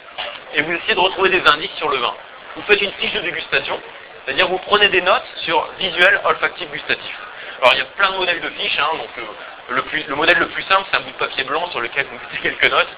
Et 0.54 0.62
vous 0.62 0.72
essayez 0.72 0.94
de 0.94 1.00
retrouver 1.00 1.30
des 1.30 1.46
indices 1.46 1.74
sur 1.76 1.88
le 1.88 1.96
vin. 1.96 2.14
Vous 2.56 2.62
faites 2.62 2.82
une 2.82 2.92
fiche 2.92 3.14
de 3.14 3.20
dégustation, 3.20 3.80
c'est-à-dire 4.24 4.48
vous 4.48 4.58
prenez 4.58 4.88
des 4.88 5.00
notes 5.00 5.24
sur 5.36 5.66
visuel, 5.78 6.20
olfactif, 6.24 6.70
gustatif. 6.70 7.16
Alors 7.62 7.72
il 7.74 7.78
y 7.78 7.82
a 7.82 7.86
plein 7.86 8.10
de 8.10 8.16
modèles 8.16 8.40
de 8.40 8.50
fiches, 8.50 8.78
hein, 8.78 8.98
donc 8.98 9.08
euh, 9.18 9.80
le, 10.08 10.14
modèle 10.14 10.38
le 10.38 10.48
plus 10.48 10.64
simple 10.64 10.82
c'est 10.90 10.96
un 10.98 11.00
bout 11.00 11.12
de 11.12 11.16
papier 11.16 11.44
blanc 11.44 11.70
sur 11.70 11.80
lequel 11.80 12.06
vous 12.06 12.18
mettez 12.18 12.42
quelques 12.42 12.70
notes. 12.70 12.90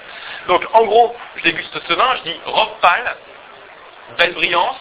Donc 0.47 0.65
en 0.73 0.83
gros, 0.85 1.15
je 1.37 1.43
déguste 1.43 1.79
ce 1.87 1.93
vin, 1.93 2.15
je 2.17 2.29
dis 2.29 2.39
robe 2.45 2.79
pâle, 2.81 3.15
belle 4.17 4.33
brillance, 4.33 4.79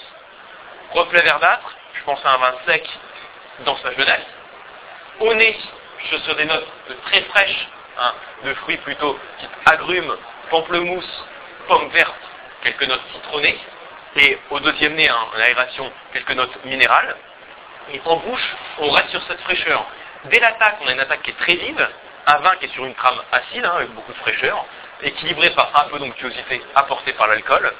reflet 0.94 1.22
verdâtre, 1.22 1.74
je 1.94 2.04
pense 2.04 2.24
à 2.24 2.34
un 2.34 2.38
vin 2.38 2.54
sec 2.66 2.88
dans 3.64 3.76
sa 3.78 3.92
jeunesse. 3.92 4.26
Au 5.20 5.34
nez, 5.34 5.56
je 6.10 6.16
sur 6.18 6.36
des 6.36 6.44
notes 6.44 6.66
très 7.06 7.22
fraîches, 7.22 7.68
hein, 7.98 8.12
de 8.44 8.54
fruits 8.54 8.76
plutôt 8.78 9.18
type 9.38 9.50
agrumes, 9.66 10.16
pamplemousse, 10.50 11.24
pomme 11.66 11.88
verte, 11.88 12.14
quelques 12.62 12.86
notes 12.86 13.02
citronnées. 13.12 13.58
Et 14.16 14.38
au 14.50 14.60
deuxième 14.60 14.94
nez, 14.94 15.08
hein, 15.08 15.18
en 15.34 15.40
aération, 15.40 15.90
quelques 16.12 16.32
notes 16.32 16.64
minérales. 16.64 17.16
Et 17.92 18.00
en 18.04 18.16
bouche, 18.16 18.56
on 18.78 18.90
reste 18.90 19.10
sur 19.10 19.22
cette 19.24 19.40
fraîcheur. 19.40 19.84
Dès 20.26 20.38
l'attaque, 20.38 20.76
on 20.82 20.88
a 20.88 20.92
une 20.92 21.00
attaque 21.00 21.22
qui 21.22 21.30
est 21.30 21.38
très 21.38 21.56
vive, 21.56 21.88
un 22.26 22.36
vin 22.38 22.56
qui 22.56 22.66
est 22.66 22.72
sur 22.72 22.84
une 22.84 22.94
trame 22.94 23.20
acide, 23.32 23.64
hein, 23.64 23.72
avec 23.76 23.90
beaucoup 23.90 24.12
de 24.12 24.18
fraîcheur, 24.18 24.64
équilibré 25.02 25.50
par 25.50 25.70
un 25.74 25.88
peu 25.90 25.98
d'onctuosité 25.98 26.62
apportée 26.74 27.12
par 27.14 27.26
l'alcool. 27.26 27.72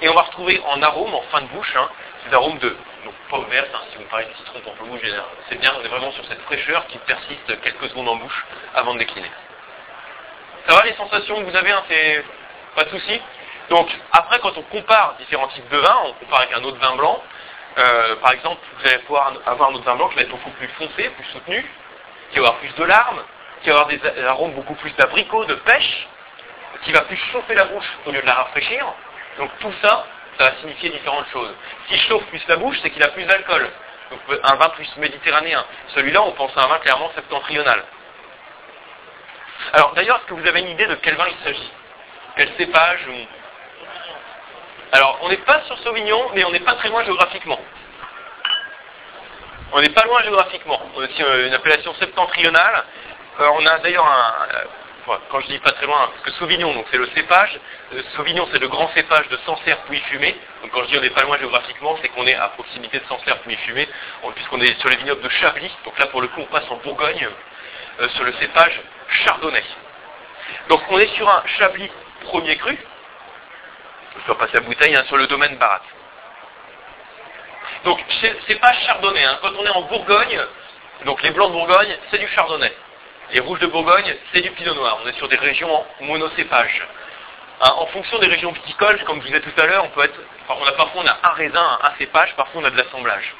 Et 0.00 0.08
on 0.08 0.14
va 0.14 0.22
retrouver 0.22 0.62
en 0.66 0.80
arôme, 0.82 1.14
en 1.14 1.22
fin 1.30 1.42
de 1.42 1.48
bouche, 1.48 1.76
hein, 1.76 1.88
des 2.28 2.34
arômes 2.34 2.58
de 2.58 2.76
donc, 3.04 3.14
pomme 3.30 3.46
verte, 3.48 3.70
si 3.90 3.96
vous 3.96 4.04
parlez 4.04 4.26
de 4.26 4.34
citron, 4.34 4.60
pamplemousse, 4.60 5.00
c'est 5.48 5.58
bien, 5.58 5.72
on 5.78 5.84
est 5.84 5.88
vraiment 5.88 6.12
sur 6.12 6.24
cette 6.26 6.40
fraîcheur 6.42 6.86
qui 6.88 6.98
persiste 6.98 7.60
quelques 7.62 7.88
secondes 7.88 8.08
en 8.08 8.16
bouche 8.16 8.46
avant 8.74 8.92
de 8.94 8.98
décliner. 8.98 9.30
Ça 10.66 10.74
va 10.74 10.84
les 10.84 10.92
sensations 10.94 11.36
que 11.36 11.50
vous 11.50 11.56
avez, 11.56 11.70
hein, 11.70 11.82
c'est 11.88 12.24
pas 12.74 12.84
de 12.84 12.90
souci 12.90 13.20
Donc 13.70 13.88
après, 14.12 14.38
quand 14.40 14.56
on 14.58 14.62
compare 14.62 15.14
différents 15.18 15.48
types 15.48 15.68
de 15.70 15.78
vins, 15.78 15.98
on 16.04 16.12
compare 16.12 16.40
avec 16.40 16.52
un 16.52 16.62
autre 16.62 16.78
vin 16.78 16.96
blanc, 16.96 17.22
euh, 17.78 18.16
par 18.16 18.32
exemple, 18.32 18.60
vous 18.78 18.86
allez 18.86 18.98
pouvoir 18.98 19.32
avoir 19.46 19.70
un 19.70 19.74
autre 19.74 19.84
vin 19.84 19.96
blanc 19.96 20.08
qui 20.08 20.16
va 20.16 20.22
être 20.22 20.30
beaucoup 20.30 20.50
plus 20.50 20.68
foncé, 20.68 21.08
plus 21.10 21.24
soutenu, 21.32 21.64
qui 22.32 22.38
va 22.38 22.48
avoir 22.48 22.60
plus 22.60 22.74
de 22.74 22.84
larmes, 22.84 23.22
qui 23.62 23.70
va 23.70 23.80
avoir 23.80 23.88
des 23.88 24.24
arômes 24.24 24.52
beaucoup 24.52 24.74
plus 24.74 24.90
d'abricot, 24.96 25.44
de 25.46 25.54
pêche, 25.54 26.08
qui 26.84 26.92
va 26.92 27.02
plus 27.02 27.16
chauffer 27.32 27.54
la 27.54 27.66
bouche 27.66 27.90
au 28.06 28.10
lieu 28.10 28.20
de 28.20 28.26
la 28.26 28.34
rafraîchir. 28.34 28.86
Donc 29.38 29.50
tout 29.60 29.72
ça, 29.80 30.06
ça 30.40 30.50
va 30.50 30.56
signifier 30.56 30.88
différentes 30.88 31.28
choses. 31.28 31.54
S'il 31.86 32.00
chauffe 32.00 32.24
plus 32.28 32.42
la 32.48 32.56
bouche, 32.56 32.78
c'est 32.82 32.88
qu'il 32.88 33.02
a 33.02 33.08
plus 33.08 33.24
d'alcool. 33.24 33.68
Donc 34.10 34.20
un 34.42 34.54
vin 34.54 34.70
plus 34.70 34.88
méditerranéen. 34.96 35.62
Celui-là, 35.94 36.22
on 36.22 36.32
pense 36.32 36.56
à 36.56 36.62
un 36.62 36.66
vin 36.66 36.78
clairement 36.78 37.10
septentrional. 37.14 37.84
Alors 39.74 39.92
d'ailleurs, 39.92 40.16
est-ce 40.16 40.26
que 40.28 40.34
vous 40.34 40.46
avez 40.46 40.60
une 40.60 40.68
idée 40.68 40.86
de 40.86 40.94
quel 40.94 41.14
vin 41.16 41.26
il 41.28 41.44
s'agit? 41.44 41.70
Quel 42.36 42.48
cépage 42.56 43.06
Alors, 44.92 45.18
on 45.22 45.28
n'est 45.28 45.36
pas 45.36 45.60
sur 45.66 45.76
Sauvignon, 45.80 46.30
mais 46.32 46.42
on 46.44 46.52
n'est 46.52 46.60
pas 46.60 46.74
très 46.76 46.88
loin 46.88 47.04
géographiquement. 47.04 47.60
On 49.72 49.80
n'est 49.82 49.90
pas 49.90 50.04
loin 50.04 50.22
géographiquement. 50.22 50.80
On 50.96 51.02
a 51.02 51.04
aussi 51.04 51.22
une 51.22 51.52
appellation 51.52 51.94
septentrionale. 51.96 52.84
Euh, 53.40 53.48
on 53.52 53.66
a 53.66 53.78
d'ailleurs 53.80 54.06
un... 54.06 54.79
Euh, 55.08 55.16
quand 55.30 55.40
je 55.40 55.46
dis 55.46 55.58
pas 55.58 55.72
très 55.72 55.86
loin, 55.86 56.08
parce 56.12 56.22
que 56.22 56.30
Sauvignon, 56.32 56.74
donc 56.74 56.86
c'est 56.90 56.98
le 56.98 57.08
cépage. 57.14 57.58
Sauvignon, 58.16 58.48
c'est 58.52 58.58
le 58.58 58.68
grand 58.68 58.88
cépage 58.94 59.28
de 59.28 59.36
Sancerre 59.46 59.78
puis 59.88 59.98
fumé. 60.00 60.36
Donc 60.62 60.70
quand 60.72 60.82
je 60.84 60.88
dis 60.88 60.98
on 60.98 61.00
n'est 61.00 61.10
pas 61.10 61.22
loin 61.22 61.38
géographiquement, 61.38 61.96
c'est 62.02 62.08
qu'on 62.08 62.26
est 62.26 62.34
à 62.34 62.48
proximité 62.48 62.98
de 62.98 63.04
Sancerre 63.06 63.38
puis 63.40 63.56
fumé, 63.56 63.88
puisqu'on 64.34 64.60
est 64.60 64.78
sur 64.80 64.88
les 64.88 64.96
vignobles 64.96 65.22
de 65.22 65.28
Chablis. 65.28 65.70
Donc 65.84 65.98
là, 65.98 66.06
pour 66.08 66.20
le 66.20 66.28
coup, 66.28 66.40
on 66.40 66.46
passe 66.46 66.70
en 66.70 66.76
Bourgogne 66.76 67.28
sur 68.14 68.24
le 68.24 68.32
cépage 68.34 68.80
chardonnay. 69.24 69.64
Donc 70.68 70.82
on 70.90 70.98
est 70.98 71.14
sur 71.16 71.28
un 71.28 71.42
Chablis 71.58 71.90
premier 72.22 72.56
cru. 72.56 72.76
Je 74.20 74.26
dois 74.26 74.38
passer 74.38 74.54
la 74.54 74.60
bouteille 74.60 74.94
hein, 74.94 75.04
sur 75.06 75.16
le 75.16 75.26
domaine 75.26 75.56
Barat. 75.56 75.82
Donc 77.84 77.98
c'est 78.20 78.60
pas 78.60 78.72
chardonnay. 78.74 79.24
Hein. 79.24 79.38
Quand 79.40 79.52
on 79.58 79.64
est 79.64 79.70
en 79.70 79.82
Bourgogne, 79.82 80.40
donc 81.04 81.22
les 81.22 81.30
blancs 81.30 81.48
de 81.48 81.54
Bourgogne, 81.54 81.96
c'est 82.10 82.18
du 82.18 82.28
chardonnay. 82.28 82.72
Les 83.32 83.40
rouges 83.40 83.60
de 83.60 83.66
Bourgogne, 83.68 84.16
c'est 84.32 84.40
du 84.40 84.50
pinot 84.50 84.74
noir. 84.74 84.98
On 85.04 85.08
est 85.08 85.16
sur 85.16 85.28
des 85.28 85.36
régions 85.36 85.72
en 85.72 86.04
monocépage. 86.04 86.82
Hein, 87.60 87.74
en 87.76 87.86
fonction 87.86 88.18
des 88.18 88.26
régions 88.26 88.50
viticoles, 88.50 89.02
comme 89.04 89.20
je 89.20 89.26
disais 89.26 89.40
tout 89.40 89.60
à 89.60 89.66
l'heure, 89.66 89.84
on 89.84 89.88
peut 89.90 90.02
être, 90.02 90.18
a 90.48 90.72
parfois 90.72 91.02
on 91.02 91.06
a 91.06 91.16
un 91.22 91.32
raisin, 91.34 91.78
un 91.82 91.92
cépage, 91.98 92.34
parfois 92.34 92.62
on 92.62 92.64
a 92.64 92.70
de 92.70 92.76
l'assemblage. 92.76 93.34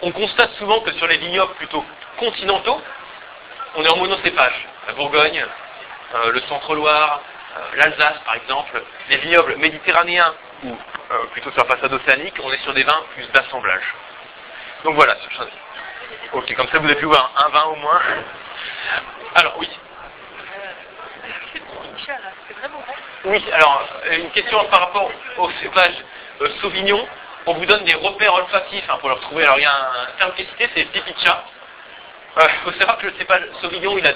On 0.00 0.12
constate 0.12 0.52
souvent 0.54 0.80
que 0.80 0.92
sur 0.92 1.06
les 1.06 1.18
vignobles 1.18 1.52
plutôt 1.54 1.84
continentaux, 2.16 2.80
on 3.74 3.84
est 3.84 3.88
en 3.88 3.96
monocépage. 3.96 4.66
La 4.86 4.94
Bourgogne, 4.94 5.44
euh, 6.14 6.32
le 6.32 6.40
Centre-Loire, 6.42 7.20
euh, 7.56 7.76
l'Alsace 7.76 8.18
par 8.24 8.36
exemple, 8.36 8.82
les 9.10 9.18
vignobles 9.18 9.56
méditerranéens 9.56 10.32
ou 10.62 10.70
euh, 10.70 11.24
plutôt 11.32 11.50
sur 11.50 11.64
la 11.64 11.76
façade 11.76 11.92
océanique, 11.92 12.34
on 12.42 12.50
est 12.50 12.62
sur 12.62 12.72
des 12.72 12.84
vins 12.84 13.02
plus 13.14 13.26
d'assemblage. 13.32 13.94
Donc 14.84 14.94
voilà, 14.94 15.16
Ok, 16.32 16.54
comme 16.54 16.68
ça 16.68 16.78
vous 16.78 16.86
avez 16.86 16.96
pu 16.96 17.04
voir 17.04 17.30
un 17.36 17.48
vin 17.50 17.64
au 17.64 17.76
moins. 17.76 18.00
Alors 19.34 19.54
oui. 19.58 19.68
Oui, 23.24 23.44
alors 23.52 23.88
une 24.12 24.30
question 24.30 24.64
par 24.66 24.80
rapport 24.80 25.10
au 25.38 25.50
cépage 25.62 25.94
Sauvignon. 26.60 27.06
On 27.46 27.54
vous 27.54 27.66
donne 27.66 27.84
des 27.84 27.94
repères 27.94 28.34
olfactifs 28.34 28.84
hein, 28.88 28.96
pour 29.00 29.08
le 29.08 29.16
retrouver. 29.16 29.44
Alors 29.44 29.58
il 29.58 29.62
y 29.62 29.66
a 29.66 29.74
un 29.74 30.18
terme 30.18 30.32
qui 30.34 30.42
est 30.42 30.46
cité, 30.46 30.68
c'est 30.74 30.84
pipicha. 30.84 31.44
Il 32.36 32.48
faut 32.64 32.72
savoir 32.72 32.98
que 32.98 33.06
le 33.06 33.12
cépage 33.18 33.42
Sauvignon, 33.60 33.96
il 33.98 34.06
a 34.06 34.12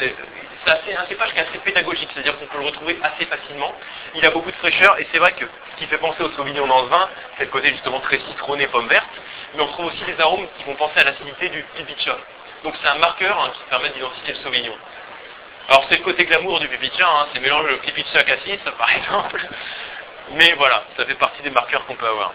c'est 0.85 0.95
un 0.95 1.07
cépage 1.07 1.33
qui 1.33 1.39
est 1.39 1.49
assez 1.49 1.59
pédagogique, 1.59 2.09
c'est-à-dire 2.13 2.39
qu'on 2.39 2.47
peut 2.47 2.59
le 2.59 2.67
retrouver 2.67 2.99
assez 3.03 3.25
facilement. 3.27 3.73
Il 4.15 4.25
a 4.27 4.31
beaucoup 4.31 4.51
de 4.51 4.57
fraîcheur 4.57 4.99
et 4.99 5.07
c'est 5.13 5.19
vrai 5.19 5.33
que 5.33 5.45
ce 5.73 5.77
qui 5.79 5.87
fait 5.87 5.99
penser 5.99 6.23
au 6.23 6.31
Sauvignon 6.33 6.67
dans 6.67 6.83
le 6.83 6.89
vin, 6.89 7.09
c'est 7.37 7.45
le 7.45 7.51
côté 7.51 7.71
justement 7.71 8.01
très 8.01 8.19
citronné, 8.19 8.67
pomme 8.67 8.89
verte, 8.89 9.09
mais 9.55 9.63
on 9.63 9.69
trouve 9.69 9.87
aussi 9.87 10.05
des 10.05 10.21
arômes 10.21 10.47
qui 10.59 10.65
vont 10.65 10.75
penser 10.75 10.99
à 11.01 11.05
l'acidité 11.05 11.49
du 11.49 11.63
pipicha. 11.75 12.17
Donc 12.65 12.75
c'est 12.83 12.89
un 12.89 12.99
marqueur 12.99 13.39
hein, 13.41 13.51
qui 13.55 13.63
permet 13.71 13.91
d'identifier 13.91 14.35
le 14.35 14.41
Sauvignon. 14.41 14.75
Alors 15.69 15.85
c'est 15.89 15.99
le 15.99 16.05
côté 16.05 16.25
glamour 16.25 16.61
du 16.61 16.69
pipicha, 16.69 17.07
hein, 17.07 17.27
c'est 17.33 17.41
mélange 17.41 17.67
le 17.67 17.77
pipicha 17.79 18.25
cassis 18.25 18.59
par 18.79 18.91
exemple, 18.97 19.41
mais 20.33 20.53
voilà, 20.55 20.83
ça 20.97 21.05
fait 21.05 21.15
partie 21.15 21.43
des 21.43 21.51
marqueurs 21.51 21.85
qu'on 21.87 21.95
peut 21.95 22.09
avoir. 22.09 22.33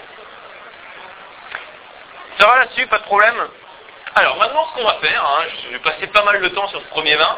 Ça 2.38 2.48
va 2.48 2.58
là-dessus, 2.60 2.88
pas 2.88 3.00
de 3.00 3.04
problème? 3.04 3.36
Alors 4.16 4.38
maintenant 4.38 4.68
ce 4.70 4.76
qu'on 4.76 4.88
va 4.88 4.96
faire, 5.02 5.26
hein, 5.26 5.46
je 5.64 5.70
vais 5.70 5.80
passer 5.80 6.08
pas 6.08 6.24
mal 6.24 6.40
de 6.42 6.48
temps 6.50 6.68
sur 6.68 6.80
ce 6.80 6.88
premier 6.88 7.16
vin, 7.16 7.38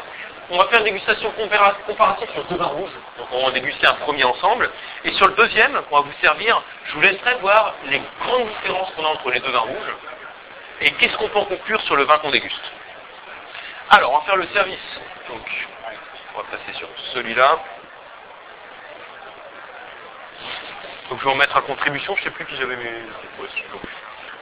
on 0.50 0.58
va 0.58 0.66
faire 0.66 0.78
une 0.78 0.84
dégustation 0.84 1.32
comparative 1.32 2.28
sur 2.32 2.44
deux 2.44 2.56
vins 2.56 2.66
rouges. 2.66 2.92
Donc 3.18 3.26
on 3.32 3.46
va 3.46 3.50
déguster 3.50 3.86
un 3.86 3.94
premier 3.94 4.24
ensemble. 4.24 4.70
Et 5.04 5.12
sur 5.14 5.26
le 5.26 5.34
deuxième, 5.34 5.80
on 5.90 5.96
va 5.96 6.02
vous 6.02 6.12
servir, 6.20 6.62
je 6.86 6.94
vous 6.94 7.00
laisserai 7.00 7.34
voir 7.40 7.74
les 7.86 8.00
grandes 8.20 8.48
différences 8.48 8.90
qu'on 8.94 9.04
a 9.04 9.08
entre 9.08 9.30
les 9.30 9.40
deux 9.40 9.50
vins 9.50 9.58
rouges. 9.60 9.94
Et 10.80 10.92
qu'est-ce 10.92 11.16
qu'on 11.16 11.28
peut 11.28 11.38
en 11.38 11.44
conclure 11.46 11.80
sur 11.82 11.96
le 11.96 12.04
vin 12.04 12.18
qu'on 12.18 12.30
déguste? 12.30 12.72
Alors, 13.90 14.12
on 14.12 14.18
va 14.18 14.24
faire 14.24 14.36
le 14.36 14.46
service. 14.48 15.00
Donc, 15.28 15.46
on 16.34 16.38
va 16.38 16.44
passer 16.44 16.72
sur 16.74 16.88
celui-là. 17.14 17.58
Donc 21.08 21.20
je 21.20 21.24
vais 21.24 21.30
en 21.30 21.36
mettre 21.36 21.56
à 21.56 21.62
contribution, 21.62 22.16
je 22.16 22.20
ne 22.20 22.24
sais 22.24 22.30
plus 22.30 22.44
qui 22.46 22.56
j'avais 22.56 22.76
mes... 22.76 23.04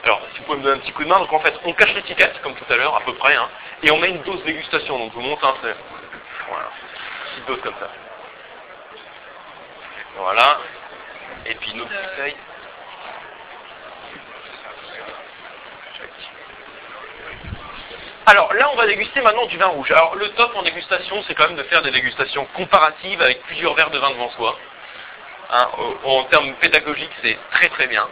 Alors, 0.03 0.21
si 0.33 0.39
vous 0.39 0.45
pouvez 0.45 0.57
me 0.57 0.63
donner 0.63 0.77
un 0.77 0.79
petit 0.79 0.91
coup 0.93 1.03
de 1.03 1.09
main, 1.09 1.19
donc 1.19 1.31
en 1.31 1.39
fait, 1.39 1.53
on 1.63 1.73
cache 1.73 1.93
l'étiquette, 1.93 2.41
comme 2.41 2.55
tout 2.55 2.65
à 2.73 2.75
l'heure, 2.75 2.95
à 2.95 3.01
peu 3.01 3.13
près, 3.13 3.35
hein, 3.35 3.49
et 3.83 3.91
on 3.91 3.97
met 3.97 4.09
une 4.09 4.23
dose 4.23 4.43
dégustation. 4.43 4.97
Donc 4.97 5.11
je 5.11 5.15
vous 5.15 5.21
montre, 5.21 5.45
un 5.45 5.55
c'est... 5.61 5.75
Voilà, 6.49 6.69
une 7.37 7.43
petite 7.43 7.47
dose 7.47 7.61
comme 7.61 7.75
ça. 7.79 7.89
Voilà. 10.17 10.59
Et 11.45 11.55
puis 11.55 11.71
une 11.71 11.81
autre 11.81 11.91
bouteille. 11.91 12.35
Alors 18.27 18.53
là, 18.53 18.69
on 18.73 18.75
va 18.75 18.87
déguster 18.87 19.21
maintenant 19.21 19.45
du 19.45 19.57
vin 19.57 19.67
rouge. 19.67 19.91
Alors 19.91 20.15
le 20.15 20.29
top 20.29 20.55
en 20.55 20.63
dégustation, 20.63 21.23
c'est 21.27 21.35
quand 21.35 21.47
même 21.47 21.57
de 21.57 21.63
faire 21.63 21.81
des 21.81 21.91
dégustations 21.91 22.45
comparatives 22.55 23.21
avec 23.21 23.41
plusieurs 23.43 23.73
verres 23.75 23.91
de 23.91 23.99
vin 23.99 24.11
devant 24.11 24.29
soi. 24.31 24.57
Hein, 25.51 25.67
en 26.03 26.23
termes 26.23 26.53
pédagogiques, 26.55 27.11
c'est 27.21 27.37
très 27.51 27.69
très 27.69 27.87
bien 27.87 28.07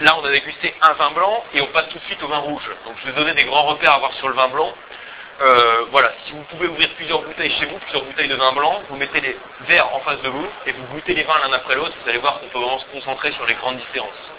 là 0.00 0.16
on 0.18 0.24
a 0.24 0.30
dégusté 0.30 0.74
un 0.80 0.92
vin 0.94 1.10
blanc 1.10 1.44
et 1.54 1.60
on 1.60 1.66
passe 1.66 1.88
tout 1.88 1.98
de 1.98 2.04
suite 2.04 2.22
au 2.22 2.28
vin 2.28 2.38
rouge. 2.38 2.68
Donc 2.84 2.96
je 3.00 3.06
vais 3.06 3.12
donner 3.12 3.34
des 3.34 3.44
grands 3.44 3.64
repères 3.64 3.92
à 3.92 3.98
voir 3.98 4.12
sur 4.14 4.28
le 4.28 4.34
vin 4.34 4.48
blanc. 4.48 4.72
Euh, 5.40 5.84
voilà, 5.90 6.12
si 6.24 6.32
vous 6.32 6.42
pouvez 6.44 6.66
ouvrir 6.66 6.88
plusieurs 6.94 7.20
bouteilles 7.20 7.52
chez 7.58 7.66
vous, 7.66 7.78
plusieurs 7.78 8.04
bouteilles 8.04 8.28
de 8.28 8.36
vin 8.36 8.52
blanc, 8.52 8.82
vous 8.88 8.96
mettez 8.96 9.20
les 9.20 9.36
verres 9.68 9.94
en 9.94 10.00
face 10.00 10.20
de 10.22 10.30
vous 10.30 10.46
et 10.66 10.72
vous 10.72 10.84
goûtez 10.86 11.14
les 11.14 11.24
vins 11.24 11.38
l'un 11.44 11.52
après 11.52 11.74
l'autre, 11.74 11.92
vous 12.02 12.08
allez 12.08 12.18
voir 12.18 12.40
qu'on 12.40 12.46
peut 12.46 12.58
vraiment 12.58 12.78
se 12.78 12.86
concentrer 12.86 13.32
sur 13.32 13.44
les 13.46 13.54
grandes 13.54 13.76
différences. 13.76 14.30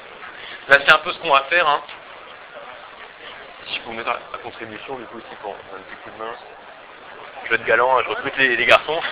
Là 0.70 0.80
c'est 0.84 0.92
un 0.92 0.98
peu 1.00 1.12
ce 1.12 1.20
qu'on 1.20 1.32
va 1.32 1.44
faire. 1.50 1.68
Hein. 1.68 1.82
Si 3.70 3.80
vous 3.86 3.94
mettre 3.94 4.10
à 4.10 4.38
contribution, 4.44 4.98
du 4.98 5.06
coup 5.06 5.18
aussi 5.18 5.36
pour 5.42 5.52
un 5.52 5.80
petit 5.82 5.96
coup 6.04 6.10
de 6.12 6.24
main. 6.24 6.34
Je 7.44 7.50
vais 7.50 7.56
être 7.56 7.66
galant, 7.66 7.98
hein, 7.98 8.02
je 8.04 8.10
recrute 8.10 8.38
les 8.38 8.66
garçons. 8.66 9.00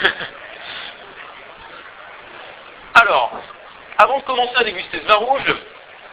Alors, 2.96 3.32
avant 3.98 4.20
de 4.20 4.24
commencer 4.24 4.56
à 4.56 4.64
déguster 4.64 5.00
ce 5.00 5.06
vin 5.06 5.16
rouge, 5.16 5.56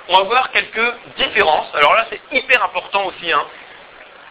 on 0.08 0.16
va 0.18 0.22
voir 0.24 0.50
quelques 0.50 0.94
différences. 1.16 1.72
Alors 1.74 1.94
là, 1.94 2.06
c'est 2.10 2.20
hyper 2.32 2.62
important 2.64 3.04
aussi, 3.04 3.32
hein, 3.32 3.44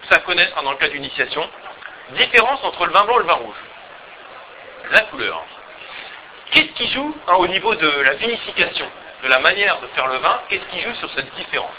ça 0.09 0.19
connaître 0.19 0.57
hein, 0.57 0.63
dans 0.63 0.71
le 0.71 0.77
cas 0.77 0.89
d'initiation. 0.89 1.47
Différence 2.11 2.61
entre 2.63 2.85
le 2.85 2.91
vin 2.91 3.05
blanc 3.05 3.15
et 3.15 3.19
le 3.19 3.25
vin 3.25 3.33
rouge. 3.35 3.55
La 4.91 5.01
couleur. 5.01 5.45
Qu'est-ce 6.51 6.73
qui 6.73 6.91
joue 6.91 7.15
hein, 7.27 7.35
au 7.35 7.47
niveau 7.47 7.73
de 7.75 7.89
la 8.01 8.15
vinification, 8.15 8.87
de 9.23 9.29
la 9.29 9.39
manière 9.39 9.79
de 9.79 9.87
faire 9.87 10.07
le 10.07 10.17
vin? 10.17 10.41
Qu'est-ce 10.49 10.65
qui 10.65 10.81
joue 10.81 10.93
sur 10.95 11.09
cette 11.11 11.33
différence? 11.35 11.71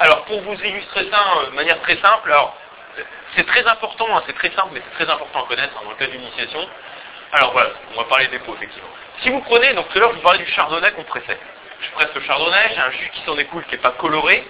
Alors, 0.00 0.24
pour 0.24 0.40
vous 0.40 0.54
illustrer 0.54 1.08
ça 1.10 1.24
euh, 1.36 1.50
de 1.50 1.54
manière 1.54 1.80
très 1.82 1.96
simple, 1.96 2.32
alors, 2.32 2.56
c'est 3.36 3.46
très 3.46 3.66
important, 3.66 4.06
c'est 4.26 4.34
très 4.34 4.50
simple, 4.50 4.70
mais 4.72 4.82
c'est 4.84 5.04
très 5.04 5.12
important 5.12 5.44
à 5.44 5.46
connaître 5.46 5.74
dans 5.82 5.90
le 5.90 5.96
cas 5.96 6.06
d'initiation. 6.06 6.66
Alors 7.32 7.52
voilà, 7.52 7.70
on 7.94 7.98
va 7.98 8.04
parler 8.04 8.26
des 8.26 8.40
pots, 8.40 8.54
effectivement. 8.56 8.88
Si 9.22 9.30
vous 9.30 9.40
prenez, 9.42 9.72
donc 9.74 9.88
tout 9.90 9.98
à 9.98 10.00
l'heure, 10.00 10.10
je 10.10 10.16
vous 10.16 10.22
parlais 10.22 10.42
du 10.42 10.50
chardonnay 10.50 10.90
qu'on 10.92 11.04
pressait 11.04 11.38
je 11.80 11.90
presse 11.92 12.14
le 12.14 12.20
chardonnay, 12.22 12.70
j'ai 12.74 12.80
un 12.80 12.90
jus 12.90 13.10
qui 13.14 13.22
s'en 13.22 13.38
écoule 13.38 13.64
qui 13.64 13.72
n'est 13.72 13.80
pas 13.80 13.92
coloré, 13.92 14.46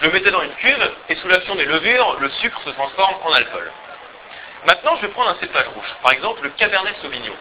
je 0.00 0.06
le 0.06 0.12
mettais 0.12 0.30
dans 0.30 0.42
une 0.42 0.54
cuve, 0.54 0.92
et 1.08 1.14
sous 1.16 1.28
l'action 1.28 1.54
des 1.54 1.64
levures, 1.64 2.16
le 2.20 2.30
sucre 2.30 2.60
se 2.64 2.70
transforme 2.70 3.16
en 3.22 3.32
alcool. 3.32 3.70
Maintenant, 4.66 4.96
je 4.96 5.02
vais 5.02 5.12
prendre 5.12 5.30
un 5.30 5.36
cépage 5.40 5.68
rouge, 5.68 5.94
par 6.02 6.12
exemple 6.12 6.42
le 6.42 6.50
Cabernet 6.50 6.96
Sauvignon. 7.02 7.34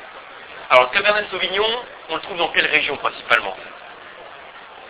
Alors, 0.69 0.83
le 0.83 0.89
Cabernet 0.89 1.29
Sauvignon, 1.29 1.65
on 2.09 2.15
le 2.15 2.21
trouve 2.21 2.37
dans 2.37 2.49
quelle 2.49 2.67
région 2.67 2.97
principalement? 2.97 3.55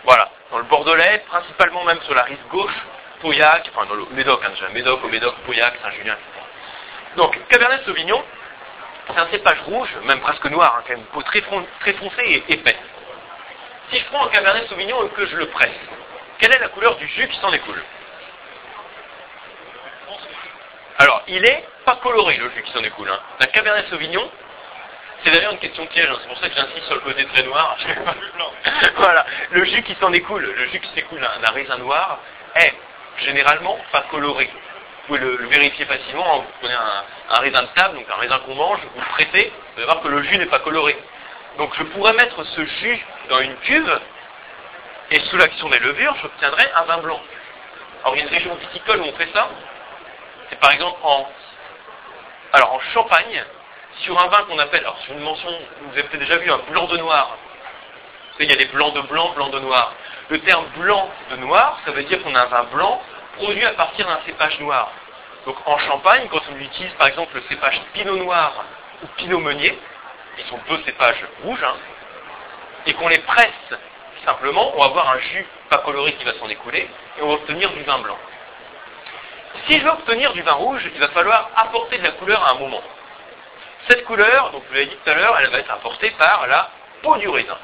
Voilà, 0.04 0.30
dans 0.50 0.58
le 0.58 0.64
Bordelais, 0.64 1.24
principalement 1.26 1.84
même 1.84 2.00
sur 2.02 2.14
la 2.14 2.24
rive 2.24 2.46
gauche, 2.50 2.74
Pauillac, 3.20 3.70
enfin 3.74 3.86
dans 3.86 3.94
le 3.94 4.04
Médoc, 4.10 4.40
hein, 4.44 4.50
déjà, 4.50 4.68
Médoc, 4.68 5.02
au 5.02 5.08
Médoc, 5.08 5.34
Pauillac, 5.46 5.74
Saint-Julien, 5.82 6.12
etc. 6.12 6.46
Donc, 7.16 7.38
Cabernet 7.48 7.82
Sauvignon, 7.84 8.22
c'est 9.08 9.18
un 9.18 9.28
cépage 9.28 9.60
rouge, 9.62 9.88
même 10.04 10.20
presque 10.20 10.44
noir, 10.46 10.76
hein, 10.76 10.82
quand 10.86 10.94
même, 10.94 11.04
peau 11.06 11.22
très, 11.22 11.40
foncée 11.40 12.44
et 12.48 12.52
épais. 12.52 12.76
Si 13.90 13.98
je 13.98 14.04
prends 14.06 14.26
un 14.26 14.28
Cabernet 14.28 14.68
Sauvignon 14.68 15.06
et 15.06 15.08
que 15.10 15.26
je 15.26 15.36
le 15.36 15.46
presse, 15.46 15.70
quelle 16.38 16.52
est 16.52 16.58
la 16.58 16.68
couleur 16.68 16.96
du 16.96 17.06
jus 17.06 17.28
qui 17.28 17.38
s'en 17.38 17.50
découle? 17.50 17.82
Alors, 20.98 21.22
il 21.28 21.44
est 21.44 21.64
pas 21.84 21.96
coloré 21.96 22.36
le 22.36 22.50
jus 22.50 22.62
qui 22.62 22.72
s'en 22.72 22.80
découle. 22.80 23.08
Hein. 23.08 23.20
Un 23.40 23.46
Cabernet 23.46 23.88
Sauvignon, 23.88 24.30
c'est 25.22 25.30
d'ailleurs 25.30 25.52
une 25.52 25.58
question 25.58 25.86
piège, 25.86 26.08
hein. 26.10 26.16
c'est 26.20 26.28
pour 26.28 26.38
ça 26.38 26.48
que 26.48 26.54
j'insiste 26.54 26.84
sur 26.86 26.94
le 26.94 27.00
côté 27.00 27.24
très 27.26 27.42
noir. 27.44 27.76
voilà, 28.96 29.26
le 29.50 29.64
jus 29.64 29.82
qui 29.82 29.94
s'en 29.94 30.10
découle, 30.10 30.42
le 30.42 30.66
jus 30.68 30.80
qui 30.80 30.90
s'écoule 30.94 31.20
d'un 31.40 31.50
raisin 31.50 31.78
noir 31.78 32.18
est 32.54 32.74
généralement 33.18 33.78
pas 33.92 34.02
coloré. 34.10 34.50
Vous 35.06 35.06
pouvez 35.06 35.20
le, 35.20 35.46
vérifier 35.46 35.84
facilement, 35.84 36.38
vous 36.38 36.46
prenez 36.60 36.74
un, 36.74 37.38
raisin 37.38 37.62
de 37.62 37.68
table, 37.68 37.96
donc 37.96 38.06
un 38.10 38.20
raisin 38.20 38.38
qu'on 38.40 38.54
mange, 38.54 38.80
vous 38.94 39.00
le 39.00 39.06
pressez, 39.06 39.52
Vous 39.52 39.78
allez 39.78 39.84
voir 39.84 40.00
que 40.00 40.08
le 40.08 40.22
jus 40.22 40.38
n'est 40.38 40.46
pas 40.46 40.60
coloré. 40.60 40.96
Donc 41.58 41.74
je 41.76 41.82
pourrais 41.84 42.14
mettre 42.14 42.42
ce 42.42 42.64
jus 42.64 43.06
dans 43.28 43.40
une 43.40 43.54
cuve, 43.56 44.00
et 45.10 45.20
sous 45.20 45.36
l'action 45.36 45.68
des 45.68 45.78
levures, 45.78 46.14
j'obtiendrai 46.22 46.66
un 46.74 46.82
vin 46.84 46.98
blanc. 46.98 47.20
Alors 48.02 48.16
il 48.16 48.20
y 48.20 48.22
a 48.22 48.28
une 48.28 48.34
région 48.34 48.54
viticole 48.54 49.00
où 49.00 49.04
on 49.04 49.12
fait 49.12 49.28
ça. 49.32 49.48
C'est 50.48 50.58
par 50.58 50.72
exemple 50.72 50.98
en, 51.02 51.28
alors 52.52 52.72
en 52.74 52.80
Champagne, 52.92 53.44
sur 54.00 54.18
un 54.18 54.26
vin 54.28 54.42
qu'on 54.44 54.58
appelle, 54.58 54.80
alors 54.80 54.98
sur 54.98 55.14
une 55.14 55.20
mention, 55.20 55.48
vous 55.82 55.92
avez 55.92 56.02
peut-être 56.04 56.20
déjà 56.20 56.36
vu 56.38 56.50
un 56.50 56.58
blanc 56.70 56.86
de 56.86 56.96
noir. 56.98 57.36
Vous 58.28 58.32
savez, 58.32 58.44
il 58.46 58.50
y 58.50 58.54
a 58.54 58.56
des 58.56 58.72
blancs 58.72 58.94
de 58.94 59.00
blanc, 59.02 59.32
blanc 59.34 59.48
de 59.48 59.60
noir. 59.60 59.92
Le 60.28 60.40
terme 60.40 60.66
blanc 60.76 61.10
de 61.30 61.36
noir, 61.36 61.78
ça 61.84 61.92
veut 61.92 62.02
dire 62.04 62.22
qu'on 62.22 62.34
a 62.34 62.42
un 62.42 62.46
vin 62.46 62.64
blanc 62.64 63.00
produit 63.36 63.64
à 63.64 63.72
partir 63.72 64.06
d'un 64.06 64.20
cépage 64.26 64.58
noir. 64.60 64.90
Donc 65.46 65.56
en 65.66 65.78
Champagne, 65.78 66.26
quand 66.30 66.40
on 66.50 66.56
utilise 66.56 66.92
par 66.94 67.08
exemple 67.08 67.34
le 67.34 67.42
cépage 67.48 67.80
Pinot 67.92 68.16
Noir 68.16 68.52
ou 69.02 69.06
Pinot 69.16 69.40
Meunier, 69.40 69.78
ils 70.38 70.44
sont 70.46 70.58
deux 70.68 70.82
cépages 70.84 71.24
rouges, 71.42 71.62
hein, 71.62 71.76
et 72.86 72.94
qu'on 72.94 73.08
les 73.08 73.18
presse 73.18 73.50
simplement, 74.24 74.72
on 74.74 74.78
va 74.78 74.86
avoir 74.86 75.10
un 75.10 75.18
jus 75.18 75.46
pas 75.68 75.78
coloré 75.78 76.14
qui 76.14 76.24
va 76.24 76.32
s'en 76.34 76.48
écouler, 76.48 76.88
et 77.18 77.22
on 77.22 77.28
va 77.28 77.34
obtenir 77.34 77.70
du 77.72 77.82
vin 77.82 77.98
blanc. 77.98 78.18
Si 79.66 79.78
je 79.78 79.84
veux 79.84 79.90
obtenir 79.90 80.32
du 80.32 80.42
vin 80.42 80.54
rouge, 80.54 80.82
il 80.92 81.00
va 81.00 81.08
falloir 81.08 81.50
apporter 81.56 81.98
de 81.98 82.02
la 82.02 82.12
couleur 82.12 82.42
à 82.44 82.52
un 82.52 82.54
moment. 82.54 82.82
Cette 83.88 84.04
couleur, 84.04 84.50
donc 84.50 84.62
vous 84.66 84.74
l'avez 84.74 84.86
dit 84.86 84.96
tout 85.04 85.10
à 85.10 85.14
l'heure, 85.14 85.38
elle 85.38 85.50
va 85.50 85.58
être 85.58 85.70
apportée 85.70 86.10
par 86.12 86.46
la 86.46 86.70
peau 87.02 87.16
du 87.16 87.28
raisin. 87.28 87.58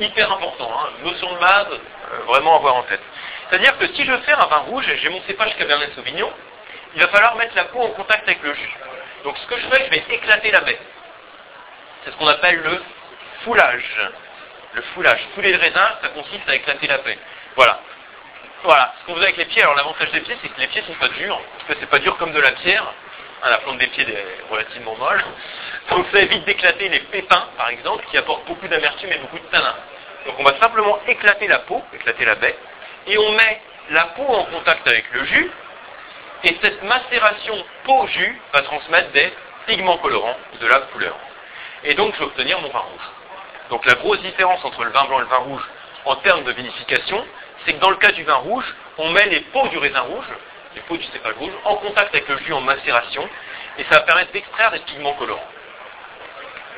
Hyper 0.00 0.32
important, 0.32 0.70
hein, 0.70 0.88
notion 1.04 1.32
de 1.32 1.38
base, 1.38 1.68
euh, 1.70 2.18
vraiment 2.26 2.54
à 2.54 2.56
avoir 2.56 2.74
en 2.74 2.82
tête. 2.82 3.00
C'est-à-dire 3.48 3.78
que 3.78 3.86
si 3.94 4.04
je 4.04 4.12
veux 4.12 4.18
faire 4.18 4.40
un 4.40 4.46
vin 4.46 4.58
rouge, 4.58 4.84
j'ai 5.00 5.08
mon 5.08 5.22
cépage 5.22 5.56
Cabernet 5.56 5.94
Sauvignon, 5.94 6.30
il 6.94 7.00
va 7.00 7.08
falloir 7.08 7.36
mettre 7.36 7.54
la 7.54 7.64
peau 7.66 7.80
en 7.80 7.90
contact 7.90 8.28
avec 8.28 8.42
le 8.42 8.52
jus. 8.52 8.76
Donc 9.22 9.38
ce 9.38 9.46
que 9.46 9.56
je 9.60 9.66
fais, 9.68 9.84
je 9.84 9.90
vais 9.90 10.04
éclater 10.10 10.50
la 10.50 10.60
baie. 10.62 10.78
C'est 12.04 12.10
ce 12.10 12.16
qu'on 12.16 12.26
appelle 12.26 12.56
le 12.62 12.82
foulage. 13.44 14.10
Le 14.72 14.82
foulage. 14.94 15.20
Fouler 15.34 15.52
le 15.52 15.58
raisin, 15.58 15.90
ça 16.02 16.08
consiste 16.08 16.48
à 16.48 16.54
éclater 16.54 16.86
la 16.88 16.98
baie. 16.98 17.18
Voilà. 17.54 17.80
Voilà. 18.64 18.92
Ce 19.00 19.06
qu'on 19.06 19.14
faisait 19.14 19.26
avec 19.26 19.36
les 19.36 19.44
pieds, 19.46 19.62
alors 19.62 19.76
l'avantage 19.76 20.10
des 20.10 20.20
pieds, 20.20 20.36
c'est 20.42 20.48
que 20.48 20.60
les 20.60 20.66
pieds 20.66 20.82
sont 20.82 20.94
pas 20.94 21.08
durs, 21.08 21.40
parce 21.58 21.68
que 21.68 21.80
c'est 21.80 21.90
pas 21.90 21.98
dur 22.00 22.16
comme 22.18 22.32
de 22.32 22.40
la 22.40 22.52
pierre. 22.52 22.92
La 23.48 23.58
plante 23.58 23.78
des 23.78 23.86
pieds 23.86 24.04
est 24.08 24.50
relativement 24.50 24.96
molle. 24.96 25.22
Donc 25.90 26.06
ça 26.12 26.20
évite 26.20 26.44
d'éclater 26.44 26.88
les 26.88 27.00
pépins, 27.00 27.44
par 27.56 27.68
exemple, 27.68 28.04
qui 28.10 28.18
apportent 28.18 28.44
beaucoup 28.46 28.66
d'amertume 28.66 29.12
et 29.12 29.18
beaucoup 29.18 29.38
de 29.38 29.46
tanin. 29.46 29.74
Donc 30.26 30.34
on 30.38 30.42
va 30.42 30.58
simplement 30.58 30.98
éclater 31.06 31.46
la 31.46 31.60
peau, 31.60 31.82
éclater 31.94 32.24
la 32.24 32.34
baie, 32.34 32.56
et 33.06 33.16
on 33.18 33.32
met 33.32 33.60
la 33.90 34.04
peau 34.06 34.24
en 34.24 34.44
contact 34.46 34.86
avec 34.88 35.04
le 35.12 35.24
jus, 35.24 35.50
et 36.42 36.56
cette 36.60 36.82
macération 36.82 37.54
peau-jus 37.84 38.40
va 38.52 38.62
transmettre 38.62 39.10
des 39.12 39.32
pigments 39.66 39.98
colorants 39.98 40.36
de 40.60 40.66
la 40.66 40.80
couleur. 40.80 41.16
Et 41.84 41.94
donc 41.94 42.14
je 42.14 42.18
vais 42.18 42.24
obtenir 42.24 42.60
mon 42.60 42.68
vin 42.68 42.80
rouge. 42.80 43.10
Donc 43.70 43.86
la 43.86 43.94
grosse 43.94 44.20
différence 44.22 44.64
entre 44.64 44.82
le 44.84 44.90
vin 44.90 45.04
blanc 45.04 45.18
et 45.18 45.22
le 45.22 45.28
vin 45.28 45.36
rouge 45.36 45.68
en 46.04 46.16
termes 46.16 46.42
de 46.42 46.52
vinification, 46.52 47.24
c'est 47.64 47.74
que 47.74 47.80
dans 47.80 47.90
le 47.90 47.96
cas 47.96 48.12
du 48.12 48.24
vin 48.24 48.34
rouge, 48.34 48.64
on 48.98 49.10
met 49.10 49.26
les 49.26 49.40
peaux 49.40 49.68
du 49.68 49.78
raisin 49.78 50.00
rouge, 50.00 50.26
les 50.76 50.82
peaux 50.82 50.96
du 50.96 51.04
cépage 51.04 51.34
rouge, 51.36 51.52
en 51.64 51.76
contact 51.76 52.14
avec 52.14 52.28
le 52.28 52.36
jus 52.38 52.52
en 52.52 52.60
macération, 52.60 53.28
et 53.78 53.84
ça 53.84 53.96
va 53.96 54.00
permettre 54.02 54.32
d'extraire 54.32 54.70
des 54.70 54.80
pigments 54.80 55.14
colorants. 55.14 55.48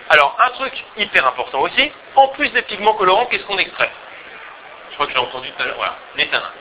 Alors, 0.09 0.37
un 0.41 0.51
truc 0.51 0.73
hyper 0.97 1.27
important 1.27 1.61
aussi, 1.61 1.93
en 2.15 2.29
plus 2.29 2.49
des 2.51 2.63
pigments 2.63 2.95
colorants, 2.95 3.27
qu'est-ce 3.27 3.45
qu'on 3.45 3.59
extrait? 3.59 3.91
Je 4.91 4.95
crois 4.95 5.07
que 5.07 5.13
j'ai 5.13 5.19
entendu 5.19 5.51
tout 5.51 5.63
à 5.63 5.67
l'heure, 5.67 5.77
voilà, 5.77 5.97
les 6.17 6.27
tanins. 6.29 6.53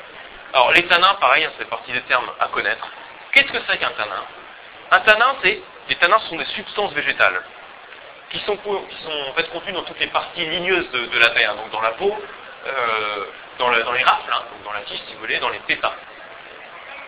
Alors, 0.54 0.72
les 0.74 0.86
tanins, 0.88 1.14
pareil, 1.16 1.44
ça 1.44 1.52
fait 1.52 1.70
partie 1.70 1.92
des 1.92 2.02
termes 2.02 2.30
à 2.40 2.48
connaître. 2.48 2.86
Qu'est-ce 3.32 3.52
que 3.52 3.60
c'est 3.68 3.78
qu'un 3.78 3.92
tanin? 3.92 4.24
Un 4.92 5.00
tanin, 5.02 5.36
c'est, 5.44 5.62
les 5.90 5.96
tanins 5.96 6.20
sont 6.30 6.36
des 6.36 6.46
substances 6.46 6.92
végétales 6.94 7.42
qui 8.32 8.40
sont, 8.40 8.58
qui 8.58 9.04
sont 9.04 9.30
en 9.30 9.34
fait 9.34 9.50
contenues 9.52 9.74
dans 9.74 9.84
toutes 9.84 10.00
les 10.00 10.08
parties 10.08 10.46
ligneuses 10.46 10.90
de, 10.92 11.20
la 11.20 11.30
baie, 11.30 11.48
donc 11.48 11.72
dans 11.72 11.82
la 11.82 11.92
peau, 11.92 12.18
euh, 12.66 13.26
dans, 13.60 13.70
les 13.70 14.04
rafles, 14.04 14.32
hein, 14.32 14.44
dans 14.66 14.74
la 14.74 14.82
tige 14.82 15.00
si 15.08 15.14
vous 15.14 15.20
voulez, 15.20 15.40
dans 15.40 15.50
les 15.50 15.60
pétales. 15.60 15.92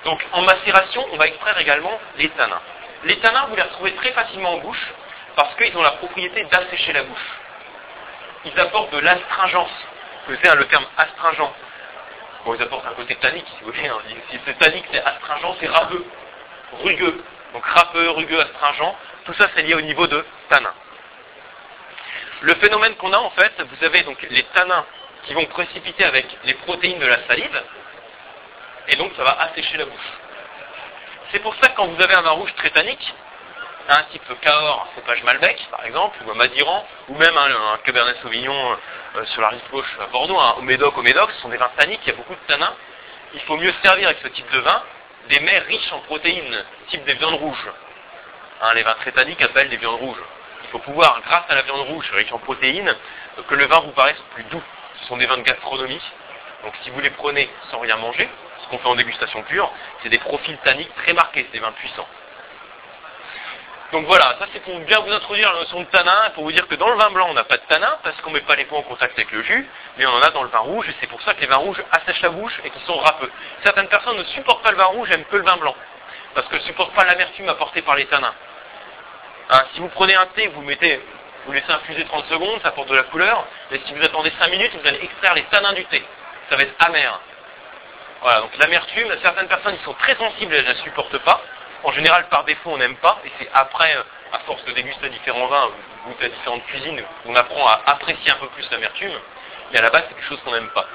Donc 0.06 0.26
en 0.32 0.42
macération, 0.44 1.06
on 1.12 1.18
va 1.18 1.28
extraire 1.28 1.58
également 1.60 2.00
les 2.18 2.30
tanins. 2.30 2.62
Les 3.04 3.18
tanins, 3.20 3.46
vous 3.50 3.56
les 3.56 3.62
retrouvez 3.62 3.94
très 3.96 4.12
facilement 4.12 4.54
en 4.54 4.58
bouche 4.58 4.94
parce 5.36 5.56
qu'ils 5.56 5.76
ont 5.78 5.82
la 5.82 5.92
propriété 5.92 6.44
d'assécher 6.46 6.94
la 6.94 7.04
bouche. 7.04 7.40
Ils 8.46 8.60
apportent 8.60 8.92
de 8.92 9.00
l'astringence. 9.00 9.72
Vous 10.28 10.36
savez, 10.36 10.50
hein, 10.50 10.56
le 10.56 10.66
terme 10.66 10.86
astringent. 10.98 11.52
Bon, 12.46 12.54
ils 12.54 12.62
apportent 12.62 12.86
un 12.86 12.94
côté 12.94 13.16
tannique, 13.16 13.46
si 13.58 13.64
vous 13.64 13.72
voulez. 13.72 13.88
Hein. 13.88 13.98
Si 14.30 14.40
c'est 14.46 14.58
tannique, 14.58 14.86
c'est 14.92 15.04
astringent, 15.04 15.56
c'est 15.60 15.68
râpeux, 15.68 16.06
rugueux. 16.84 17.24
Donc 17.54 17.66
râpeux, 17.66 18.10
rugueux, 18.12 18.40
astringent, 18.40 18.94
tout 19.26 19.34
ça 19.34 19.50
c'est 19.56 19.64
lié 19.64 19.74
au 19.76 19.82
niveau 19.82 20.08
de 20.08 20.26
tanins. 20.50 20.74
Le 22.42 22.56
phénomène 22.56 22.96
qu'on 22.96 23.12
a 23.12 23.18
en 23.18 23.30
fait, 23.32 23.54
vous 23.62 23.86
avez 23.86 24.04
donc 24.04 24.22
les 24.30 24.44
tanins 24.44 24.86
qui 25.24 25.34
vont 25.34 25.46
précipiter 25.46 26.06
avec 26.06 26.26
les 26.46 26.54
protéines 26.54 27.00
de 27.00 27.08
la 27.08 27.26
salive, 27.28 27.64
et 28.88 28.96
donc 28.96 29.12
ça 29.16 29.24
va 29.24 29.40
assécher 29.42 29.78
la 29.78 29.86
bouche. 29.86 30.12
C'est 31.32 31.40
pour 31.40 31.56
ça 31.56 31.70
que 31.70 31.76
quand 31.76 31.88
vous 31.88 32.02
avez 32.02 32.14
un 32.14 32.22
vin 32.22 32.32
rouge 32.32 32.54
très 32.56 32.70
tannique, 32.72 33.14
un 33.88 34.04
type 34.12 34.24
Cahors, 34.42 34.88
un 34.90 34.96
cépage 34.96 35.24
Malbec 35.24 35.68
par 35.72 35.86
exemple, 35.86 36.18
ou 36.26 36.32
un 36.32 36.36
Madiran, 36.36 36.86
ou 37.08 37.16
même 37.16 37.38
un, 37.38 37.78
Cabernet 37.84 38.18
Sauvignon 38.22 38.78
euh, 39.16 39.26
sur 39.26 39.42
la 39.42 39.50
rive 39.50 39.62
gauche 39.72 39.98
à 40.02 40.08
Bordeaux, 40.08 40.40
un 40.40 40.62
Médoc 40.62 40.98
au 40.98 41.02
Médoc, 41.02 41.32
ce 41.32 41.42
sont 41.42 41.50
des 41.50 41.58
vins 41.58 41.72
tanniques, 41.76 42.02
il 42.06 42.10
y 42.10 42.14
a 42.14 42.16
beaucoup 42.16 42.34
de 42.36 42.48
tanins. 42.48 42.74
Il 43.34 43.42
faut 43.42 43.58
mieux 43.58 43.74
servir 43.84 44.08
avec 44.08 44.20
ce 44.24 44.28
type 44.30 44.50
de 44.52 44.60
vin 44.60 44.82
des 45.28 45.40
mets 45.40 45.60
riches 45.60 45.92
en 45.92 46.00
protéines, 46.00 46.66
type 46.90 47.04
des 47.06 47.14
viandes 47.14 47.36
rouges. 47.36 47.70
Hein, 48.62 48.74
les 48.74 48.84
vins 48.84 48.96
très 48.96 49.12
tanniques 49.12 49.42
appellent 49.42 49.70
des 49.70 49.78
viandes 49.78 50.00
rouges. 50.00 50.22
Il 50.64 50.70
faut 50.70 50.80
pouvoir, 50.80 51.22
grâce 51.22 51.46
à 51.50 51.56
la 51.56 51.62
viande 51.62 51.82
rouge 51.82 52.10
riche 52.12 52.32
en 52.32 52.40
protéines, 52.40 52.96
que 53.48 53.56
le 53.56 53.66
vin 53.66 53.80
vous 53.80 53.92
paraisse 53.92 54.22
plus 54.34 54.44
doux. 54.46 54.64
Ce 55.02 55.08
sont 55.08 55.18
des 55.18 55.26
vins 55.26 55.38
de 55.38 55.44
gastronomie. 55.44 56.02
Donc 56.64 56.74
si 56.84 56.90
vous 56.90 57.00
les 57.00 57.12
prenez 57.12 57.50
sans 57.72 57.80
rien 57.80 57.96
manger, 57.98 58.28
qu'on 58.70 58.78
fait 58.78 58.88
en 58.88 58.96
dégustation 58.96 59.44
pure, 59.44 59.72
c'est 60.04 60.10
des 60.10 60.20
profils 60.20 60.58
tanniques 60.64 60.94
très 60.96 61.14
marqués, 61.14 61.46
c'est 61.46 61.58
des 61.58 61.64
vins 61.64 61.72
puissants. 61.74 62.08
Donc 63.92 64.06
voilà, 64.06 64.36
ça 64.38 64.46
c'est 64.54 64.60
pour 64.60 64.80
bien 64.82 65.00
vous 65.00 65.12
introduire 65.12 65.52
la 65.52 65.62
notion 65.62 65.80
de 65.80 65.86
tanin, 65.86 66.30
pour 66.36 66.44
vous 66.44 66.52
dire 66.52 66.68
que 66.68 66.76
dans 66.76 66.90
le 66.90 66.96
vin 66.96 67.10
blanc 67.10 67.28
on 67.30 67.34
n'a 67.34 67.44
pas 67.44 67.58
de 67.58 67.64
tanin, 67.64 67.98
parce 68.04 68.20
qu'on 68.22 68.30
ne 68.30 68.36
met 68.36 68.42
pas 68.42 68.56
les 68.56 68.66
peaux 68.66 68.76
en 68.76 68.84
contact 68.84 69.18
avec 69.18 69.32
le 69.32 69.42
jus, 69.42 69.68
mais 69.98 70.06
on 70.06 70.12
en 70.12 70.22
a 70.22 70.30
dans 70.30 70.44
le 70.44 70.50
vin 70.50 70.60
rouge, 70.60 70.88
et 70.90 70.96
c'est 71.00 71.08
pour 71.08 71.22
ça 71.24 71.34
que 71.34 71.42
les 71.42 71.48
vins 71.48 71.56
rouges 71.56 71.82
assèchent 71.92 72.22
la 72.22 72.30
bouche 72.30 72.60
et 72.64 72.70
qu'ils 72.70 72.84
sont 72.84 72.98
râpeux. 72.98 73.32
Certaines 73.64 73.88
personnes 73.88 74.18
ne 74.18 74.24
supportent 74.26 74.62
pas 74.62 74.72
le 74.72 74.78
vin 74.78 74.86
rouge, 74.86 75.10
aiment 75.10 75.26
que 75.26 75.38
le 75.38 75.44
vin 75.44 75.58
blanc, 75.58 75.76
parce 76.36 76.48
qu'elles 76.50 76.60
ne 76.60 76.66
supportent 76.66 76.94
pas 76.94 77.04
l'amertume 77.04 77.50
apportée 77.50 77.82
par 77.82 77.96
les 77.96 78.06
tanins. 78.06 78.34
Hein, 79.50 79.64
si 79.74 79.80
vous 79.80 79.90
prenez 79.90 80.14
un 80.14 80.28
thé, 80.28 80.48
vous 80.50 80.62
mettez, 80.62 81.02
vous 81.48 81.52
laissez 81.52 81.72
infuser 81.72 82.06
30 82.06 82.28
secondes, 82.28 82.62
ça 82.62 82.68
apporte 82.68 82.90
de 82.90 82.96
la 82.96 83.04
couleur, 83.04 83.44
mais 83.72 83.82
si 83.88 83.94
vous 83.96 84.04
attendez 84.04 84.32
5 84.38 84.52
minutes, 84.52 84.72
vous 84.80 84.88
allez 84.88 85.04
extraire 85.04 85.34
les 85.34 85.44
tanins 85.46 85.74
du 85.74 85.84
thé. 85.86 86.04
Ça 86.52 86.58
va 86.58 86.62
être 86.62 86.76
amer. 86.78 87.20
Voilà, 88.22 88.42
donc 88.42 88.58
l'amertume, 88.58 89.08
certaines 89.22 89.48
personnes 89.48 89.78
sont 89.86 89.94
très 89.94 90.16
sensibles, 90.16 90.54
elles 90.54 90.66
ne 90.66 90.74
la 90.74 90.84
supportent 90.84 91.18
pas. 91.20 91.42
En 91.84 91.92
général, 91.94 92.28
par 92.28 92.44
défaut, 92.44 92.72
on 92.72 92.78
n'aime 92.78 92.98
pas. 92.98 93.20
Et 93.24 93.32
c'est 93.40 93.50
après, 93.54 93.96
euh, 93.96 94.04
à 94.34 94.40
force 94.40 94.64
de 94.66 94.74
déguster 94.74 95.10
différents 95.10 95.48
vins, 95.48 95.70
goûter 96.06 96.26
à 96.26 96.30
différentes 96.30 96.66
cuisines, 96.66 97.02
qu'on 97.24 97.36
apprend 97.36 97.66
à 97.68 97.82
apprécier 97.86 98.32
un 98.32 98.36
peu 98.36 98.48
plus 98.48 98.70
l'amertume. 98.72 99.14
Et 99.72 99.78
à 99.78 99.82
la 99.82 99.90
base, 99.90 100.04
c'est 100.10 100.16
quelque 100.16 100.28
chose 100.28 100.42
qu'on 100.44 100.52
n'aime 100.52 100.70
pas. 100.70 100.86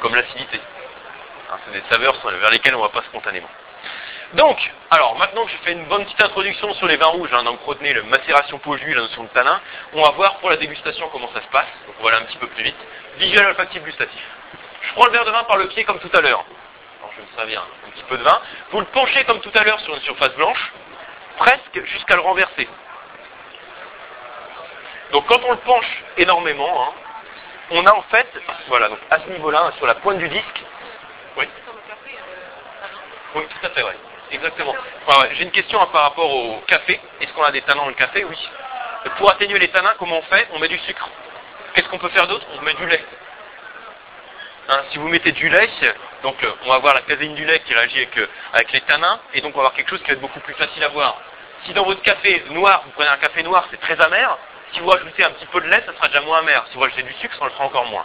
Comme 0.00 0.14
l'acidité. 0.14 0.60
Hein, 1.50 1.58
c'est 1.66 1.72
des 1.72 1.86
saveurs 1.90 2.16
vers 2.24 2.50
lesquelles 2.50 2.74
on 2.74 2.78
ne 2.78 2.84
va 2.84 2.88
pas 2.90 3.02
spontanément. 3.02 3.48
Donc, 4.34 4.58
alors 4.90 5.16
maintenant 5.16 5.44
que 5.46 5.50
j'ai 5.50 5.56
fait 5.58 5.72
une 5.72 5.86
bonne 5.86 6.04
petite 6.04 6.20
introduction 6.20 6.74
sur 6.74 6.86
les 6.86 6.96
vins 6.96 7.06
rouges, 7.06 7.32
hein, 7.32 7.44
donc 7.44 7.60
retenez 7.64 7.94
le 7.94 8.02
macération 8.02 8.58
peau 8.58 8.76
jus, 8.76 8.92
la 8.92 9.00
notion 9.00 9.22
de 9.22 9.28
tanin, 9.28 9.58
on 9.94 10.02
va 10.02 10.10
voir 10.10 10.36
pour 10.36 10.50
la 10.50 10.58
dégustation 10.58 11.08
comment 11.08 11.30
ça 11.32 11.40
se 11.40 11.48
passe. 11.48 11.68
Donc 11.86 11.96
voilà 12.00 12.18
un 12.18 12.22
petit 12.22 12.36
peu 12.36 12.46
plus 12.48 12.62
vite. 12.62 12.76
Visuel 13.16 13.46
olfactif 13.46 13.82
gustatif. 13.82 14.20
Je 14.82 14.92
prends 14.92 15.06
le 15.06 15.12
verre 15.12 15.24
de 15.24 15.30
vin 15.30 15.44
par 15.44 15.56
le 15.56 15.68
pied 15.68 15.84
comme 15.84 15.98
tout 15.98 16.10
à 16.12 16.20
l'heure. 16.20 16.44
Alors 17.00 17.12
je 17.16 17.22
me 17.22 17.26
servir 17.36 17.62
un 17.86 17.90
petit 17.90 18.04
peu 18.04 18.16
de 18.16 18.22
vin. 18.22 18.40
Vous 18.70 18.80
le 18.80 18.86
penchez 18.86 19.24
comme 19.24 19.40
tout 19.40 19.52
à 19.54 19.64
l'heure 19.64 19.80
sur 19.80 19.94
une 19.94 20.02
surface 20.02 20.34
blanche, 20.34 20.72
presque 21.38 21.84
jusqu'à 21.84 22.14
le 22.14 22.22
renverser. 22.22 22.68
Donc 25.12 25.26
quand 25.26 25.40
on 25.44 25.52
le 25.52 25.58
penche 25.58 26.04
énormément, 26.16 26.84
hein, 26.84 26.92
on 27.70 27.86
a 27.86 27.92
en 27.92 28.02
fait, 28.02 28.28
voilà, 28.68 28.88
donc 28.88 28.98
à 29.10 29.20
ce 29.20 29.28
niveau-là, 29.30 29.66
hein, 29.66 29.72
sur 29.76 29.86
la 29.86 29.94
pointe 29.96 30.18
du 30.18 30.28
disque, 30.28 30.62
oui. 31.36 31.46
Oui, 33.34 33.42
tout 33.46 33.66
à 33.66 33.70
fait, 33.70 33.82
oui. 33.82 33.92
Exactement. 34.30 34.74
J'ai 35.32 35.44
une 35.44 35.50
question 35.50 35.78
par 35.86 36.02
rapport 36.02 36.30
au 36.30 36.60
café. 36.66 37.00
Est-ce 37.20 37.32
qu'on 37.32 37.44
a 37.44 37.50
des 37.50 37.62
tanins 37.62 37.82
dans 37.82 37.88
le 37.88 37.94
café? 37.94 38.24
Oui. 38.24 38.50
Pour 39.16 39.30
atténuer 39.30 39.58
les 39.58 39.68
tanins, 39.68 39.94
comment 39.98 40.18
on 40.18 40.22
fait? 40.22 40.48
On 40.52 40.58
met 40.58 40.68
du 40.68 40.78
sucre. 40.80 41.08
Qu'est-ce 41.74 41.88
qu'on 41.88 41.98
peut 41.98 42.08
faire 42.10 42.26
d'autre? 42.26 42.46
On 42.58 42.62
met 42.62 42.74
du 42.74 42.86
lait. 42.86 43.04
Hein, 44.68 44.82
si 44.90 44.98
vous 44.98 45.08
mettez 45.08 45.32
du 45.32 45.48
lait, 45.48 45.70
donc 46.22 46.36
euh, 46.44 46.52
on 46.64 46.68
va 46.68 46.74
avoir 46.74 46.94
la 46.94 47.00
caséine 47.02 47.34
du 47.34 47.44
lait 47.44 47.60
qui 47.60 47.72
réagit 47.74 47.98
avec, 47.98 48.18
euh, 48.18 48.26
les 48.72 48.80
tanins, 48.82 49.18
et 49.32 49.40
donc 49.40 49.52
on 49.54 49.58
va 49.58 49.66
avoir 49.66 49.74
quelque 49.74 49.88
chose 49.90 50.00
qui 50.00 50.08
va 50.08 50.12
être 50.12 50.20
beaucoup 50.20 50.40
plus 50.40 50.54
facile 50.54 50.84
à 50.84 50.88
voir. 50.88 51.20
Si 51.64 51.72
dans 51.72 51.84
votre 51.84 52.02
café 52.02 52.44
noir, 52.50 52.82
vous 52.84 52.90
prenez 52.90 53.08
un 53.08 53.16
café 53.16 53.42
noir, 53.42 53.66
c'est 53.70 53.80
très 53.80 53.98
amer, 54.00 54.36
si 54.72 54.80
vous 54.80 54.88
rajoutez 54.88 55.24
un 55.24 55.30
petit 55.30 55.46
peu 55.46 55.60
de 55.60 55.68
lait, 55.68 55.82
ça 55.86 55.94
sera 55.94 56.08
déjà 56.08 56.20
moins 56.20 56.38
amer. 56.40 56.64
Si 56.68 56.74
vous 56.74 56.80
rajoutez 56.80 57.02
du 57.02 57.12
sucre, 57.14 57.34
ça 57.38 57.44
le 57.46 57.50
fera 57.52 57.64
encore 57.64 57.86
moins. 57.86 58.04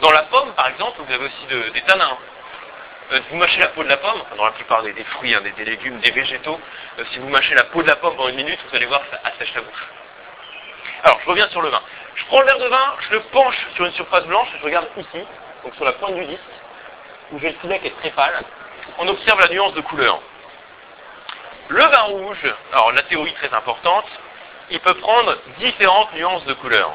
Dans 0.00 0.10
la 0.10 0.22
pomme, 0.22 0.52
par 0.54 0.68
exemple, 0.68 1.00
vous 1.02 1.12
avez 1.12 1.24
aussi 1.24 1.72
des 1.72 1.82
tanins. 1.82 2.16
euh, 3.12 3.20
vous 3.30 3.36
mâchez 3.36 3.60
la 3.60 3.68
peau 3.68 3.84
de 3.84 3.88
la 3.88 3.98
pomme, 3.98 4.22
dans 4.36 4.46
la 4.46 4.52
plupart 4.52 4.82
des, 4.82 4.94
fruits, 5.04 5.34
hein, 5.34 5.42
des, 5.42 5.64
légumes, 5.64 5.98
des 6.00 6.10
végétaux, 6.12 6.58
euh, 6.98 7.04
si 7.12 7.18
vous 7.18 7.28
mâchez 7.28 7.54
la 7.54 7.64
peau 7.64 7.82
de 7.82 7.88
la 7.88 7.96
pomme 7.96 8.16
pendant 8.16 8.30
une 8.30 8.36
minute, 8.36 8.58
vous 8.68 8.76
allez 8.76 8.86
voir 8.86 9.02
que 9.02 9.10
ça 9.10 9.20
assèche 9.24 9.54
la 9.54 9.60
bouche. 9.60 9.86
Alors, 11.04 11.20
je 11.20 11.28
reviens 11.28 11.48
sur 11.50 11.60
le 11.60 11.68
vin. 11.68 11.82
Je 12.14 12.24
prends 12.26 12.40
le 12.40 12.46
verre 12.46 12.58
de 12.58 12.68
vin, 12.68 12.94
je 13.00 13.14
le 13.14 13.20
penche 13.24 13.56
sur 13.74 13.84
une 13.86 13.92
surface 13.92 14.24
blanche, 14.26 14.48
je 14.58 14.64
regarde 14.64 14.88
ici, 14.96 15.24
donc 15.64 15.74
sur 15.74 15.84
la 15.84 15.92
pointe 15.92 16.14
du 16.14 16.24
disque, 16.26 16.40
où 17.32 17.38
j'ai 17.38 17.50
le 17.50 17.58
filet 17.58 17.78
qui 17.80 17.88
est 17.88 17.98
très 18.00 18.10
pâle. 18.10 18.42
On 18.98 19.08
observe 19.08 19.40
la 19.40 19.48
nuance 19.48 19.74
de 19.74 19.80
couleur. 19.80 20.20
Le 21.68 21.82
vin 21.82 22.02
rouge, 22.02 22.54
alors 22.72 22.92
la 22.92 23.02
théorie 23.04 23.32
très 23.34 23.52
importante, 23.54 24.06
il 24.70 24.80
peut 24.80 24.94
prendre 24.94 25.36
différentes 25.58 26.12
nuances 26.14 26.44
de 26.44 26.54
couleur. 26.54 26.92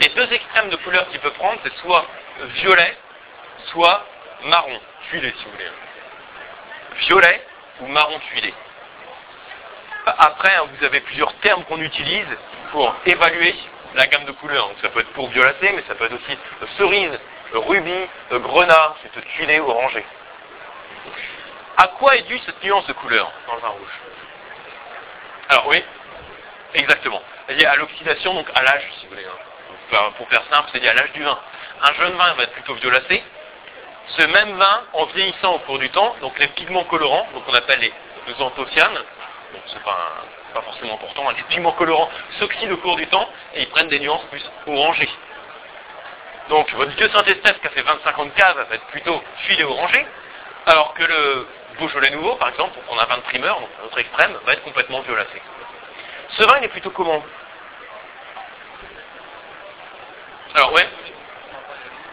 Les 0.00 0.08
deux 0.10 0.32
extrêmes 0.32 0.70
de 0.70 0.76
couleur 0.76 1.08
qu'il 1.08 1.20
peut 1.20 1.30
prendre, 1.32 1.58
c'est 1.62 1.74
soit 1.76 2.04
violet, 2.56 2.96
soit 3.66 4.04
marron, 4.44 4.80
tuilé 5.08 5.32
si 5.38 5.44
vous 5.44 5.50
voulez. 5.52 5.70
Violet 7.06 7.46
ou 7.80 7.86
marron 7.86 8.18
tuilé. 8.30 8.52
Après, 10.06 10.54
hein, 10.54 10.64
vous 10.72 10.84
avez 10.84 11.00
plusieurs 11.00 11.32
termes 11.36 11.64
qu'on 11.64 11.80
utilise 11.80 12.26
pour 12.72 12.94
évaluer 13.06 13.54
la 13.94 14.06
gamme 14.06 14.24
de 14.24 14.32
couleurs. 14.32 14.70
ça 14.82 14.88
peut 14.88 15.00
être 15.00 15.12
pour 15.12 15.28
violacé, 15.28 15.72
mais 15.72 15.82
ça 15.86 15.94
peut 15.94 16.04
être 16.04 16.14
aussi 16.14 16.38
cerise, 16.78 17.18
rubis, 17.52 18.08
grenat, 18.30 18.94
c'est 19.02 19.24
tuilé, 19.36 19.60
orangé. 19.60 20.04
À 21.76 21.88
quoi 21.88 22.16
est 22.16 22.22
due 22.22 22.38
cette 22.46 22.62
nuance 22.62 22.86
de 22.86 22.92
couleur 22.92 23.30
dans 23.46 23.54
le 23.54 23.60
vin 23.60 23.68
rouge? 23.68 24.00
Alors 25.48 25.66
oui, 25.68 25.82
exactement. 26.74 27.22
C'est 27.46 27.54
lié 27.54 27.66
à 27.66 27.76
l'oxydation, 27.76 28.34
donc 28.34 28.46
à 28.54 28.62
l'âge, 28.62 28.88
si 28.98 29.06
vous 29.06 29.10
voulez. 29.10 29.26
Hein. 29.26 30.10
Pour 30.16 30.28
faire 30.28 30.42
simple, 30.50 30.70
c'est 30.72 30.80
lié 30.80 30.88
à 30.88 30.94
l'âge 30.94 31.12
du 31.12 31.22
vin. 31.22 31.38
Un 31.82 31.92
jeune 31.94 32.12
vin 32.14 32.32
va 32.34 32.44
être 32.44 32.52
plutôt 32.52 32.74
violacé. 32.74 33.22
Ce 34.08 34.22
même 34.22 34.56
vin, 34.56 34.82
en 34.92 35.06
vieillissant 35.06 35.54
au 35.54 35.58
cours 35.60 35.78
du 35.78 35.90
temps, 35.90 36.14
donc 36.20 36.38
les 36.38 36.48
pigments 36.48 36.84
colorants, 36.84 37.26
donc 37.32 37.42
on 37.48 37.54
appelle 37.54 37.80
les, 37.80 37.92
anthocyanes, 38.38 38.94
donc 38.94 39.62
c'est 39.66 39.82
pas, 39.82 40.24
pas 40.54 40.62
forcément 40.62 40.94
important, 40.94 41.28
hein, 41.28 41.34
les 41.36 41.42
pigments 41.44 41.72
colorants 41.72 42.08
s'oxydent 42.38 42.72
au 42.72 42.76
cours 42.78 42.96
du 42.96 43.06
temps 43.08 43.28
et 43.54 43.62
ils 43.62 43.68
prennent 43.68 43.88
des 43.88 44.00
nuances 44.00 44.24
plus 44.30 44.42
orangées. 44.66 45.10
Donc 46.48 46.72
votre 46.72 46.92
vieux 46.92 47.08
Saint-Estèphe 47.10 47.60
qui 47.60 47.66
a 47.66 47.70
fait 47.70 47.82
25 47.82 48.18
ans 48.18 48.24
de 48.26 48.30
va 48.30 48.74
être 48.74 48.86
plutôt 48.86 49.22
filet 49.46 49.64
orangé, 49.64 50.06
alors 50.66 50.94
que 50.94 51.02
le 51.02 51.48
Beaujolais 51.78 52.10
nouveau, 52.10 52.36
par 52.36 52.48
exemple, 52.50 52.78
on 52.88 52.98
a 52.98 53.02
un 53.02 53.06
vin 53.06 53.16
de 53.16 53.22
primeur, 53.22 53.58
donc 53.58 53.68
un 53.82 53.86
autre 53.86 53.98
extrême, 53.98 54.38
va 54.46 54.52
être 54.52 54.62
complètement 54.62 55.00
violacé. 55.00 55.42
Ce 56.30 56.42
vin, 56.44 56.58
il 56.58 56.64
est 56.64 56.68
plutôt 56.68 56.90
comment 56.90 57.22
Alors 60.54 60.72
ouais, 60.72 60.88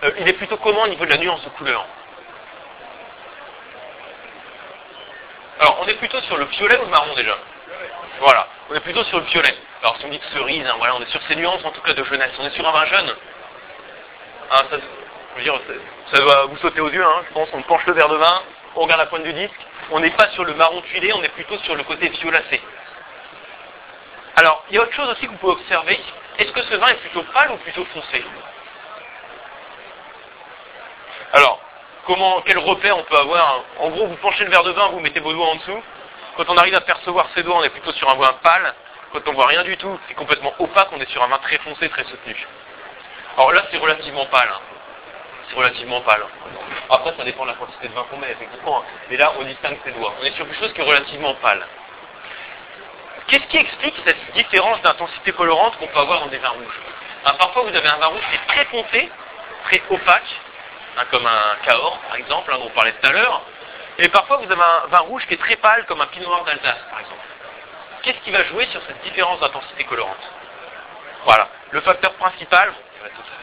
euh, 0.04 0.12
il 0.20 0.28
est 0.28 0.34
plutôt 0.34 0.58
comment 0.58 0.82
au 0.82 0.88
niveau 0.88 1.06
de 1.06 1.12
la 1.12 1.18
nuance 1.18 1.44
de 1.44 1.50
couleur 1.50 1.86
Alors 5.60 5.78
on 5.82 5.88
est 5.88 5.94
plutôt 5.96 6.20
sur 6.22 6.38
le 6.38 6.46
violet 6.46 6.80
ou 6.80 6.86
le 6.86 6.90
marron 6.90 7.14
déjà 7.14 7.38
Voilà, 8.22 8.48
on 8.70 8.76
est 8.76 8.80
plutôt 8.82 9.04
sur 9.06 9.18
le 9.18 9.26
violet. 9.26 9.58
Alors 9.82 9.98
si 9.98 10.06
on 10.06 10.10
dit 10.10 10.22
cerise, 10.32 10.64
hein, 10.68 10.76
on 10.80 11.02
est 11.02 11.10
sur 11.10 11.20
ces 11.24 11.36
nuances 11.36 11.66
en 11.66 11.72
tout 11.72 11.82
cas 11.82 11.96
de 11.96 12.04
jeunesse. 12.04 12.32
On 12.38 12.46
est 12.46 12.52
sur 12.52 12.68
un 12.68 12.72
vin 12.72 12.86
jeune. 12.86 13.16
Hein, 14.52 14.64
ça 16.12 16.22
doit 16.22 16.46
vous 16.46 16.58
sauter 16.58 16.82
aux 16.82 16.90
yeux, 16.92 17.04
hein, 17.04 17.24
je 17.28 17.34
pense. 17.34 17.50
On 17.54 17.64
penche 17.64 17.84
le 17.88 17.94
verre 17.94 18.10
de 18.10 18.18
vin, 18.18 18.44
on 18.76 18.82
regarde 18.82 19.00
la 19.00 19.08
pointe 19.08 19.24
du 19.24 19.34
disque. 19.34 19.60
On 19.90 20.00
n'est 20.00 20.12
pas 20.12 20.30
sur 20.30 20.46
le 20.46 20.54
marron 20.54 20.82
tuilé, 20.82 21.12
on 21.14 21.24
est 21.24 21.30
plutôt 21.30 21.58
sur 21.60 21.74
le 21.74 21.82
côté 21.82 22.10
violacé. 22.10 22.62
Alors, 24.36 24.64
il 24.70 24.76
y 24.76 24.78
a 24.78 24.84
autre 24.84 24.94
chose 24.94 25.10
aussi 25.10 25.26
que 25.26 25.32
vous 25.32 25.38
pouvez 25.38 25.54
observer. 25.54 26.00
Est-ce 26.38 26.52
que 26.52 26.62
ce 26.62 26.76
vin 26.76 26.90
est 26.90 27.02
plutôt 27.02 27.24
pâle 27.34 27.50
ou 27.54 27.58
plutôt 27.58 27.86
foncé? 27.86 28.24
Alors, 31.34 31.60
comment, 32.06 32.40
quel 32.42 32.60
repère 32.60 33.00
on 33.00 33.04
peut 33.04 33.18
avoir? 33.18 33.64
En 33.80 33.90
gros, 33.90 34.06
vous 34.06 34.16
penchez 34.18 34.44
le 34.44 34.52
verre 34.52 34.64
de 34.64 34.72
vin, 34.74 34.90
vous 34.90 35.00
mettez 35.00 35.22
vos 35.22 35.34
doigts 35.34 35.48
en 35.48 35.56
dessous. 35.56 35.82
Quand 36.38 36.50
on 36.50 36.58
arrive 36.58 36.76
à 36.76 36.82
percevoir 36.82 37.28
ses 37.36 37.44
doigts, 37.44 37.58
on 37.58 37.64
est 37.64 37.70
plutôt 37.70 37.92
sur 37.94 38.10
un 38.10 38.16
vin 38.16 38.34
pâle. 38.42 38.74
Quand 39.12 39.28
on 39.28 39.34
voit 39.34 39.48
rien 39.48 39.64
du 39.64 39.76
tout, 39.78 40.00
c'est 40.08 40.14
complètement 40.14 40.54
opaque, 40.60 40.88
on 40.94 41.00
est 41.02 41.10
sur 41.10 41.22
un 41.22 41.28
vin 41.28 41.38
très 41.40 41.58
foncé, 41.58 41.90
très 41.90 42.06
soutenu. 42.06 42.36
Alors 43.38 43.52
là, 43.52 43.64
c'est 43.70 43.78
relativement 43.78 44.26
pâle. 44.28 44.50
Hein. 44.52 44.60
C'est 45.50 45.56
relativement 45.56 46.00
pâle. 46.02 46.24
Après, 46.90 47.14
ça 47.18 47.24
dépend 47.26 47.44
de 47.44 47.50
la 47.50 47.56
quantité 47.56 47.90
de 47.90 47.94
vin 47.94 48.06
qu'on 48.10 48.18
met, 48.18 48.32
effectivement. 48.32 48.80
Hein. 48.80 48.86
Mais 49.10 49.18
là, 49.18 49.34
on 49.40 49.44
distingue 49.44 49.78
ses 49.84 49.92
doigts. 49.92 50.14
On 50.22 50.24
est 50.24 50.32
sur 50.32 50.46
quelque 50.46 50.60
chose 50.60 50.74
qui 50.74 50.82
est 50.82 50.86
relativement 50.86 51.34
pâle. 51.36 51.66
Qu'est-ce 53.28 53.48
qui 53.48 53.58
explique 53.58 53.96
cette 54.06 54.34
différence 54.34 54.82
d'intensité 54.82 55.32
colorante 55.34 55.78
qu'on 55.78 55.88
peut 55.88 56.00
avoir 56.00 56.22
dans 56.22 56.28
des 56.28 56.38
vins 56.38 56.50
rouges? 56.50 56.80
Ben, 57.26 57.34
Parfois, 57.34 57.64
vous 57.64 57.76
avez 57.76 57.88
un 57.88 57.98
vin 57.98 58.08
rouge 58.08 58.24
qui 58.30 58.36
est 58.36 58.48
très 58.54 58.66
foncé, 58.66 59.10
très 59.66 59.82
opaque, 59.90 60.40
hein, 60.98 61.04
comme 61.12 61.26
un 61.26 61.66
Cahors, 61.66 62.00
par 62.08 62.16
exemple, 62.16 62.52
dont 62.54 62.66
on 62.66 62.70
parlait 62.70 62.94
tout 62.94 63.08
à 63.08 63.12
l'heure. 63.12 63.42
Et 64.02 64.10
parfois, 64.10 64.38
vous 64.38 64.52
avez 64.52 64.62
un 64.62 64.88
vin 64.88 65.00
rouge 65.00 65.24
qui 65.28 65.36
est 65.36 65.38
très 65.38 65.56
pâle, 65.58 65.86
comme 65.86 66.02
un 66.02 66.08
Pinot 66.08 66.26
Noir 66.26 66.44
d'Alsace, 66.44 66.84
par 66.90 67.02
exemple. 67.02 67.22
Qu'est-ce 68.02 68.18
qui 68.22 68.32
va 68.32 68.44
jouer 68.46 68.66
sur 68.72 68.82
cette 68.88 69.00
différence 69.04 69.40
d'intensité 69.40 69.84
colorante 69.84 70.18
Voilà. 71.24 71.48
Le 71.70 71.82
facteur 71.82 72.12
principal, 72.14 72.74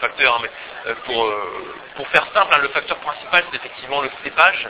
facteurs, 0.00 0.34
hein, 0.34 0.40
mais 0.42 0.50
euh, 0.90 0.94
pour, 1.04 1.26
euh, 1.26 1.74
pour 1.94 2.08
faire 2.08 2.26
simple, 2.34 2.58
le 2.60 2.68
facteur 2.70 2.96
principal, 2.98 3.44
c'est 3.50 3.56
effectivement 3.56 4.00
le 4.00 4.10
cépage. 4.24 4.68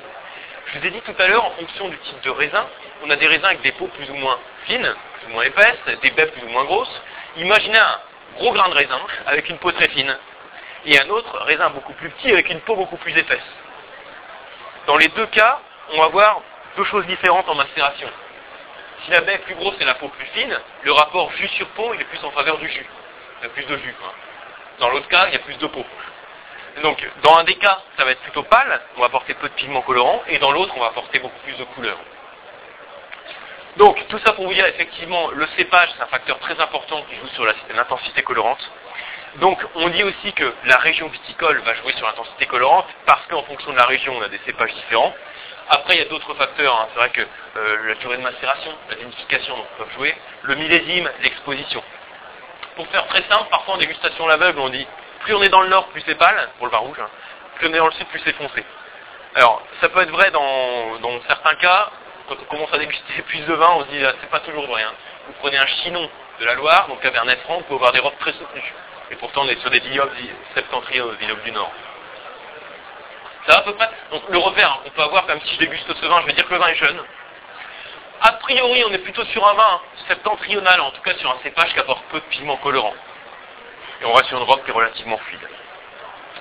Je 0.66 0.78
vous 0.78 0.86
ai 0.86 0.90
dit 0.90 1.00
tout 1.00 1.14
à 1.18 1.26
l'heure, 1.26 1.46
en 1.46 1.52
fonction 1.52 1.88
du 1.88 1.96
type 1.98 2.20
de 2.20 2.30
raisin, 2.30 2.66
on 3.02 3.08
a 3.08 3.16
des 3.16 3.26
raisins 3.26 3.46
avec 3.46 3.62
des 3.62 3.72
peaux 3.72 3.86
plus 3.86 4.10
ou 4.10 4.14
moins 4.14 4.38
fines, 4.66 4.94
plus 5.14 5.26
ou 5.28 5.30
moins 5.30 5.44
épaisses, 5.44 5.78
des 6.02 6.10
baies 6.10 6.26
plus 6.26 6.42
ou 6.42 6.50
moins 6.50 6.64
grosses. 6.64 7.02
Imaginez 7.36 7.78
un 7.78 7.98
gros 8.36 8.52
grain 8.52 8.68
de 8.68 8.74
raisin 8.74 9.00
avec 9.26 9.48
une 9.48 9.56
peau 9.56 9.72
très 9.72 9.88
fine, 9.88 10.14
et 10.84 11.00
un 11.00 11.08
autre 11.08 11.34
raisin 11.44 11.70
beaucoup 11.70 11.94
plus 11.94 12.10
petit 12.10 12.30
avec 12.30 12.50
une 12.50 12.60
peau 12.60 12.76
beaucoup 12.76 12.98
plus 12.98 13.16
épaisse. 13.16 13.40
Dans 14.86 14.98
les 14.98 15.08
deux 15.08 15.26
cas, 15.26 15.60
on 15.92 15.98
va 15.98 16.08
voir 16.08 16.42
deux 16.76 16.84
choses 16.84 17.06
différentes 17.06 17.48
en 17.48 17.54
macération. 17.54 18.08
Si 19.04 19.10
la 19.10 19.20
baie 19.20 19.34
est 19.34 19.38
plus 19.38 19.54
grosse 19.54 19.76
et 19.80 19.84
la 19.84 19.94
peau 19.94 20.08
plus 20.08 20.26
fine, 20.26 20.58
le 20.82 20.92
rapport 20.92 21.30
jus 21.32 21.48
sur 21.48 21.66
peau 21.68 21.92
il 21.94 22.00
est 22.00 22.04
plus 22.04 22.22
en 22.24 22.30
faveur 22.30 22.58
du 22.58 22.68
jus. 22.68 22.86
Il 23.40 23.44
y 23.44 23.46
a 23.46 23.50
plus 23.50 23.64
de 23.64 23.76
jus. 23.76 23.94
Dans 24.80 24.90
l'autre 24.90 25.08
cas, 25.08 25.26
il 25.28 25.32
y 25.32 25.36
a 25.36 25.40
plus 25.40 25.58
de 25.58 25.66
peau. 25.66 25.84
Donc, 26.82 27.04
dans 27.22 27.36
un 27.36 27.44
des 27.44 27.56
cas, 27.56 27.80
ça 27.96 28.04
va 28.04 28.12
être 28.12 28.20
plutôt 28.20 28.44
pâle, 28.44 28.80
on 28.96 29.00
va 29.00 29.06
apporter 29.06 29.34
peu 29.34 29.48
de 29.48 29.54
pigments 29.54 29.82
colorants, 29.82 30.22
et 30.28 30.38
dans 30.38 30.52
l'autre, 30.52 30.72
on 30.76 30.80
va 30.80 30.86
apporter 30.86 31.18
beaucoup 31.18 31.38
plus 31.40 31.56
de 31.56 31.64
couleurs. 31.64 31.98
Donc, 33.76 34.04
tout 34.08 34.18
ça 34.20 34.32
pour 34.32 34.46
vous 34.46 34.54
dire, 34.54 34.66
effectivement, 34.66 35.30
le 35.30 35.46
cépage, 35.56 35.88
c'est 35.96 36.02
un 36.02 36.06
facteur 36.06 36.38
très 36.38 36.60
important 36.60 37.02
qui 37.08 37.16
joue 37.16 37.28
sur 37.28 37.44
l'intensité 37.74 38.22
colorante. 38.22 38.70
Donc, 39.36 39.58
on 39.74 39.88
dit 39.88 40.02
aussi 40.04 40.32
que 40.32 40.52
la 40.64 40.78
région 40.78 41.08
viticole 41.08 41.60
va 41.60 41.74
jouer 41.74 41.92
sur 41.94 42.06
l'intensité 42.06 42.46
colorante, 42.46 42.86
parce 43.06 43.26
qu'en 43.26 43.42
fonction 43.42 43.72
de 43.72 43.76
la 43.76 43.86
région, 43.86 44.16
on 44.16 44.22
a 44.22 44.28
des 44.28 44.40
cépages 44.46 44.74
différents. 44.74 45.14
Après, 45.70 45.96
il 45.96 45.98
y 45.98 46.02
a 46.02 46.08
d'autres 46.08 46.34
facteurs. 46.34 46.74
Hein. 46.74 46.88
C'est 46.92 46.98
vrai 46.98 47.10
que 47.10 47.20
euh, 47.20 47.88
la 47.88 47.94
durée 47.96 48.16
de 48.16 48.22
macération, 48.22 48.72
la 48.88 48.96
vinification 48.96 49.56
donc, 49.56 49.66
peuvent 49.76 49.92
jouer. 49.94 50.14
Le 50.42 50.54
millésime, 50.54 51.10
l'exposition. 51.22 51.82
Pour 52.76 52.86
faire 52.88 53.06
très 53.08 53.22
simple, 53.24 53.48
parfois 53.50 53.74
en 53.74 53.78
dégustation 53.78 54.24
à 54.26 54.28
l'aveugle, 54.28 54.60
on 54.60 54.68
dit 54.68 54.86
plus 55.20 55.34
on 55.34 55.42
est 55.42 55.48
dans 55.48 55.62
le 55.62 55.68
nord, 55.68 55.88
plus 55.88 56.02
c'est 56.06 56.14
pâle, 56.14 56.48
pour 56.58 56.66
le 56.66 56.72
vin 56.72 56.78
rouge, 56.78 56.98
hein. 57.00 57.08
plus 57.56 57.68
on 57.68 57.74
est 57.74 57.78
dans 57.78 57.86
le 57.86 57.92
sud, 57.92 58.06
plus 58.06 58.20
c'est 58.24 58.34
foncé. 58.34 58.64
Alors, 59.34 59.62
ça 59.80 59.88
peut 59.88 60.00
être 60.00 60.10
vrai 60.10 60.30
dans, 60.30 61.20
certains 61.26 61.54
cas, 61.56 61.90
quand 62.28 62.36
on 62.40 62.44
commence 62.44 62.72
à 62.72 62.78
déguster 62.78 63.22
plus 63.22 63.40
de 63.40 63.52
vin, 63.52 63.70
on 63.76 63.84
se 63.84 63.88
dit, 63.88 64.04
ah, 64.04 64.12
c'est 64.20 64.30
pas 64.30 64.40
toujours 64.40 64.66
vrai. 64.66 64.82
Hein. 64.82 64.92
Vous 65.26 65.34
prenez 65.40 65.58
un 65.58 65.66
chinon 65.66 66.08
de 66.40 66.44
la 66.44 66.54
Loire, 66.54 66.88
donc 66.88 67.00
Cabernet 67.00 67.40
Franc, 67.42 67.58
vous 67.58 67.64
pouvez 67.64 67.76
avoir 67.76 67.92
des 67.92 68.00
robes 68.00 68.18
très 68.20 68.32
soutenues. 68.32 68.74
Et 69.10 69.16
pourtant, 69.16 69.42
on 69.42 69.48
est 69.48 69.60
sur 69.60 69.70
des 69.70 69.80
vignobles 69.80 70.12
septentrionaux, 70.54 71.12
vignobles 71.12 71.42
du 71.42 71.52
Nord. 71.52 71.72
À 73.48 73.62
peu 73.62 73.74
près 73.74 73.88
Donc, 74.10 74.22
le 74.28 74.38
repère 74.38 74.72
hein, 74.72 74.80
qu'on 74.84 74.90
peut 74.90 75.02
avoir, 75.02 75.26
même 75.26 75.40
si 75.40 75.54
je 75.54 75.58
déguste 75.58 75.92
ce 75.92 76.06
vin, 76.06 76.20
je 76.20 76.26
vais 76.26 76.32
dire 76.34 76.46
que 76.46 76.52
le 76.52 76.60
vin 76.60 76.68
est 76.68 76.74
jeune. 76.74 77.00
A 78.20 78.32
priori, 78.32 78.84
on 78.84 78.92
est 78.92 78.98
plutôt 78.98 79.24
sur 79.26 79.46
un 79.46 79.54
vin 79.54 79.80
septentrional, 80.08 80.80
en 80.80 80.90
tout 80.90 81.02
cas 81.02 81.14
sur 81.14 81.30
un 81.30 81.38
cépage 81.42 81.72
qui 81.72 81.78
apporte 81.78 82.02
peu 82.10 82.20
de 82.20 82.24
pigments 82.26 82.56
colorants 82.56 82.94
et 84.00 84.04
on 84.04 84.12
reste 84.12 84.28
sur 84.28 84.38
une 84.38 84.44
robe 84.44 84.62
qui 84.64 84.70
est 84.70 84.74
relativement 84.74 85.18
fluide. 85.18 85.48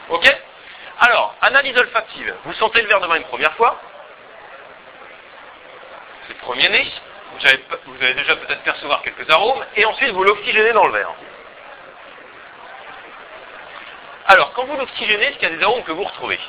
Ok? 0.09 0.37
Alors, 0.99 1.35
analyse 1.41 1.77
olfactive. 1.77 2.35
Vous 2.43 2.53
sentez 2.53 2.81
le 2.81 2.87
verre 2.87 3.01
de 3.01 3.07
vin 3.07 3.15
une 3.15 3.23
première 3.23 3.53
fois. 3.53 3.79
C'est 6.27 6.33
le 6.33 6.39
premier 6.39 6.69
nez. 6.69 6.87
Vous 7.39 8.03
allez 8.03 8.13
déjà 8.15 8.35
peut-être 8.35 8.63
percevoir 8.63 9.01
quelques 9.01 9.29
arômes. 9.29 9.63
Et 9.75 9.85
ensuite, 9.85 10.09
vous 10.11 10.23
l'oxygénez 10.23 10.73
dans 10.73 10.87
le 10.87 10.93
verre. 10.93 11.13
Alors, 14.27 14.53
quand 14.53 14.65
vous 14.65 14.77
l'oxygénez, 14.77 15.25
est-ce 15.25 15.37
qu'il 15.37 15.49
y 15.49 15.53
a 15.53 15.55
des 15.55 15.63
arômes 15.63 15.83
que 15.83 15.91
vous 15.91 16.03
retrouvez? 16.03 16.39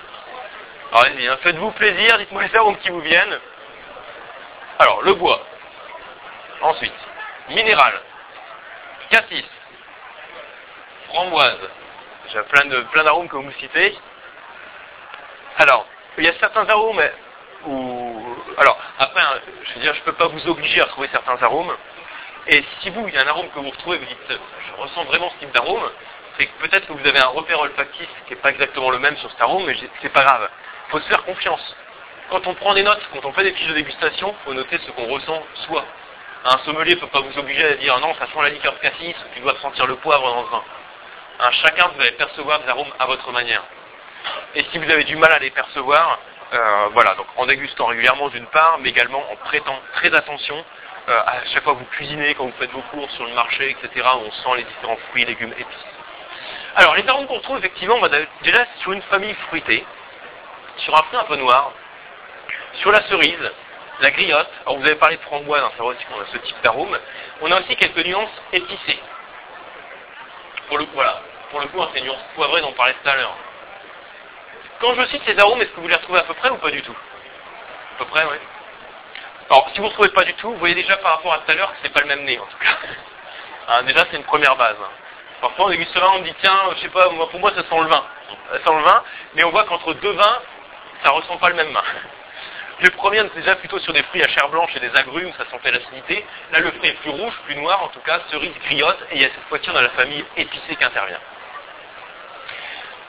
Alors, 0.90 1.02
allez-y, 1.04 1.28
hein, 1.28 1.38
faites-vous 1.42 1.70
plaisir, 1.72 2.18
dites-moi 2.18 2.44
les 2.44 2.56
arômes 2.56 2.78
qui 2.78 2.90
vous 2.90 3.00
viennent. 3.00 3.38
Alors, 4.78 5.02
le 5.02 5.14
bois. 5.14 5.40
Ensuite, 6.62 6.92
minéral. 7.50 8.00
Cassis 9.10 9.44
framboise. 11.08 11.70
J'ai 12.32 12.42
plein 12.42 12.66
de 12.66 12.80
plein 12.92 13.04
d'arômes 13.04 13.28
que 13.28 13.36
vous 13.36 13.52
citez. 13.52 13.96
Alors, 15.56 15.86
il 16.18 16.24
y 16.24 16.28
a 16.28 16.34
certains 16.34 16.68
arômes 16.68 17.02
où 17.66 18.36
alors 18.56 18.78
après 18.98 19.20
hein, 19.20 19.40
je 19.64 19.74
veux 19.74 19.80
dire 19.80 19.94
je 19.94 20.02
peux 20.02 20.12
pas 20.12 20.28
vous 20.28 20.46
obliger 20.48 20.80
à 20.80 20.86
trouver 20.86 21.08
certains 21.10 21.42
arômes. 21.42 21.74
Et 22.46 22.64
si 22.80 22.90
vous, 22.90 23.06
il 23.08 23.14
y 23.14 23.18
a 23.18 23.22
un 23.22 23.26
arôme 23.26 23.48
que 23.50 23.58
vous 23.58 23.70
retrouvez, 23.70 23.98
vous 23.98 24.06
dites 24.06 24.18
je 24.28 24.82
ressens 24.82 25.04
vraiment 25.04 25.30
ce 25.30 25.38
type 25.38 25.52
d'arôme, 25.52 25.90
c'est 26.38 26.46
que 26.46 26.58
peut-être 26.60 26.86
que 26.86 26.92
vous 26.92 27.06
avez 27.06 27.18
un 27.18 27.26
repère 27.26 27.60
olfactif 27.60 28.08
qui 28.26 28.34
n'est 28.34 28.40
pas 28.40 28.50
exactement 28.50 28.90
le 28.90 28.98
même 28.98 29.16
sur 29.16 29.30
cet 29.30 29.40
arôme, 29.40 29.64
mais 29.66 29.76
c'est 30.02 30.12
pas 30.12 30.22
grave. 30.22 30.48
Faut 30.88 31.00
se 31.00 31.08
faire 31.08 31.24
confiance. 31.24 31.76
quand 32.30 32.46
on 32.46 32.54
prend 32.54 32.74
des 32.74 32.82
notes, 32.82 33.00
quand 33.12 33.24
on 33.24 33.32
fait 33.32 33.44
des 33.44 33.52
fiches 33.52 33.68
de 33.68 33.74
dégustation, 33.74 34.34
faut 34.44 34.52
noter 34.52 34.78
ce 34.78 34.90
qu'on 34.90 35.06
ressent 35.06 35.42
soi. 35.66 35.84
Un 36.44 36.58
sommelier 36.58 36.94
ne 36.94 37.00
peut 37.00 37.06
pas 37.08 37.20
vous 37.20 37.38
obliger 37.38 37.64
à 37.64 37.74
dire 37.74 37.98
non, 38.00 38.14
ça 38.14 38.26
sent 38.26 38.42
la 38.42 38.50
liqueur 38.50 38.74
de 38.74 38.78
cassis, 38.78 39.16
tu 39.34 39.40
dois 39.40 39.54
sentir 39.60 39.86
le 39.86 39.96
poivre 39.96 40.28
dans 40.28 40.42
le 40.42 40.48
vin. 40.48 40.62
Un 41.40 41.50
chacun, 41.52 41.88
vous 41.94 42.00
allez 42.00 42.12
percevoir 42.12 42.60
des 42.60 42.68
arômes 42.68 42.92
à 42.98 43.06
votre 43.06 43.30
manière. 43.32 43.62
Et 44.54 44.64
si 44.70 44.78
vous 44.78 44.90
avez 44.90 45.04
du 45.04 45.16
mal 45.16 45.32
à 45.32 45.38
les 45.38 45.50
percevoir, 45.50 46.18
euh, 46.52 46.88
voilà, 46.92 47.14
donc 47.14 47.26
en 47.36 47.46
dégustant 47.46 47.86
régulièrement 47.86 48.28
d'une 48.28 48.46
part, 48.46 48.78
mais 48.80 48.90
également 48.90 49.24
en 49.30 49.36
prêtant 49.36 49.78
très 49.94 50.14
attention 50.14 50.64
euh, 51.08 51.20
à 51.26 51.44
chaque 51.52 51.64
fois 51.64 51.74
que 51.74 51.78
vous 51.78 51.84
cuisinez, 51.86 52.34
quand 52.34 52.44
vous 52.44 52.54
faites 52.58 52.70
vos 52.72 52.82
courses 52.90 53.12
sur 53.14 53.24
le 53.24 53.34
marché, 53.34 53.70
etc., 53.70 54.06
où 54.16 54.26
on 54.26 54.30
sent 54.30 54.58
les 54.58 54.64
différents 54.64 54.98
fruits, 55.10 55.24
légumes, 55.24 55.52
épices. 55.52 55.86
Alors, 56.76 56.94
les 56.96 57.08
arômes 57.08 57.26
qu'on 57.26 57.40
trouve, 57.40 57.58
effectivement, 57.58 57.96
on 57.96 58.00
va 58.00 58.10
déjà 58.42 58.66
sur 58.80 58.92
une 58.92 59.02
famille 59.02 59.34
fruitée, 59.48 59.84
sur 60.78 60.96
un 60.96 61.02
fruit 61.04 61.18
un 61.18 61.24
peu 61.24 61.36
noir, 61.36 61.72
sur 62.74 62.92
la 62.92 63.02
cerise, 63.08 63.52
la 64.00 64.10
griotte, 64.10 64.48
alors 64.62 64.78
vous 64.78 64.84
avez 64.84 64.96
parlé 64.96 65.16
de 65.16 65.22
framboise, 65.22 65.62
hein, 65.62 65.70
ça 65.76 65.82
qu'on 65.82 66.20
a 66.20 66.26
ce 66.32 66.38
type 66.38 66.60
d'arôme, 66.62 66.96
on 67.40 67.50
a 67.50 67.60
aussi 67.60 67.76
quelques 67.76 68.04
nuances 68.06 68.30
épicées. 68.52 69.00
Pour 70.68 70.78
le, 70.78 70.86
voilà, 70.94 71.20
pour 71.50 71.60
le 71.60 71.66
coup, 71.68 71.82
hein, 71.82 71.88
nuances 72.02 72.18
poivrées 72.34 72.60
dont 72.60 72.68
on 72.68 72.72
parlait 72.72 72.94
tout 73.02 73.08
à 73.08 73.16
l'heure. 73.16 73.36
Quand 74.80 74.94
je 74.94 75.06
cite 75.06 75.22
ces 75.26 75.38
arômes, 75.38 75.60
est-ce 75.60 75.70
que 75.70 75.80
vous 75.80 75.88
les 75.88 75.96
retrouvez 75.96 76.20
à 76.20 76.24
peu 76.24 76.34
près 76.34 76.50
ou 76.50 76.56
pas 76.56 76.70
du 76.70 76.82
tout? 76.82 76.96
À 77.96 77.98
peu 77.98 78.04
près, 78.04 78.24
oui. 78.24 78.36
Alors, 79.50 79.68
si 79.72 79.78
vous 79.78 79.84
ne 79.84 79.88
retrouvez 79.88 80.10
pas 80.10 80.24
du 80.24 80.34
tout, 80.34 80.50
vous 80.52 80.58
voyez 80.58 80.74
déjà 80.74 80.96
par 80.98 81.16
rapport 81.16 81.32
à 81.32 81.38
tout 81.38 81.50
à 81.50 81.54
l'heure 81.54 81.72
que 81.72 81.78
c'est 81.82 81.92
pas 81.92 82.00
le 82.00 82.06
même 82.06 82.24
nez, 82.24 82.38
en 82.38 82.46
tout 82.46 82.58
cas. 82.58 82.76
Hein, 83.70 83.82
déjà, 83.82 84.06
c'est 84.10 84.16
une 84.16 84.24
première 84.24 84.56
base. 84.56 84.78
Parfois, 85.42 85.66
on 85.66 85.68
déguste 85.68 85.94
vin, 85.94 86.12
on 86.14 86.20
dit, 86.20 86.34
tiens, 86.40 86.58
je 86.74 86.80
sais 86.80 86.88
pas, 86.88 87.06
pour 87.10 87.38
moi, 87.38 87.50
ça 87.50 87.62
sent 87.62 87.80
le 87.82 87.86
vin. 87.86 88.02
Ça 88.50 88.58
sent 88.64 88.76
le 88.76 88.82
vin, 88.82 89.02
mais 89.34 89.44
on 89.44 89.50
voit 89.50 89.64
qu'entre 89.64 89.92
deux 89.92 90.12
vins, 90.12 90.38
ça 91.02 91.10
ressent 91.10 91.36
pas 91.36 91.48
le 91.48 91.54
même 91.54 91.72
vin. 91.72 91.82
Le 92.80 92.90
premier, 92.90 93.22
c'est 93.34 93.40
déjà 93.40 93.56
plutôt 93.56 93.78
sur 93.80 93.92
des 93.92 94.02
fruits 94.04 94.22
à 94.22 94.28
chair 94.28 94.48
blanche 94.48 94.70
et 94.76 94.80
des 94.80 94.94
agrumes, 94.94 95.32
ça 95.36 95.44
sentait 95.50 95.72
l'acidité. 95.72 96.24
Là, 96.52 96.60
le 96.60 96.70
fruit 96.70 96.90
est 96.90 97.00
plus 97.00 97.10
rouge, 97.10 97.34
plus 97.44 97.56
noir, 97.56 97.82
en 97.82 97.88
tout 97.88 98.00
cas, 98.00 98.20
cerise 98.30 98.54
griotte, 98.66 99.00
et 99.10 99.16
il 99.16 99.22
y 99.22 99.24
a 99.24 99.28
cette 99.28 99.48
fois-ci, 99.48 99.68
on 99.70 99.76
a 99.76 99.82
la 99.82 99.90
famille 99.90 100.24
épicée 100.36 100.76
qui 100.76 100.84
intervient. 100.84 101.18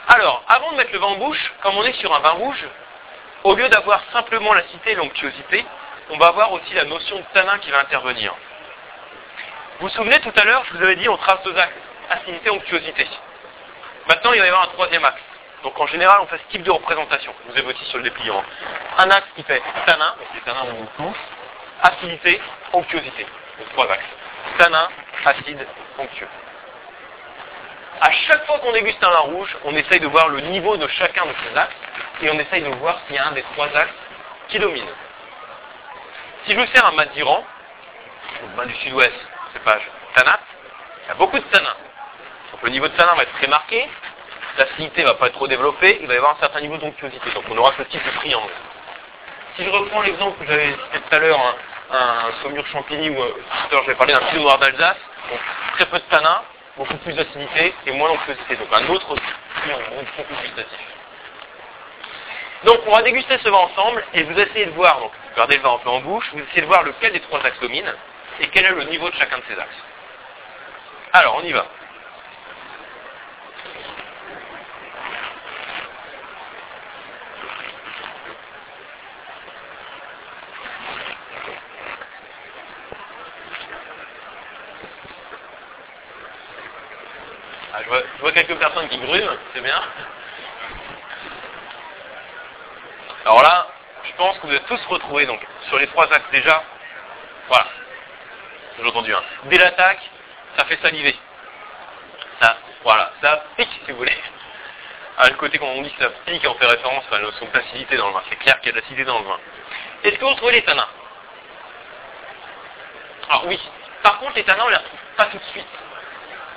Alors, 0.07 0.43
avant 0.47 0.71
de 0.71 0.77
mettre 0.77 0.91
le 0.91 0.97
vin 0.97 1.07
en 1.07 1.17
bouche, 1.17 1.53
comme 1.61 1.77
on 1.77 1.83
est 1.83 1.93
sur 1.93 2.13
un 2.15 2.19
vin 2.19 2.31
rouge, 2.31 2.67
au 3.43 3.53
lieu 3.55 3.69
d'avoir 3.69 4.01
simplement 4.11 4.53
l'acidité 4.53 4.93
et 4.93 4.95
l'onctuosité, 4.95 5.63
on 6.09 6.17
va 6.17 6.27
avoir 6.27 6.51
aussi 6.51 6.73
la 6.73 6.85
notion 6.85 7.17
de 7.17 7.25
tanin 7.33 7.59
qui 7.59 7.69
va 7.69 7.81
intervenir. 7.81 8.33
Vous 9.79 9.87
vous 9.87 9.93
souvenez 9.93 10.19
tout 10.21 10.33
à 10.35 10.43
l'heure, 10.45 10.65
je 10.65 10.77
vous 10.77 10.83
avais 10.83 10.95
dit 10.95 11.07
on 11.07 11.17
trace 11.17 11.43
deux 11.43 11.55
axes, 11.55 11.71
acidité, 12.09 12.49
onctuosité. 12.49 13.07
Maintenant, 14.07 14.33
il 14.33 14.39
va 14.39 14.45
y 14.45 14.49
avoir 14.49 14.63
un 14.63 14.73
troisième 14.73 15.05
axe. 15.05 15.21
Donc 15.63 15.79
en 15.79 15.87
général, 15.87 16.19
on 16.21 16.27
fait 16.27 16.37
ce 16.37 16.51
type 16.51 16.63
de 16.63 16.71
représentation. 16.71 17.33
Vous 17.47 17.57
avez 17.57 17.67
aussi 17.67 17.83
sur 17.85 17.97
le 17.97 18.03
dépliant. 18.03 18.43
Un 18.97 19.11
axe 19.11 19.27
qui 19.35 19.43
fait 19.43 19.61
tanin, 19.85 20.15
donc 20.17 20.27
les 20.33 20.41
tanins 20.41 20.65
on 20.67 21.03
vous 21.03 21.15
acidité, 21.81 22.41
onctuosité. 22.73 23.25
Donc 23.57 23.69
trois 23.73 23.91
axes. 23.91 24.03
Tanin, 24.57 24.87
acide, 25.25 25.65
onctueux. 25.97 26.27
À 28.01 28.11
chaque 28.11 28.45
fois 28.45 28.59
qu'on 28.59 28.71
déguste 28.71 29.03
un 29.03 29.09
vin 29.09 29.19
rouge, 29.19 29.57
on 29.65 29.75
essaye 29.75 29.99
de 29.99 30.07
voir 30.07 30.29
le 30.29 30.39
niveau 30.41 30.77
de 30.77 30.87
chacun 30.87 31.25
de 31.25 31.33
ces 31.43 31.57
axes 31.57 31.75
et 32.21 32.29
on 32.29 32.39
essaye 32.39 32.63
de 32.63 32.69
voir 32.69 32.97
s'il 33.05 33.15
y 33.15 33.19
a 33.19 33.27
un 33.27 33.31
des 33.31 33.43
trois 33.53 33.67
axes 33.75 33.91
qui 34.47 34.59
domine. 34.59 34.87
Si 36.45 36.53
je 36.53 36.59
veux 36.59 36.65
faire 36.67 36.85
un 36.85 36.93
Madiran, 36.93 37.43
le 38.41 38.55
vin 38.55 38.65
du 38.65 38.75
sud-ouest, 38.75 39.13
cépage 39.53 39.81
Tanat, 40.15 40.39
il 41.03 41.07
y 41.09 41.11
a 41.11 41.15
beaucoup 41.15 41.37
de 41.37 41.43
tanins. 41.45 41.75
Donc 42.51 42.61
le 42.63 42.69
niveau 42.69 42.87
de 42.87 42.95
tanin 42.95 43.15
va 43.15 43.23
être 43.23 43.33
très 43.33 43.47
marqué, 43.47 43.89
l'acidité 44.57 45.03
va 45.03 45.13
pas 45.15 45.27
être 45.27 45.33
trop 45.33 45.47
développée, 45.47 45.99
il 46.01 46.07
va 46.07 46.13
y 46.13 46.17
avoir 46.17 46.35
un 46.35 46.39
certain 46.39 46.61
niveau 46.61 46.77
d'onctuosité. 46.77 47.29
Donc 47.31 47.43
on 47.49 47.57
aura 47.57 47.73
ce 47.77 47.83
type 47.83 48.03
de 48.03 48.11
triangle. 48.17 48.51
Si 49.55 49.63
je 49.63 49.69
reprends 49.69 50.01
l'exemple 50.01 50.39
que 50.39 50.49
j'avais 50.49 50.71
cité 50.71 50.99
tout 51.09 51.15
à 51.15 51.19
l'heure, 51.19 51.39
un, 51.91 51.97
un 51.97 52.31
saumur 52.41 52.65
champigny, 52.67 53.09
ou 53.09 53.21
euh, 53.21 53.33
je 53.71 53.87
vais 53.87 53.95
parler 53.95 54.13
d'un 54.13 54.19
pinot 54.19 54.41
noir 54.43 54.57
d'Alsace, 54.59 54.97
donc 55.29 55.39
très 55.73 55.85
peu 55.85 55.97
de 55.97 56.03
tanin, 56.03 56.41
beaucoup 56.77 56.97
plus 56.97 57.13
d'acidité 57.13 57.73
et 57.85 57.91
moins 57.91 58.09
d'onctuosité. 58.09 58.55
Donc 58.55 58.67
un 58.71 58.87
autre 58.89 59.15
triangle, 59.61 59.83
beaucoup 60.17 60.41
gustatif. 60.41 60.79
Donc 62.63 62.79
on 62.87 62.91
va 62.91 63.01
déguster 63.01 63.37
ce 63.37 63.49
vin 63.49 63.57
ensemble 63.57 64.03
et 64.13 64.23
vous 64.23 64.37
essayez 64.37 64.65
de 64.65 64.71
voir, 64.71 64.99
donc 64.99 65.11
vous 65.11 65.35
gardez 65.37 65.57
le 65.57 65.63
vin 65.63 65.73
un 65.73 65.77
peu 65.77 65.89
en 65.89 66.01
bouche, 66.01 66.29
vous 66.33 66.39
essayez 66.39 66.61
de 66.61 66.67
voir 66.67 66.83
lequel 66.83 67.13
des 67.13 67.21
trois 67.21 67.39
axes 67.45 67.59
domine 67.61 67.93
et 68.41 68.47
quel 68.47 68.65
est 68.65 68.71
le 68.71 68.83
niveau 68.83 69.09
de 69.09 69.15
chacun 69.15 69.37
de 69.37 69.43
ces 69.47 69.59
axes. 69.59 69.83
Alors 71.13 71.37
on 71.37 71.43
y 71.43 71.51
va. 71.51 71.65
Je, 87.89 88.21
vois, 88.21 88.31
quelques 88.31 88.55
personnes 88.55 88.87
qui 88.89 88.97
grument, 88.99 89.31
c'est 89.53 89.61
bien. 89.61 89.81
Alors 93.25 93.41
là, 93.41 93.67
je 94.03 94.11
pense 94.15 94.37
que 94.39 94.47
vous 94.47 94.53
êtes 94.53 94.65
tous 94.67 94.85
retrouvés 94.85 95.25
donc 95.25 95.39
sur 95.67 95.79
les 95.79 95.87
trois 95.87 96.11
axes 96.13 96.29
déjà. 96.31 96.63
Voilà. 97.47 97.67
J'ai 98.77 98.87
entendu 98.87 99.13
un. 99.13 99.23
Dès 99.45 99.57
l'attaque, 99.57 100.01
ça 100.55 100.65
fait 100.65 100.79
saliver. 100.81 101.17
Ça, 102.39 102.57
voilà, 102.83 103.11
ça 103.21 103.43
pique 103.57 103.69
si 103.85 103.91
vous 103.91 103.97
voulez. 103.97 104.17
À 105.17 105.23
ah, 105.23 105.29
le 105.29 105.35
côté 105.35 105.57
quand 105.57 105.65
on 105.65 105.81
dit 105.81 105.91
que 105.91 106.01
ça 106.01 106.09
pique, 106.25 106.45
on 106.47 106.53
fait 106.53 106.65
référence 106.65 107.03
à 107.11 107.15
la 107.15 107.23
notion 107.23 107.45
d'acidité 107.53 107.97
dans 107.97 108.07
le 108.07 108.13
vin. 108.13 108.23
C'est 108.29 108.37
clair 108.37 108.59
qu'il 108.61 108.67
y 108.67 108.69
a 108.69 108.71
de 108.73 108.77
l'acidité 108.77 109.03
dans 109.03 109.19
le 109.19 109.25
vin. 109.25 109.39
Est-ce 110.03 110.15
que 110.15 110.21
vous 110.21 110.29
retrouvez 110.29 110.53
les 110.53 110.63
tanins? 110.63 110.87
Alors 113.29 113.47
oui. 113.47 113.59
Par 114.01 114.19
contre, 114.19 114.35
les 114.35 114.43
tanins, 114.43 114.63
on 114.65 114.69
les 114.69 114.77
retrouve 114.77 114.99
pas 115.17 115.25
tout 115.25 115.37
de 115.37 115.43
suite. 115.51 115.67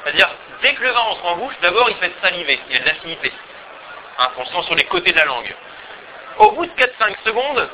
C'est-à-dire, 0.02 0.28
dès 0.62 0.74
que 0.74 0.82
le 0.82 0.90
vin 0.90 1.00
entre 1.00 1.24
en 1.26 1.36
bouche, 1.36 1.54
d'abord 1.62 1.88
il 1.90 1.96
fait 1.96 2.12
saliver, 2.20 2.60
il 2.68 2.74
y 2.74 2.78
a 2.78 2.80
de 2.80 2.86
l'acidité. 2.86 3.32
Hein, 4.18 4.28
qu'on 4.36 4.44
sent 4.44 4.62
sur 4.66 4.74
les 4.74 4.84
côtés 4.84 5.12
de 5.12 5.16
la 5.16 5.24
langue. 5.24 5.54
Au 6.38 6.50
bout 6.52 6.66
de 6.66 6.72
4-5 6.72 7.16
secondes, 7.24 7.68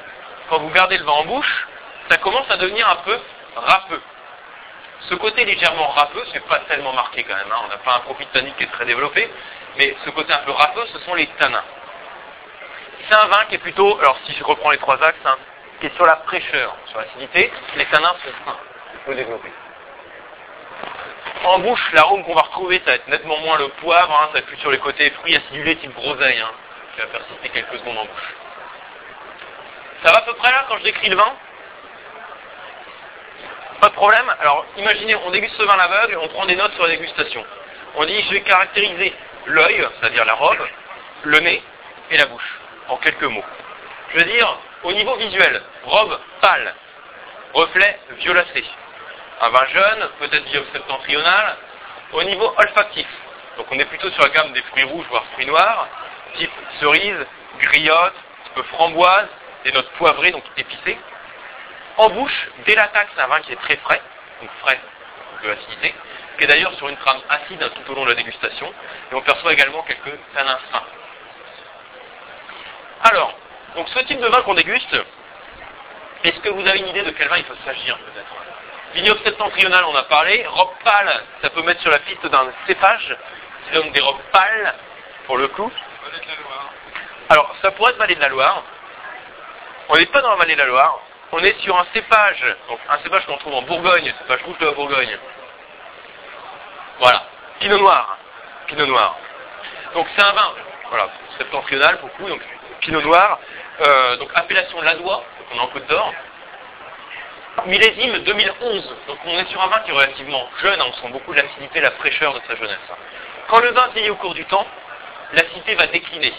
quand 0.49 0.59
vous 0.59 0.71
gardez 0.71 0.99
le 0.99 1.05
vin 1.05 1.13
en 1.13 1.25
bouche, 1.25 1.67
ça 2.09 2.17
commence 2.19 2.51
à 2.51 2.57
devenir 2.57 2.89
un 2.89 2.97
peu 2.97 3.19
râpeux. 3.57 4.01
Ce 5.09 5.15
côté 5.15 5.45
légèrement 5.45 5.89
râpeux, 5.89 6.25
c'est 6.33 6.45
pas 6.47 6.61
tellement 6.61 6.93
marqué 6.93 7.25
quand 7.25 7.35
même, 7.35 7.51
hein. 7.51 7.61
on 7.65 7.69
n'a 7.69 7.79
pas 7.79 7.97
un 7.97 8.01
profil 8.01 8.27
tannique 8.29 8.57
qui 8.57 8.65
est 8.65 8.73
très 8.73 8.85
développé, 8.85 9.31
mais 9.77 9.97
ce 10.05 10.11
côté 10.11 10.33
un 10.33 10.39
peu 10.39 10.53
râpeux, 10.53 10.87
ce 10.93 10.99
sont 11.01 11.15
les 11.15 11.27
tanins. 11.39 11.65
C'est 13.09 13.15
un 13.15 13.27
vin 13.27 13.45
qui 13.49 13.55
est 13.55 13.59
plutôt, 13.59 13.99
alors 14.01 14.19
si 14.27 14.35
je 14.35 14.45
reprends 14.45 14.71
les 14.71 14.79
trois 14.79 15.03
axes, 15.03 15.17
hein, 15.25 15.37
qui 15.81 15.87
est 15.87 15.95
sur 15.95 16.05
la 16.05 16.17
fraîcheur, 16.17 16.77
sur 16.87 16.99
l'acidité, 16.99 17.53
les 17.77 17.87
tanins 17.87 18.15
sont 18.25 18.45
fins, 18.45 18.59
peu 19.07 19.15
développés. 19.15 19.53
En 21.45 21.61
bouche, 21.61 21.93
l'arôme 21.93 22.25
qu'on 22.25 22.35
va 22.35 22.43
retrouver, 22.43 22.79
ça 22.81 22.91
va 22.91 22.95
être 22.97 23.09
nettement 23.09 23.39
moins 23.39 23.59
le 23.59 23.69
poivre, 23.69 24.13
hein, 24.13 24.27
ça 24.27 24.33
va 24.35 24.39
être 24.41 24.47
plus 24.47 24.57
sur 24.59 24.71
les 24.71 24.79
côtés 24.79 25.11
fruits 25.11 25.37
acidulés 25.37 25.77
type 25.77 25.95
groseille, 25.95 26.41
hein, 26.41 26.51
qui 26.95 27.01
va 27.01 27.07
persister 27.07 27.49
quelques 27.51 27.79
secondes 27.79 27.99
en 27.99 28.05
bouche. 28.05 28.35
Ça 30.03 30.13
va 30.13 30.19
à 30.19 30.23
peu 30.23 30.35
près 30.35 30.51
là 30.51 30.65
quand 30.69 30.79
je 30.79 30.85
décris 30.85 31.09
le 31.09 31.17
vin? 31.17 31.33
Pas 33.81 33.89
de 33.89 33.95
problème 33.95 34.35
Alors 34.41 34.67
imaginez, 34.77 35.15
on 35.15 35.31
déguste 35.31 35.55
ce 35.57 35.63
vin 35.63 35.77
l'aveugle, 35.77 36.19
on 36.21 36.29
prend 36.29 36.47
des 36.47 36.57
notes 36.57 36.75
sur 36.75 36.83
la 36.85 36.91
dégustation. 36.91 37.45
On 37.97 38.05
dit 38.05 38.23
je 38.23 38.31
vais 38.31 38.41
caractériser 38.43 39.15
l'œil, 39.47 39.89
c'est-à-dire 40.01 40.25
la 40.25 40.35
robe, 40.35 40.67
le 41.23 41.41
nez 41.41 41.63
et 42.11 42.17
la 42.17 42.27
bouche, 42.27 42.59
en 42.89 42.97
quelques 42.97 43.23
mots. 43.23 43.45
Je 44.13 44.19
veux 44.19 44.25
dire, 44.25 44.59
au 44.83 44.93
niveau 44.93 45.17
visuel, 45.17 45.63
robe 45.85 46.19
pâle, 46.41 46.75
reflet 47.55 47.99
violacé. 48.19 48.65
Un 49.41 49.49
vin 49.51 49.67
jeune, 49.67 50.09
peut-être 50.19 50.73
septentrional, 50.73 51.57
au 52.13 52.23
niveau 52.25 52.53
olfactif. 52.57 53.07
Donc 53.57 53.67
on 53.71 53.79
est 53.79 53.85
plutôt 53.85 54.11
sur 54.11 54.23
la 54.23 54.31
gamme 54.31 54.53
des 54.53 54.63
fruits 54.63 54.85
rouges, 54.85 55.07
voire 55.11 55.25
fruits 55.33 55.47
noirs, 55.47 55.89
type 56.35 56.51
cerise, 56.81 57.27
griotte, 57.59 58.15
un 58.47 58.55
peu 58.55 58.63
framboise, 58.65 59.29
des 59.65 59.73
notes 59.73 59.91
poivrées, 59.93 60.31
donc 60.33 60.45
épicées. 60.57 60.99
En 61.97 62.11
bouche, 62.11 62.49
dès 62.67 62.75
l'attaque, 62.75 63.09
c'est 63.15 63.23
un 63.23 63.27
vin 63.27 63.41
qui 63.41 63.53
est 63.53 63.61
très 63.61 63.77
frais, 63.77 64.01
donc 64.41 64.51
frais 64.61 64.81
de 65.43 65.49
l'acidité, 65.49 65.95
qui 66.37 66.45
est 66.45 66.47
d'ailleurs 66.47 66.75
sur 66.75 66.89
une 66.89 66.97
trame 66.97 67.21
acide 67.29 67.71
tout 67.75 67.93
au 67.93 67.95
long 67.95 68.05
de 68.05 68.11
la 68.11 68.17
dégustation, 68.17 68.73
et 69.11 69.15
on 69.15 69.23
perçoit 69.23 69.53
également 69.53 69.83
quelques 69.83 70.19
tanins 70.35 70.59
fins. 70.73 70.85
Alors, 73.03 73.35
donc 73.77 73.89
ce 73.89 73.99
type 74.01 74.21
de 74.21 74.27
vin 74.27 74.43
qu'on 74.43 74.55
déguste, 74.55 74.97
est-ce 76.25 76.41
que 76.41 76.49
vous 76.49 76.67
avez 76.67 76.81
une 76.81 76.89
idée 76.89 77.03
de 77.03 77.11
quel 77.11 77.29
vin 77.29 77.39
il 77.39 77.45
peut 77.45 77.57
s'agir 77.65 77.97
peut-être? 77.99 78.58
Vignoble 78.95 79.21
septentrional, 79.25 79.85
on 79.85 79.95
a 79.95 80.05
parlé. 80.05 80.45
Robe 80.47 80.71
pâle, 80.83 81.23
ça 81.43 81.51
peut 81.51 81.63
mettre 81.63 81.81
sur 81.83 81.91
la 81.91 81.99
piste 82.01 82.27
d'un 82.27 82.51
cépage, 82.67 83.17
qui 83.67 83.75
donne 83.75 83.91
des 83.93 84.01
robes 84.01 84.21
pâles, 84.33 84.75
pour 85.27 85.39
le 85.39 85.49
coup. 85.49 85.71
De 85.71 86.11
la 86.11 86.35
Loire. 86.43 86.71
Alors, 87.29 87.55
ça 87.61 87.71
pourrait 87.73 87.93
être 87.93 87.99
vallée 87.99 88.15
de 88.15 88.21
la 88.21 88.29
Loire. 88.29 88.63
On 89.91 89.97
n'est 89.97 90.07
pas 90.07 90.23
dans 90.23 90.31
la 90.31 90.37
vallée 90.37 90.55
de 90.55 90.61
la 90.61 90.67
Loire. 90.67 91.01
On 91.33 91.39
est 91.41 91.59
sur 91.61 91.79
un 91.79 91.87
cépage, 91.93 92.57
donc 92.69 92.79
un 92.89 92.99
cépage 92.99 93.27
qu'on 93.27 93.37
trouve 93.37 93.55
en 93.55 93.63
Bourgogne, 93.63 94.13
cépage 94.21 94.43
rouge 94.45 94.59
de 94.59 94.67
la 94.67 94.73
Bourgogne. 94.73 95.19
Voilà. 96.99 97.25
Pinot 97.61 97.79
noir. 97.79 98.17
Pinot 98.67 98.87
noir. 98.87 99.17
Donc 99.95 100.07
c'est 100.15 100.23
un 100.23 100.33
vin, 100.33 100.53
voilà, 100.89 101.09
septentrional 101.39 101.99
beaucoup, 102.01 102.29
donc 102.29 102.41
Pinot 102.81 103.01
Noir, 103.01 103.39
euh, 103.81 104.17
donc 104.17 104.31
appellation 104.35 104.81
Ladois, 104.81 105.25
donc 105.39 105.47
on 105.53 105.57
est 105.57 105.61
en 105.61 105.67
Côte 105.69 105.87
d'Or. 105.87 106.13
Millésime 107.67 108.19
2011, 108.19 108.97
donc 109.09 109.19
on 109.27 109.39
est 109.39 109.47
sur 109.47 109.61
un 109.61 109.67
vin 109.67 109.81
qui 109.81 109.91
est 109.91 109.95
relativement 109.95 110.49
jeune, 110.63 110.81
hein, 110.81 110.85
on 110.89 110.93
sent 110.93 111.13
beaucoup 111.13 111.33
l'acidité, 111.33 111.81
la 111.81 111.91
fraîcheur 111.93 112.35
de 112.35 112.41
sa 112.47 112.55
jeunesse. 112.57 112.79
Quand 113.49 113.61
le 113.61 113.71
vin 113.71 113.89
vieillit 113.89 114.11
au 114.11 114.17
cours 114.17 114.35
du 114.35 114.45
temps, 114.45 114.67
l'acidité 115.33 115.75
va 115.75 115.87
décliner. 115.89 116.33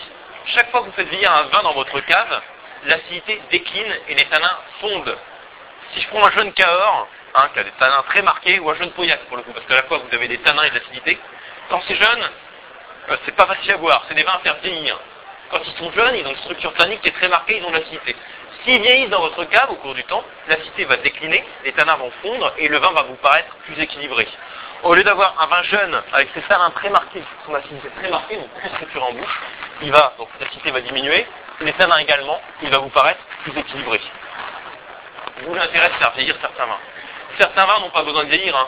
Chaque 0.46 0.72
fois 0.72 0.82
que 0.82 0.86
vous 0.86 0.92
faites 0.94 1.10
vieillir 1.10 1.32
un 1.32 1.44
vin 1.44 1.64
dans 1.64 1.74
votre 1.74 2.00
cave, 2.02 2.42
l'acidité 2.86 3.42
décline 3.52 3.94
et 4.08 4.16
les 4.16 4.26
tanins 4.26 4.58
fondent. 4.82 5.18
Si 5.94 6.02
je 6.02 6.08
prends 6.08 6.26
un 6.26 6.32
jeune 6.32 6.54
Cahors, 6.54 7.08
hein, 7.36 7.50
qui 7.54 7.60
a 7.60 7.64
des 7.64 7.72
tanins 7.72 8.04
très 8.08 8.22
marqués, 8.22 8.60
ou 8.60 8.70
un 8.70 8.76
jeune 8.76 8.92
Pauillac 8.92 9.20
pour 9.26 9.38
le 9.38 9.44
coup, 9.44 9.52
parce 9.52 9.66
qu'à 9.66 9.76
la 9.76 9.84
fois 9.84 9.98
vous 9.98 10.16
avez 10.16 10.28
des 10.28 10.38
tanins 10.40 10.64
et 10.64 10.70
de 10.70 10.76
l'acidité, 10.76 11.20
quand 11.70 11.82
c'est 11.88 11.96
jeune, 11.96 12.30
euh, 13.10 13.18
c'est 13.26 13.36
pas 13.36 13.46
facile 13.46 13.72
à 13.72 13.78
boire, 13.78 14.06
c'est 14.08 14.16
des 14.16 14.24
vins 14.24 14.36
à 14.36 14.40
faire 14.40 14.56
vieillir. 14.64 14.98
Quand 15.52 15.60
ils 15.66 15.78
sont 15.78 15.92
jeunes, 15.92 16.16
ils 16.16 16.26
ont 16.26 16.32
une 16.32 16.38
structure 16.38 16.74
tannique 16.76 17.02
qui 17.02 17.10
est 17.10 17.14
très 17.14 17.28
marquée, 17.28 17.58
ils 17.58 17.64
ont 17.66 17.72
de 17.72 17.78
l'acidité. 17.78 18.16
S'ils 18.70 18.84
vieillissent 18.84 19.10
dans 19.10 19.22
votre 19.22 19.46
cave 19.46 19.72
au 19.72 19.76
cours 19.78 19.96
du 19.96 20.04
temps, 20.04 20.24
l'acidité 20.48 20.86
va 20.86 20.98
décliner, 20.98 21.44
les 21.66 21.72
tanins 21.72 21.96
vont 21.96 22.12
fondre 22.22 22.54
et 22.60 22.68
le 22.68 22.78
vin 22.78 22.92
va 22.92 23.02
vous 23.02 23.16
paraître 23.16 23.50
plus 23.66 23.82
équilibré. 23.82 24.28
Au 24.84 24.94
lieu 24.94 25.04
d'avoir 25.04 25.34
un 25.42 25.48
vin 25.48 25.64
jeune 25.64 26.00
avec 26.14 26.30
ses 26.36 26.42
tanins 26.44 26.70
très 26.70 26.92
marqués, 26.92 27.24
son 27.48 27.56
acidité 27.56 27.90
très 27.98 28.12
marquée, 28.12 28.36
donc 28.36 28.54
très 28.60 28.70
structurée 28.70 29.06
en 29.06 29.14
bouche, 29.14 29.40
il 29.82 29.92
va, 29.92 30.14
donc 30.20 30.30
va 30.66 30.82
diminuer, 30.82 31.26
les 31.62 31.74
tanins 31.74 31.98
également, 31.98 32.40
il 32.62 32.70
va 32.70 32.78
vous 32.78 32.90
paraître 32.90 33.22
plus 33.42 33.58
équilibré. 33.58 34.00
Vous 35.48 35.56
l'intérêt 35.56 35.90
faire 35.98 36.12
vieillir 36.12 36.36
certains 36.40 36.68
vins. 36.68 36.80
Certains 37.40 37.66
vins 37.66 37.80
n'ont 37.80 37.90
pas 37.90 38.04
besoin 38.04 38.24
de 38.26 38.30
vieillir. 38.30 38.56
Hein. 38.56 38.68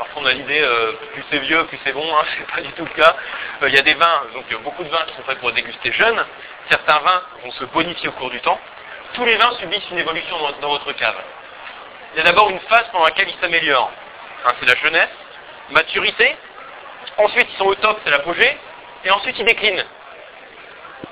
Parfois 0.00 0.22
on 0.22 0.26
a 0.26 0.32
l'idée, 0.32 0.62
euh, 0.62 0.92
plus 1.12 1.22
c'est 1.30 1.40
vieux, 1.40 1.62
plus 1.66 1.78
c'est 1.84 1.92
bon, 1.92 2.16
hein, 2.16 2.24
c'est 2.38 2.50
pas 2.54 2.62
du 2.62 2.72
tout 2.72 2.86
le 2.86 2.90
cas. 2.92 3.14
Euh, 3.62 3.68
il 3.68 3.74
y 3.74 3.78
a 3.78 3.82
des 3.82 3.92
vins, 3.92 4.22
donc 4.32 4.44
il 4.48 4.54
y 4.54 4.56
a 4.56 4.60
beaucoup 4.60 4.82
de 4.82 4.88
vins 4.88 5.04
qui 5.06 5.14
sont 5.14 5.22
faits 5.24 5.38
pour 5.40 5.52
déguster 5.52 5.92
jeunes. 5.92 6.24
Certains 6.70 7.00
vins 7.00 7.22
vont 7.44 7.50
se 7.50 7.64
bonifier 7.66 8.08
au 8.08 8.12
cours 8.12 8.30
du 8.30 8.40
temps. 8.40 8.58
Tous 9.12 9.26
les 9.26 9.36
vins 9.36 9.52
subissent 9.60 9.90
une 9.90 9.98
évolution 9.98 10.38
dans, 10.62 10.68
votre 10.70 10.90
cave. 10.92 11.16
Il 12.14 12.16
y 12.16 12.20
a 12.22 12.24
d'abord 12.24 12.48
une 12.48 12.60
phase 12.60 12.86
pendant 12.92 13.04
laquelle 13.04 13.28
ils 13.28 13.38
s'améliorent. 13.42 13.92
Hein, 14.46 14.54
c'est 14.58 14.64
la 14.64 14.74
jeunesse, 14.76 15.10
maturité. 15.68 16.34
Ensuite 17.18 17.48
ils 17.52 17.58
sont 17.58 17.66
au 17.66 17.74
top, 17.74 18.00
c'est 18.02 18.10
l'apogée. 18.10 18.56
Et 19.04 19.10
ensuite 19.10 19.38
ils 19.38 19.44
déclinent. 19.44 19.84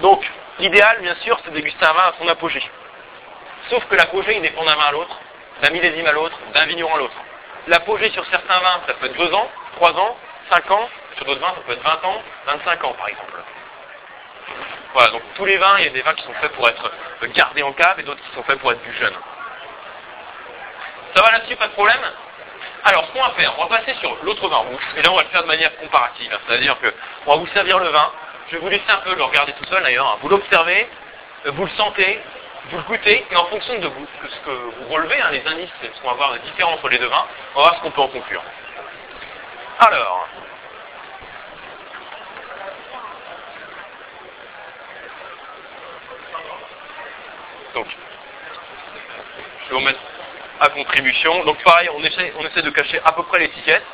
Donc 0.00 0.24
l'idéal, 0.60 1.02
bien 1.02 1.14
sûr, 1.16 1.38
c'est 1.44 1.50
de 1.50 1.56
déguster 1.56 1.84
un 1.84 1.92
vin 1.92 2.04
à 2.04 2.14
son 2.18 2.26
apogée. 2.26 2.64
Sauf 3.68 3.84
que 3.84 3.96
l'apogée, 3.96 4.36
il 4.36 4.40
dépend 4.40 4.64
d'un 4.64 4.76
vin 4.76 4.86
à 4.86 4.92
l'autre, 4.92 5.20
d'un 5.60 5.68
millésime 5.68 6.06
à 6.06 6.12
l'autre, 6.12 6.38
d'un 6.54 6.64
vigneron 6.64 6.94
à 6.94 6.98
l'autre. 6.98 7.16
L'apogée 7.68 8.10
sur 8.10 8.24
certains 8.26 8.58
vins, 8.60 8.80
ça 8.86 8.94
peut 8.94 9.06
être 9.06 9.16
2 9.16 9.32
ans, 9.34 9.50
3 9.76 9.92
ans, 9.92 10.16
5 10.48 10.70
ans. 10.70 10.88
Sur 11.16 11.26
d'autres 11.26 11.40
vins, 11.40 11.54
ça 11.54 11.60
peut 11.66 11.72
être 11.72 11.82
20 11.82 12.04
ans, 12.08 12.22
25 12.46 12.84
ans 12.84 12.94
par 12.94 13.08
exemple. 13.08 13.34
Voilà, 14.94 15.10
donc 15.10 15.22
tous 15.34 15.44
les 15.44 15.58
vins, 15.58 15.78
il 15.78 15.84
y 15.84 15.88
a 15.88 15.90
des 15.90 16.00
vins 16.00 16.14
qui 16.14 16.24
sont 16.24 16.32
faits 16.34 16.52
pour 16.52 16.66
être 16.66 16.90
gardés 17.34 17.62
en 17.62 17.72
cave 17.72 18.00
et 18.00 18.04
d'autres 18.04 18.22
qui 18.22 18.34
sont 18.34 18.42
faits 18.44 18.58
pour 18.58 18.72
être 18.72 18.80
plus 18.80 18.94
jeunes. 18.94 19.16
Ça 21.14 21.20
va 21.20 21.32
là-dessus, 21.32 21.56
pas 21.56 21.66
de 21.66 21.72
problème? 21.72 22.00
Alors, 22.84 23.04
ce 23.06 23.12
qu'on 23.12 23.22
va 23.22 23.30
faire, 23.30 23.52
on 23.58 23.66
va 23.66 23.78
passer 23.78 23.94
sur 24.00 24.16
l'autre 24.22 24.48
vin 24.48 24.56
rouge, 24.56 24.82
et 24.96 25.02
là 25.02 25.12
on 25.12 25.16
va 25.16 25.24
le 25.24 25.28
faire 25.28 25.42
de 25.42 25.48
manière 25.48 25.76
comparative. 25.76 26.38
C'est-à-dire 26.46 26.78
que 26.80 26.94
on 27.26 27.32
va 27.32 27.38
vous 27.38 27.48
servir 27.48 27.80
le 27.80 27.88
vin, 27.88 28.10
je 28.48 28.56
vais 28.56 28.62
vous 28.62 28.68
laisser 28.68 28.88
un 28.88 28.98
peu 28.98 29.14
le 29.14 29.22
regarder 29.22 29.52
tout 29.52 29.64
seul 29.64 29.82
d'ailleurs, 29.82 30.06
hein. 30.06 30.18
vous 30.22 30.28
l'observez, 30.30 30.88
vous 31.44 31.64
le 31.64 31.70
sentez, 31.72 32.22
vous 32.70 32.76
le 32.76 32.82
goûtez, 32.82 33.24
et 33.30 33.36
en 33.36 33.46
fonction 33.46 33.78
de, 33.78 33.90
ce 34.28 34.40
que 34.40 34.50
vous 34.50 34.92
relevez, 34.92 35.20
hein, 35.20 35.30
les 35.30 35.46
indices, 35.46 35.70
ce 35.82 36.00
qu'on 36.00 36.08
va 36.08 36.14
voir 36.14 36.32
de 36.34 36.38
différent 36.38 36.72
entre 36.72 36.88
les 36.88 36.98
deux 36.98 37.06
vins, 37.06 37.26
on 37.54 37.62
va 37.62 37.68
voir 37.68 37.76
ce 37.76 37.82
qu'on 37.82 37.90
peut 37.90 38.00
en 38.02 38.08
conclure. 38.08 38.42
Alors, 39.78 40.28
donc, 47.74 47.86
je 49.64 49.68
vais 49.68 49.74
vous 49.74 49.84
mettre 49.84 50.00
à 50.60 50.68
contribution. 50.70 51.44
Donc 51.44 51.62
pareil, 51.62 51.88
on 51.94 52.02
essaie, 52.02 52.32
on 52.36 52.44
essaie 52.44 52.62
de 52.62 52.70
cacher 52.70 53.00
à 53.04 53.12
peu 53.12 53.22
près 53.24 53.38
l'étiquette. 53.38 53.84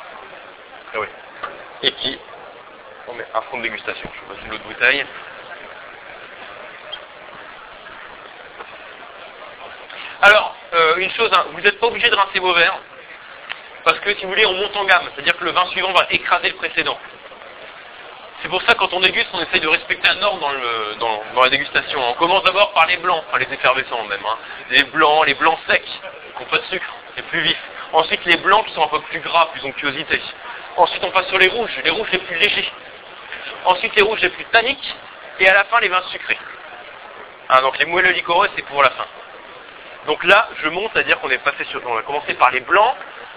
Oui. 0.96 1.06
Et 1.82 1.90
puis, 1.90 2.18
on 3.08 3.14
met 3.14 3.26
un 3.34 3.40
fond 3.42 3.58
de 3.58 3.62
dégustation. 3.62 4.08
Je 4.14 4.20
vais 4.20 4.34
passer 4.34 4.48
l'autre 4.48 4.64
bouteille. 4.64 5.04
Alors, 10.22 10.56
euh, 10.94 11.00
une 11.00 11.10
chose, 11.10 11.30
hein, 11.32 11.46
vous 11.52 11.60
n'êtes 11.60 11.78
pas 11.78 11.86
obligé 11.86 12.08
de 12.08 12.14
rincer 12.14 12.38
vos 12.38 12.52
verres, 12.52 12.78
parce 13.84 13.98
que 14.00 14.14
si 14.14 14.22
vous 14.22 14.30
voulez, 14.30 14.46
on 14.46 14.54
monte 14.54 14.76
en 14.76 14.84
gamme, 14.84 15.08
c'est-à-dire 15.14 15.36
que 15.36 15.44
le 15.44 15.50
vin 15.50 15.66
suivant 15.66 15.92
va 15.92 16.06
écraser 16.10 16.48
le 16.48 16.56
précédent. 16.56 16.98
C'est 18.42 18.48
pour 18.48 18.62
ça 18.62 18.74
quand 18.74 18.92
on 18.92 19.00
déguste, 19.00 19.28
on 19.32 19.40
essaye 19.40 19.60
de 19.60 19.68
respecter 19.68 20.06
un 20.06 20.22
ordre 20.22 20.50
dans, 20.98 21.42
la 21.42 21.48
dégustation. 21.48 21.98
On 22.10 22.12
commence 22.14 22.42
d'abord 22.44 22.72
par 22.72 22.86
les 22.86 22.98
blancs, 22.98 23.24
enfin 23.26 23.38
les 23.38 23.50
effervescents 23.50 24.04
même. 24.04 24.20
Hein. 24.22 24.36
Les 24.70 24.84
blancs, 24.84 25.26
les 25.26 25.32
blancs 25.32 25.58
secs, 25.66 25.82
qui 25.82 26.42
n'ont 26.42 26.50
pas 26.50 26.58
de 26.58 26.64
sucre, 26.64 26.94
les 27.16 27.22
plus 27.22 27.40
vifs. 27.40 27.62
Ensuite 27.94 28.24
les 28.26 28.36
blancs 28.36 28.66
qui 28.66 28.74
sont 28.74 28.84
un 28.84 28.88
peu 28.88 29.00
plus 29.00 29.20
gras, 29.20 29.46
plus 29.46 29.64
onctuosité. 29.64 30.20
Ensuite 30.76 31.02
on 31.04 31.10
passe 31.10 31.26
sur 31.28 31.38
les 31.38 31.48
rouges, 31.48 31.80
les 31.84 31.90
rouges 31.90 32.10
les 32.12 32.18
plus 32.18 32.36
légers. 32.36 32.70
Ensuite 33.64 33.94
les 33.96 34.02
rouges 34.02 34.20
les 34.20 34.30
plus 34.30 34.44
tanniques. 34.46 34.94
Et 35.40 35.48
à 35.48 35.54
la 35.54 35.64
fin 35.64 35.80
les 35.80 35.88
vins 35.88 36.02
sucrés. 36.10 36.38
Hein, 37.48 37.62
donc 37.62 37.78
les 37.78 37.86
moelleux 37.86 38.12
liquoreux 38.12 38.50
c'est 38.56 38.66
pour 38.66 38.82
la 38.82 38.90
fin. 38.90 39.06
Donc 40.06 40.22
là, 40.24 40.48
je 40.62 40.68
monte, 40.68 40.90
c'est-à-dire 40.92 41.18
qu'on 41.20 41.30
est 41.30 41.38
passé 41.38 41.64
sur, 41.64 41.80
on 41.86 41.96
a 41.96 42.02
commencé 42.02 42.34
par 42.34 42.50
les 42.50 42.60
blancs, 42.60 42.94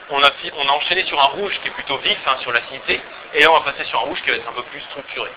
on 0.10 0.22
a, 0.24 0.32
on 0.58 0.68
a 0.68 0.72
enchaîné 0.72 1.06
sur 1.06 1.20
un 1.20 1.28
rouge 1.28 1.58
qui 1.62 1.70
est 1.70 1.72
plutôt 1.72 1.98
vif, 1.98 2.18
hein, 2.26 2.38
sur 2.42 2.52
l'acidité, 2.52 3.02
et 3.34 3.44
là 3.44 3.52
on 3.52 3.60
va 3.60 3.72
passer 3.72 3.86
sur 3.86 4.00
un 4.00 4.04
rouge 4.04 4.22
qui 4.22 4.30
va 4.30 4.36
être 4.36 4.48
un 4.48 4.54
peu 4.54 4.64
plus 4.64 4.82
structuré. 4.82 5.30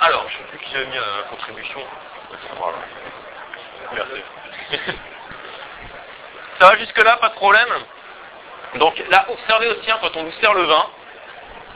Alors, 0.00 0.26
je 0.28 0.36
ne 0.36 0.42
sais 0.42 0.56
plus 0.56 0.58
qui 0.58 0.76
a 0.76 0.84
mis 0.84 0.94
la 0.94 1.22
contribution. 1.30 1.80
Voilà. 2.58 2.78
Merci. 3.94 4.22
Ça 6.58 6.66
va 6.66 6.76
jusque-là, 6.78 7.16
pas 7.16 7.28
de 7.30 7.34
problème? 7.34 7.68
Donc 8.76 9.02
là, 9.10 9.26
observez 9.28 9.68
aussi, 9.68 9.90
hein, 9.90 9.98
quand 10.00 10.16
on 10.16 10.24
vous 10.24 10.32
sert 10.40 10.54
le 10.54 10.64
vin, 10.64 10.86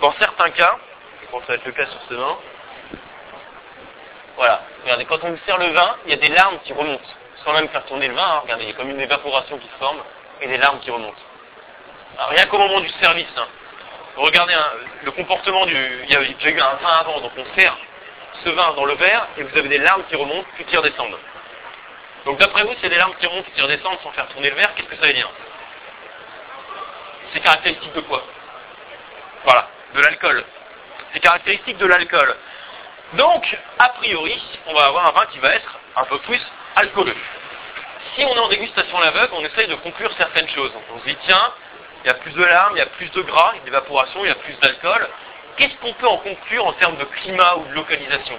dans 0.01 0.13
certains 0.15 0.51
cas, 0.51 0.77
je 1.23 1.29
pense 1.29 1.41
que 1.43 1.47
ça 1.47 1.53
va 1.53 1.59
être 1.59 1.67
le 1.67 1.73
cas 1.73 1.87
sur 1.87 2.01
ce 2.09 2.15
vin, 2.15 2.39
voilà, 4.37 4.63
regardez, 4.83 5.05
quand 5.05 5.23
on 5.23 5.31
vous 5.31 5.41
sert 5.45 5.59
le 5.59 5.69
vin, 5.69 5.97
il 6.07 6.11
y 6.11 6.15
a 6.15 6.17
des 6.17 6.29
larmes 6.29 6.59
qui 6.65 6.73
remontent 6.73 7.05
sans 7.45 7.53
même 7.53 7.69
faire 7.69 7.85
tourner 7.87 8.09
le 8.09 8.15
vin, 8.15 8.23
hein, 8.23 8.41
regardez, 8.43 8.65
il 8.65 8.71
y 8.71 8.73
a 8.73 8.77
comme 8.77 8.91
une 8.91 9.01
évaporation 9.01 9.59
qui 9.59 9.67
se 9.67 9.79
forme 9.79 9.99
et 10.41 10.47
des 10.47 10.59
larmes 10.59 10.79
qui 10.81 10.91
remontent. 10.91 11.23
Rien 12.19 12.47
qu'au 12.47 12.59
moment 12.59 12.81
du 12.81 12.89
service, 13.01 13.27
hein, 13.37 13.47
regardez 14.17 14.55
hein, 14.55 14.71
le 15.03 15.11
comportement 15.13 15.65
du... 15.67 15.77
Il 16.05 16.11
y 16.11 16.17
a 16.17 16.23
eu 16.23 16.61
un 16.61 16.75
vin 16.75 16.99
avant, 17.01 17.21
donc 17.21 17.33
on 17.37 17.55
sert 17.55 17.77
ce 18.45 18.51
vin 18.51 18.73
dans 18.75 18.85
le 18.85 18.95
verre 18.95 19.27
et 19.37 19.43
vous 19.43 19.59
avez 19.59 19.69
des 19.69 19.79
larmes 19.79 20.03
qui 20.09 20.17
remontent 20.17 20.49
puis 20.55 20.65
qui 20.65 20.77
redescendent. 20.77 21.19
Donc 22.27 22.39
d'après 22.39 22.65
vous, 22.65 22.75
c'est 22.81 22.89
des 22.89 22.97
larmes 22.97 23.15
qui 23.19 23.27
remontent 23.27 23.49
et 23.49 23.53
qui 23.53 23.63
redescendent 23.63 23.99
sans 24.03 24.11
faire 24.13 24.29
tourner 24.29 24.51
le 24.51 24.57
verre, 24.57 24.75
qu'est-ce 24.75 24.89
que 24.89 24.97
ça 24.97 25.07
veut 25.07 25.13
dire? 25.15 25.31
C'est 27.33 27.41
caractéristique 27.41 27.93
de 27.95 28.01
quoi? 28.01 28.23
Voilà, 29.45 29.69
de 29.95 30.01
l'alcool. 30.01 30.45
C'est 31.13 31.21
caractéristique 31.21 31.79
de 31.79 31.87
l'alcool. 31.87 32.37
Donc, 33.15 33.59
a 33.79 33.89
priori, 33.91 34.43
on 34.67 34.75
va 34.75 34.87
avoir 34.87 35.07
un 35.07 35.13
vin 35.13 35.27
qui 35.27 35.39
va 35.39 35.55
être 35.55 35.79
un 35.97 36.05
peu 36.05 36.19
plus 36.19 36.41
alcooleux. 36.77 37.17
Si 38.15 38.25
on 38.25 38.35
est 38.35 38.39
en 38.39 38.49
dégustation 38.49 38.99
l'aveugle, 39.01 39.33
on 39.35 39.45
essaye 39.45 39.69
de 39.69 39.77
conclure 39.77 40.13
certaines 40.17 40.49
choses. 40.49 40.73
On 40.95 40.99
se 41.01 41.05
dit, 41.05 41.17
tiens, 41.25 41.53
il 42.05 42.09
y 42.09 42.11
a 42.11 42.15
plus 42.15 42.33
de 42.33 42.45
larmes, 42.45 42.75
il 42.77 42.79
y 42.79 42.83
a 42.83 42.87
plus 42.87 43.11
de 43.11 43.23
gras, 43.23 43.53
il 43.55 43.59
y 43.59 43.61
a 43.63 43.65
d'évaporation, 43.65 44.25
il 44.25 44.29
y 44.29 44.33
a 44.33 44.37
plus 44.37 44.59
d'alcool. 44.61 45.09
Qu'est-ce 45.57 45.77
qu'on 45.77 45.93
peut 45.95 46.09
en 46.09 46.19
conclure 46.19 46.67
en 46.67 46.73
termes 46.75 46.97
de 46.97 47.05
climat 47.05 47.57
ou 47.57 47.65
de 47.67 47.75
localisation? 47.75 48.39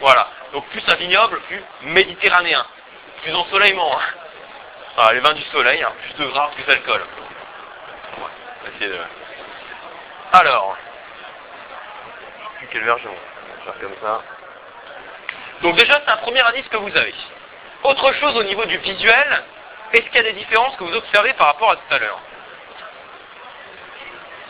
Voilà. 0.00 0.28
Donc 0.52 0.66
plus 0.68 0.82
un 0.88 0.94
vignoble, 0.94 1.40
plus 1.42 1.62
méditerranéen. 1.82 2.64
Plus 3.22 3.34
ensoleillement. 3.34 3.98
Hein. 4.98 5.12
Les 5.12 5.20
vins 5.20 5.34
du 5.34 5.42
soleil, 5.44 5.82
hein, 5.82 5.92
plus 6.02 6.24
de 6.24 6.30
gras, 6.30 6.50
plus 6.54 6.64
d'alcool. 6.64 7.00
Ouais, 7.00 8.24
on 8.62 8.80
va 8.80 8.86
de... 8.86 8.98
Alors, 10.32 10.76
plus 12.56 12.66
quel 12.68 12.84
verre 12.84 12.98
je 12.98 13.08
vais 13.08 13.14
faire 13.64 13.80
comme 13.80 13.96
ça. 14.00 14.22
Donc 15.62 15.76
déjà, 15.76 16.00
c'est 16.04 16.10
un 16.10 16.16
premier 16.18 16.40
indice 16.40 16.68
que 16.68 16.76
vous 16.76 16.96
avez. 16.96 17.14
Autre 17.82 18.12
chose 18.14 18.36
au 18.36 18.42
niveau 18.42 18.64
du 18.64 18.78
visuel, 18.78 19.44
est-ce 19.92 20.04
qu'il 20.06 20.16
y 20.16 20.18
a 20.18 20.22
des 20.22 20.32
différences 20.32 20.76
que 20.76 20.84
vous 20.84 20.94
observez 20.94 21.32
par 21.34 21.48
rapport 21.48 21.70
à 21.70 21.76
tout 21.76 21.94
à 21.94 21.98
l'heure 21.98 22.20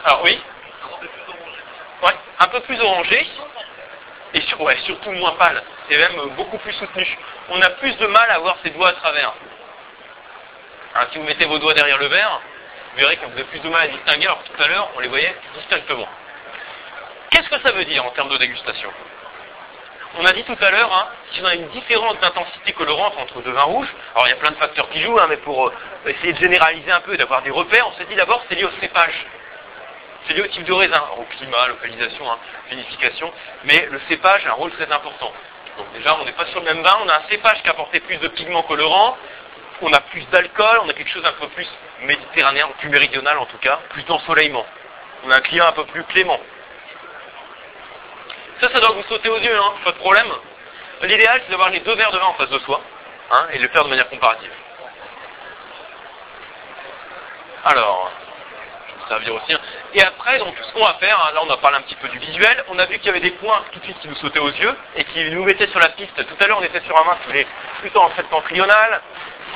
Alors 0.05 0.23
oui 0.25 0.41
Ouais, 2.03 2.15
un 2.39 2.49
peu 2.49 2.61
plus 2.61 2.81
orangé, 2.81 3.27
et 4.35 4.41
surtout 4.85 5.13
moins 5.13 5.33
pâle, 5.33 5.63
et 5.91 5.97
même 5.97 6.29
beaucoup 6.37 6.59
plus 6.59 6.73
soutenu. 6.75 7.07
On 7.49 7.61
a 7.63 7.71
plus 7.71 7.97
de 7.97 8.07
mal 8.07 8.31
à 8.31 8.39
voir 8.39 8.57
ses 8.63 8.71
doigts 8.71 8.91
à 8.91 8.93
travers. 8.93 9.33
Alors, 10.95 11.09
si 11.11 11.19
vous 11.19 11.25
mettez 11.25 11.45
vos 11.47 11.59
doigts 11.59 11.75
derrière 11.75 11.99
le 11.99 12.07
verre, 12.07 12.41
vous 12.93 13.01
verrez 13.01 13.17
que 13.17 13.27
vous 13.27 13.45
plus 13.45 13.61
de 13.61 13.69
mal 13.69 13.83
à 13.83 13.89
distinguer, 13.89 14.27
alors 14.27 14.43
tout 14.45 14.63
à 14.63 14.69
l'heure, 14.69 14.91
on 14.97 15.01
les 15.01 15.09
voyait 15.09 15.35
distinctement. 15.55 16.09
Qu'est-ce 17.31 17.49
que 17.49 17.61
ça 17.61 17.73
veut 17.73 17.85
dire 17.85 18.05
en 18.05 18.11
termes 18.11 18.31
de 18.31 18.39
dégustation 18.39 18.91
on 20.19 20.25
a 20.25 20.33
dit 20.33 20.45
tout 20.45 20.57
à 20.61 20.71
l'heure, 20.71 20.93
hein, 20.93 21.09
si 21.33 21.41
on 21.43 21.45
a 21.45 21.55
une 21.55 21.69
différence 21.69 22.19
d'intensité 22.21 22.73
colorante 22.73 23.14
entre 23.19 23.43
deux 23.43 23.51
vins 23.51 23.62
rouges, 23.62 23.93
alors 24.14 24.27
il 24.27 24.31
y 24.31 24.33
a 24.33 24.37
plein 24.37 24.51
de 24.51 24.57
facteurs 24.57 24.89
qui 24.91 25.01
jouent, 25.03 25.19
hein, 25.19 25.27
mais 25.29 25.37
pour 25.39 25.69
euh, 25.69 25.73
essayer 26.07 26.33
de 26.33 26.39
généraliser 26.39 26.91
un 26.91 27.01
peu 27.01 27.14
et 27.14 27.17
d'avoir 27.17 27.43
des 27.43 27.51
repères, 27.51 27.87
on 27.89 27.93
s'est 27.99 28.07
dit 28.07 28.14
d'abord 28.14 28.43
c'est 28.49 28.55
lié 28.55 28.64
au 28.64 28.71
cépage. 28.81 29.27
C'est 30.27 30.35
lié 30.35 30.43
au 30.43 30.47
type 30.49 30.64
de 30.64 30.73
raisin, 30.73 31.03
au 31.19 31.23
climat, 31.37 31.69
localisation, 31.69 32.31
hein, 32.31 32.39
vinification, 32.71 33.33
mais 33.64 33.87
le 33.91 34.01
cépage 34.09 34.47
a 34.47 34.51
un 34.51 34.55
rôle 34.55 34.73
très 34.73 34.91
important. 34.91 35.33
Donc 35.79 35.93
déjà, 35.93 36.17
on 36.21 36.25
n'est 36.25 36.33
pas 36.33 36.47
sur 36.47 36.61
le 36.61 36.67
même 36.67 36.83
vin, 36.83 36.99
on 37.05 37.09
a 37.09 37.17
un 37.17 37.23
cépage 37.29 37.62
qui 37.62 37.69
apportait 37.69 38.01
plus 38.01 38.17
de 38.17 38.29
pigments 38.29 38.62
colorants, 38.62 39.17
on 39.83 39.93
a 39.93 40.01
plus 40.01 40.27
d'alcool, 40.31 40.81
on 40.83 40.89
a 40.89 40.95
quelque 40.95 41.11
chose 41.11 41.25
un 41.25 41.33
peu 41.33 41.49
plus 41.49 41.69
méditerranéen, 42.03 42.69
plus 42.79 42.89
méridional 42.89 43.39
en 43.39 43.47
tout 43.47 43.59
cas, 43.59 43.81
plus 43.91 44.03
d'ensoleillement. 44.05 44.64
On 45.25 45.31
a 45.31 45.37
un 45.37 45.41
climat 45.41 45.69
un 45.69 45.73
peu 45.73 45.85
plus 45.85 46.03
clément. 46.05 46.41
Ça, 48.61 48.71
ça 48.73 48.81
doit 48.81 48.91
vous 48.93 49.03
sauter 49.05 49.29
aux 49.29 49.39
yeux, 49.39 49.57
hein, 49.57 49.73
pas 49.85 49.93
de 49.93 49.99
problème. 49.99 50.33
L'idéal, 51.03 51.41
c'est 51.45 51.51
d'avoir 51.51 51.69
les 51.71 51.81
deux 51.81 51.95
verres 51.95 52.11
de 52.13 52.19
vin 52.19 52.27
en 52.27 52.35
face 52.35 52.49
de 52.49 52.59
soi, 52.61 52.81
hein, 53.31 53.47
et 53.53 53.59
le 53.59 53.69
faire 53.69 53.85
de 53.85 53.91
manière 53.91 54.09
comparative. 54.09 54.51
Alors, 57.65 58.11
je 58.89 59.03
vais 59.03 59.09
servir 59.09 59.35
aussi. 59.35 59.53
hein. 59.53 59.61
Et 59.93 60.03
après, 60.03 60.39
donc, 60.39 60.55
ce 60.63 60.73
qu'on 60.73 60.85
va 60.85 60.95
faire, 60.95 61.21
hein, 61.21 61.33
là 61.35 61.41
on 61.45 61.51
a 61.51 61.57
parlé 61.59 61.77
un 61.77 61.83
petit 61.83 61.97
peu 61.97 62.09
du 62.09 62.19
visuel, 62.19 62.65
on 62.69 62.79
a 62.79 62.87
vu 62.87 62.97
qu'il 62.99 63.07
y 63.07 63.11
avait 63.11 63.21
des 63.21 63.33
points 63.33 63.63
tout 63.73 63.79
de 63.79 63.85
suite 63.85 63.99
qui 63.99 64.09
nous 64.09 64.15
sautaient 64.17 64.39
aux 64.39 64.51
yeux 64.51 64.75
et 64.97 65.05
qui 65.05 65.23
nous 65.31 65.45
mettaient 65.45 65.69
sur 65.69 65.81
la 65.81 65.91
piste. 65.91 66.15
Tout 66.17 66.37
à 66.45 66.47
l'heure, 66.47 66.59
on 66.59 66.63
était 66.65 66.81
sur 66.81 66.97
un 66.97 67.03
vin 67.03 67.17
qui 67.29 67.37
est 67.39 67.47
plutôt 67.81 68.01
en 68.01 68.11
septentrional, 68.17 69.01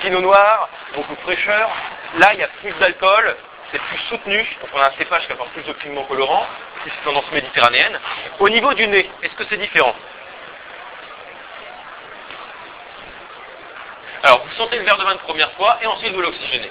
pinot 0.03 0.21
noir, 0.21 0.69
beaucoup 0.95 1.15
de 1.15 1.21
fraîcheur. 1.21 1.71
Là, 2.19 2.35
il 2.35 2.41
y 2.41 2.43
a 2.43 2.49
plus 2.49 2.73
d'alcool, 2.75 3.37
c'est 3.73 3.81
plus 3.81 3.99
soutenu, 4.09 4.39
donc 4.61 4.71
on 4.73 4.81
a 4.81 4.87
un 4.87 4.93
cépage 4.93 5.27
qui 5.27 5.33
apporte 5.33 5.51
plus 5.51 5.63
de 5.63 5.73
pigments 5.75 6.05
colorants, 6.05 6.47
plus 6.83 6.91
de 6.91 7.05
tendance 7.05 7.31
méditerranéenne. 7.33 7.99
Au 8.39 8.49
niveau 8.49 8.75
du 8.75 8.87
nez, 8.87 9.11
est-ce 9.23 9.35
que 9.35 9.45
c'est 9.49 9.59
différent? 9.59 9.95
Alors, 14.23 14.45
vous 14.45 14.53
sentez 14.57 14.79
le 14.79 14.85
verre 14.85 14.99
de 14.99 15.05
vin 15.05 15.15
de 15.15 15.21
première 15.21 15.53
fois 15.53 15.79
et 15.83 15.87
ensuite 15.87 16.13
vous 16.13 16.21
l'oxygénez. 16.21 16.71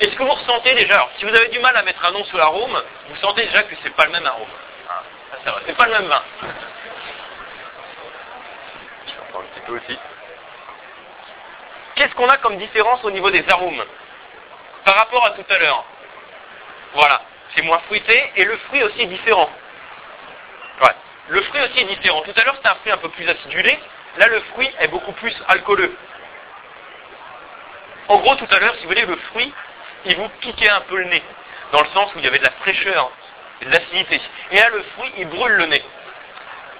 Est-ce 0.00 0.16
que 0.16 0.22
vous 0.22 0.32
ressentez 0.32 0.74
déjà, 0.74 0.94
alors 0.94 1.10
si 1.18 1.24
vous 1.24 1.34
avez 1.34 1.48
du 1.48 1.58
mal 1.58 1.76
à 1.76 1.82
mettre 1.82 2.02
un 2.04 2.12
nom 2.12 2.24
sur 2.24 2.38
l'arôme, 2.38 2.80
vous 3.08 3.16
sentez 3.16 3.44
déjà 3.44 3.62
que 3.64 3.74
c'est 3.82 3.94
pas 3.94 4.06
le 4.06 4.12
même 4.12 4.26
arôme. 4.26 4.48
Ah, 4.88 5.02
ça, 5.32 5.38
ça 5.44 5.52
va, 5.52 5.60
c'est 5.66 5.76
pas 5.76 5.86
le 5.86 5.92
même 5.92 6.06
vin. 6.06 6.22
Je 9.06 9.12
vais 9.12 9.20
en 9.20 9.24
prendre 9.32 9.44
un 9.44 9.48
petit 9.54 9.66
peu 9.66 9.76
aussi. 9.76 9.98
Qu'est-ce 11.96 12.14
qu'on 12.14 12.30
a 12.30 12.38
comme 12.38 12.56
différence 12.56 13.04
au 13.04 13.10
niveau 13.10 13.30
des 13.30 13.46
arômes? 13.50 13.84
Par 14.84 14.94
rapport 14.94 15.24
à 15.26 15.30
tout 15.32 15.44
à 15.48 15.58
l'heure 15.58 15.84
Voilà, 16.94 17.22
c'est 17.54 17.62
moins 17.62 17.78
fruité 17.80 18.32
et 18.36 18.44
le 18.44 18.56
fruit 18.68 18.82
aussi 18.82 19.02
est 19.02 19.06
différent. 19.06 19.50
Ouais, 20.82 20.94
le 21.28 21.42
fruit 21.42 21.60
aussi 21.60 21.80
est 21.80 21.96
différent. 21.96 22.22
Tout 22.22 22.32
à 22.36 22.44
l'heure 22.44 22.56
c'était 22.56 22.68
un 22.68 22.76
fruit 22.76 22.92
un 22.92 22.98
peu 22.98 23.08
plus 23.10 23.28
acidulé, 23.28 23.78
là 24.16 24.28
le 24.28 24.40
fruit 24.52 24.70
est 24.80 24.88
beaucoup 24.88 25.12
plus 25.12 25.34
alcooleux. 25.48 25.94
En 28.10 28.18
gros, 28.18 28.34
tout 28.34 28.48
à 28.50 28.58
l'heure, 28.58 28.74
si 28.74 28.82
vous 28.82 28.88
voulez, 28.88 29.06
le 29.06 29.14
fruit, 29.30 29.54
il 30.04 30.16
vous 30.16 30.28
piquait 30.40 30.68
un 30.68 30.80
peu 30.80 30.96
le 30.96 31.04
nez, 31.04 31.22
dans 31.70 31.80
le 31.80 31.86
sens 31.90 32.12
où 32.12 32.18
il 32.18 32.24
y 32.24 32.26
avait 32.26 32.40
de 32.40 32.42
la 32.42 32.50
fraîcheur, 32.50 33.08
de 33.62 33.70
l'acidité. 33.70 34.20
Et 34.50 34.56
là, 34.56 34.68
le 34.70 34.82
fruit, 34.96 35.12
il 35.16 35.28
brûle 35.28 35.52
le 35.52 35.66
nez. 35.66 35.84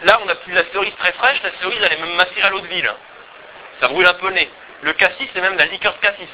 Là, 0.03 0.18
on 0.22 0.24
n'a 0.24 0.34
plus 0.34 0.53
la 0.53 0.64
cerise 0.72 0.92
très 0.96 1.12
fraîche, 1.12 1.40
la 1.44 1.53
cerise, 1.62 1.78
elle 1.84 1.92
est 1.92 2.01
même 2.01 2.16
macérée 2.16 2.42
à 2.42 2.51
l'eau 2.51 2.59
de 2.59 2.66
ville. 2.66 2.92
Ça 3.80 3.86
brûle 3.86 4.07
un 4.07 4.14
peu 4.14 4.26
le 4.26 4.34
nez. 4.34 4.51
Le 4.82 4.92
cassis, 4.94 5.28
c'est 5.32 5.40
même 5.40 5.57
la 5.57 5.66
liqueur 5.66 5.94
de 5.94 6.01
cassis. 6.01 6.28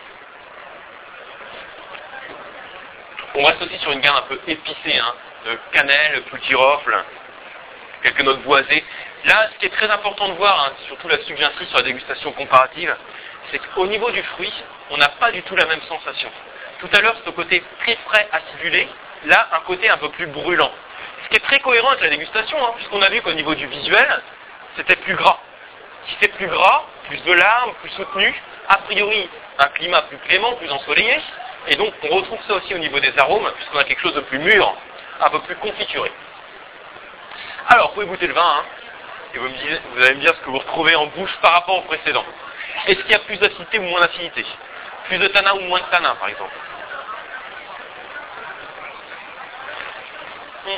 On 3.39 3.45
reste 3.45 3.61
aussi 3.61 3.79
sur 3.81 3.93
une 3.93 4.01
gamme 4.01 4.17
un 4.17 4.23
peu 4.23 4.41
épicée, 4.49 4.99
hein, 4.99 5.15
de 5.45 5.59
cannelle, 5.71 6.23
girofle, 6.49 7.05
quelques 8.03 8.23
notes 8.23 8.43
boisées. 8.43 8.83
Là, 9.27 9.51
ce 9.53 9.59
qui 9.59 9.67
est 9.67 9.77
très 9.77 9.91
important 9.91 10.29
de 10.29 10.35
voir, 10.35 10.59
hein, 10.59 10.73
surtout 10.87 11.07
là-dessus 11.09 11.37
sur 11.37 11.77
la 11.77 11.83
dégustation 11.83 12.33
comparative, 12.33 12.97
c'est 13.51 13.61
qu'au 13.75 13.87
niveau 13.87 14.11
du 14.11 14.23
fruit, 14.23 14.53
on 14.91 14.97
n'a 14.97 15.11
pas 15.11 15.33
du 15.33 15.43
tout 15.43 15.55
la 15.55 15.67
même 15.67 15.83
sensation. 15.83 16.31
Tout 16.81 16.89
à 16.93 17.01
l'heure, 17.03 17.17
au 17.27 17.33
côté 17.33 17.63
très 17.81 17.97
frais, 18.07 18.27
acidulé, 18.33 18.89
là, 19.27 19.49
un 19.53 19.61
côté 19.61 19.91
un 19.91 19.99
peu 19.99 20.09
plus 20.11 20.27
brûlant. 20.29 20.73
Ce 21.25 21.29
qui 21.29 21.37
est 21.37 21.45
très 21.45 21.61
cohérent 21.61 21.89
avec 21.91 22.05
la 22.05 22.11
dégustation, 22.11 22.57
hein, 22.65 22.73
puisqu'on 22.77 23.03
a 23.03 23.11
vu 23.11 23.21
qu'au 23.21 23.35
niveau 23.35 23.55
du 23.55 23.67
visuel, 23.67 24.23
c'était 24.77 24.97
plus 24.97 25.15
gras. 25.15 25.41
Si 26.09 26.17
c'est 26.21 26.29
plus 26.29 26.47
gras, 26.47 26.85
plus 27.09 27.23
de 27.23 27.33
larmes, 27.33 27.75
plus 27.83 27.91
soutenu, 27.91 28.35
a 28.69 28.79
priori, 28.79 29.29
un 29.59 29.69
climat 29.69 30.03
plus 30.03 30.19
clément, 30.19 30.55
plus 30.55 30.71
ensoleillé, 30.71 31.21
et 31.69 31.77
donc 31.77 31.93
on 32.03 32.17
retrouve 32.17 32.39
ça 32.47 32.55
aussi 32.55 32.75
au 32.75 32.79
niveau 32.79 33.01
des 33.01 33.17
arômes, 33.19 33.51
puisqu'on 33.57 33.79
a 33.79 33.85
quelque 33.85 34.01
chose 34.01 34.15
de 34.15 34.21
plus 34.21 34.39
mûr, 34.39 34.75
un 35.21 35.31
peu 35.31 35.41
plus 35.41 35.57
confituré. 35.57 36.13
Alors, 37.69 37.89
vous 37.89 37.95
pouvez 37.95 38.07
goûter 38.07 38.29
le 38.29 38.35
vin, 38.35 38.43
hein, 38.43 38.65
et 39.35 39.39
vous, 39.39 39.49
allez 39.99 40.15
me 40.15 40.21
dire 40.21 40.35
ce 40.35 40.41
que 40.41 40.51
vous 40.51 40.59
retrouvez 40.59 40.95
en 40.95 41.07
bouche 41.07 41.37
par 41.43 41.53
rapport 41.53 41.79
au 41.79 41.83
précédent. 41.83 42.25
Est-ce 42.87 43.01
qu'il 43.01 43.11
y 43.11 43.15
a 43.15 43.19
plus 43.21 43.39
d'acidité 43.39 43.79
ou 43.79 43.83
moins 43.83 44.01
d'acidité? 44.01 44.45
Plus 45.09 45.19
de 45.19 45.27
tanin 45.29 45.55
ou 45.55 45.61
moins 45.61 45.81
de 45.81 45.87
tanin, 45.87 46.15
par 46.15 46.29
exemple? 46.29 46.53
Hmm. 50.65 50.71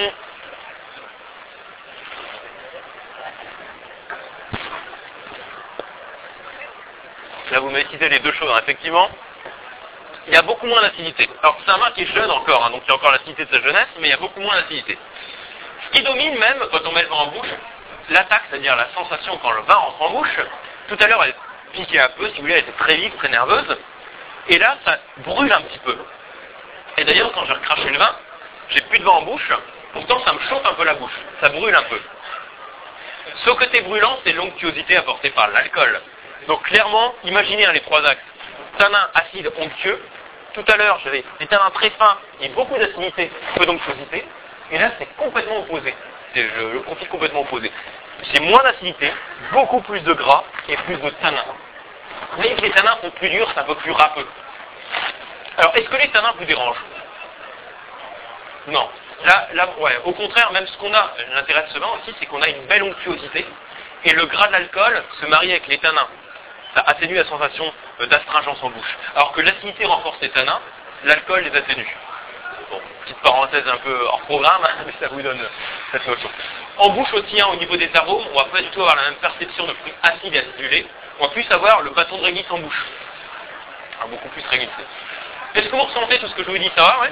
Hmm. 0.00 0.35
Là, 7.50 7.60
vous 7.60 7.70
m'avez 7.70 7.86
cité 7.90 8.08
les 8.08 8.18
deux 8.18 8.32
choses, 8.32 8.50
hein. 8.50 8.60
effectivement. 8.62 9.08
Il 10.26 10.34
y 10.34 10.36
a 10.36 10.42
beaucoup 10.42 10.66
moins 10.66 10.82
d'acidité. 10.82 11.28
Alors, 11.42 11.56
c'est 11.64 11.70
un 11.70 11.78
vin 11.78 11.90
qui 11.92 12.02
est 12.02 12.14
jeune 12.14 12.30
encore, 12.30 12.64
hein, 12.64 12.70
donc 12.70 12.82
il 12.84 12.88
y 12.88 12.90
a 12.90 12.94
encore 12.96 13.12
l'acidité 13.12 13.44
de 13.44 13.54
sa 13.54 13.62
jeunesse, 13.62 13.86
mais 14.00 14.08
il 14.08 14.10
y 14.10 14.14
a 14.14 14.16
beaucoup 14.16 14.40
moins 14.40 14.56
d'acidité. 14.56 14.98
Ce 15.86 15.90
qui 15.96 16.02
domine 16.02 16.36
même, 16.38 16.58
quand 16.72 16.84
on 16.84 16.92
met 16.92 17.02
le 17.02 17.08
vin 17.08 17.14
en 17.14 17.26
bouche, 17.28 17.48
l'attaque, 18.10 18.42
c'est-à-dire 18.50 18.74
la 18.74 18.88
sensation 18.94 19.38
quand 19.38 19.52
le 19.52 19.62
vin 19.62 19.74
rentre 19.74 20.02
en 20.02 20.10
bouche, 20.10 20.36
tout 20.88 20.96
à 20.98 21.06
l'heure, 21.06 21.22
elle 21.22 21.34
piquait 21.72 22.00
un 22.00 22.08
peu, 22.08 22.28
si 22.30 22.36
vous 22.36 22.40
voulez, 22.42 22.54
elle 22.54 22.60
était 22.60 22.72
très 22.72 22.96
vive, 22.96 23.14
très 23.16 23.28
nerveuse, 23.28 23.76
et 24.48 24.58
là, 24.58 24.76
ça 24.84 24.98
brûle 25.18 25.52
un 25.52 25.60
petit 25.62 25.78
peu. 25.78 25.96
Et 26.96 27.04
d'ailleurs, 27.04 27.30
quand 27.32 27.44
j'ai 27.44 27.52
recraché 27.52 27.90
le 27.90 27.98
vin, 27.98 28.16
j'ai 28.70 28.80
plus 28.82 28.98
de 28.98 29.04
vin 29.04 29.12
en 29.12 29.22
bouche, 29.22 29.52
pourtant 29.92 30.20
ça 30.24 30.32
me 30.32 30.40
chauffe 30.40 30.66
un 30.66 30.74
peu 30.74 30.84
la 30.84 30.94
bouche, 30.94 31.16
ça 31.40 31.50
brûle 31.50 31.74
un 31.74 31.84
peu. 31.84 32.00
Ce 33.44 33.50
côté 33.50 33.80
brûlant, 33.82 34.18
c'est 34.24 34.32
l'onctuosité 34.32 34.96
apportée 34.96 35.30
par 35.30 35.48
l'alcool. 35.48 36.00
Donc 36.48 36.62
clairement, 36.62 37.14
imaginez 37.24 37.66
hein, 37.66 37.72
les 37.72 37.80
trois 37.80 38.04
axes. 38.04 38.22
Tanin 38.78 39.08
acide 39.14 39.50
onctueux. 39.58 40.00
Tout 40.54 40.64
à 40.68 40.76
l'heure, 40.76 40.98
j'avais 41.04 41.24
des 41.40 41.46
tanins 41.46 41.70
très 41.74 41.90
fins 41.90 42.16
et 42.40 42.48
beaucoup 42.50 42.78
d'acidité, 42.78 43.30
peu 43.56 43.66
d'onctuosité. 43.66 44.24
Et 44.70 44.78
là, 44.78 44.90
c'est 44.98 45.08
complètement 45.16 45.58
opposé. 45.58 45.94
C'est 46.34 46.42
le, 46.42 46.80
profil 46.80 47.08
complètement 47.08 47.40
opposé. 47.40 47.70
C'est 48.32 48.40
moins 48.40 48.62
d'acidité, 48.62 49.12
beaucoup 49.52 49.80
plus 49.82 50.00
de 50.00 50.12
gras 50.14 50.44
et 50.68 50.76
plus 50.76 50.96
de 50.96 51.10
tanins. 51.10 51.44
Mais 52.38 52.54
les 52.54 52.70
tanins 52.70 52.96
sont 53.02 53.10
plus 53.10 53.28
durs, 53.28 53.48
c'est 53.52 53.60
un 53.60 53.64
peu 53.64 53.74
plus 53.74 53.92
râpeux. 53.92 54.26
Alors, 55.58 55.76
est-ce 55.76 55.88
que 55.88 55.96
les 55.96 56.08
tanins 56.08 56.32
vous 56.38 56.44
dérangent? 56.44 56.84
Non. 58.68 58.88
Là, 59.24 59.48
au 60.04 60.12
contraire, 60.12 60.52
même 60.52 60.66
ce 60.66 60.76
qu'on 60.78 60.92
a, 60.92 61.12
l'intérêt 61.34 61.64
de 61.64 61.68
ce 61.68 61.78
vin 61.78 61.88
aussi, 62.00 62.14
c'est 62.18 62.26
qu'on 62.26 62.42
a 62.42 62.48
une 62.48 62.66
belle 62.66 62.82
onctuosité. 62.82 63.46
Et 64.04 64.12
le 64.12 64.26
gras 64.26 64.48
de 64.48 64.52
l'alcool 64.52 65.02
se 65.20 65.26
marie 65.26 65.50
avec 65.50 65.66
les 65.68 65.78
tanins. 65.78 66.08
Ça 66.76 66.84
atténue 66.86 67.14
la 67.14 67.24
sensation 67.24 67.72
euh, 68.00 68.06
d'astringence 68.06 68.62
en 68.62 68.68
bouche. 68.68 68.96
Alors 69.14 69.32
que 69.32 69.40
l'acidité 69.40 69.86
renforce 69.86 70.18
les 70.20 70.28
tanins, 70.28 70.60
l'alcool 71.04 71.40
les 71.40 71.56
atténue. 71.56 71.88
Bon, 72.70 72.78
petite 73.02 73.16
parenthèse 73.20 73.66
un 73.66 73.78
peu 73.78 73.98
hors 74.04 74.20
programme, 74.20 74.60
mais 74.86 74.92
ça 75.00 75.08
vous 75.08 75.22
donne 75.22 75.40
cette 75.90 76.06
notion. 76.06 76.28
En 76.76 76.90
bouche 76.90 77.14
aussi, 77.14 77.40
hein, 77.40 77.46
au 77.50 77.56
niveau 77.56 77.78
des 77.78 77.88
arômes, 77.94 78.26
on 78.30 78.36
va 78.36 78.44
pas 78.44 78.60
du 78.60 78.68
tout 78.68 78.80
avoir 78.80 78.96
la 78.96 79.04
même 79.04 79.14
perception 79.14 79.66
de 79.66 79.72
fruits 79.72 79.94
acides 80.02 80.34
et 80.34 80.38
acidulés. 80.38 80.86
On 81.18 81.24
va 81.24 81.30
plus 81.30 81.50
avoir 81.50 81.80
le 81.80 81.90
bâton 81.92 82.18
de 82.18 82.24
réglisse 82.24 82.50
en 82.50 82.58
bouche. 82.58 82.86
Beaucoup 84.10 84.28
plus 84.28 84.44
réglissé. 84.46 84.72
Est-ce 85.54 85.68
que 85.68 85.74
vous 85.74 85.82
ressentez 85.82 86.18
tout 86.18 86.28
ce 86.28 86.34
que 86.34 86.44
je 86.44 86.50
vous 86.50 86.58
dis 86.58 86.70
Ça 86.76 86.82
va, 86.82 87.08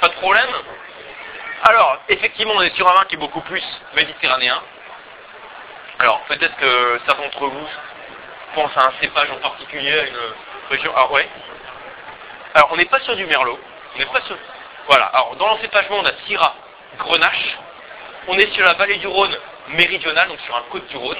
Pas 0.00 0.08
de 0.08 0.14
problème? 0.14 0.48
Alors, 1.62 1.98
effectivement, 2.08 2.54
on 2.56 2.62
est 2.62 2.74
sur 2.74 2.88
un 2.88 2.94
vin 2.94 3.04
qui 3.04 3.16
est 3.16 3.18
beaucoup 3.18 3.42
plus 3.42 3.62
méditerranéen. 3.94 4.60
Alors, 5.98 6.20
peut-être 6.22 6.56
que 6.56 7.00
certains 7.06 7.24
d'entre 7.24 7.46
vous 7.46 7.68
pensent 8.54 8.76
à 8.76 8.86
un 8.86 8.92
cépage 9.00 9.30
en 9.30 9.36
particulier, 9.36 9.98
à 9.98 10.06
une 10.06 10.16
région. 10.70 10.92
Ah 10.96 11.10
ouais 11.12 11.28
Alors, 12.54 12.70
on 12.72 12.76
n'est 12.76 12.84
pas 12.86 13.00
sur 13.00 13.16
du 13.16 13.26
merlot. 13.26 13.58
On 13.94 13.98
n'est 13.98 14.06
pas 14.06 14.20
sur. 14.22 14.36
Voilà. 14.86 15.06
Alors, 15.06 15.36
dans 15.36 15.48
l'encépagement, 15.48 15.96
on 16.00 16.04
a 16.04 16.12
Syrah, 16.26 16.54
Grenache. 16.98 17.58
On 18.28 18.38
est 18.38 18.52
sur 18.54 18.64
la 18.64 18.74
vallée 18.74 18.96
du 18.96 19.06
Rhône 19.06 19.36
méridionale, 19.68 20.28
donc 20.28 20.40
sur 20.40 20.56
un 20.56 20.62
côte 20.70 20.86
du 20.88 20.96
Rhône. 20.96 21.18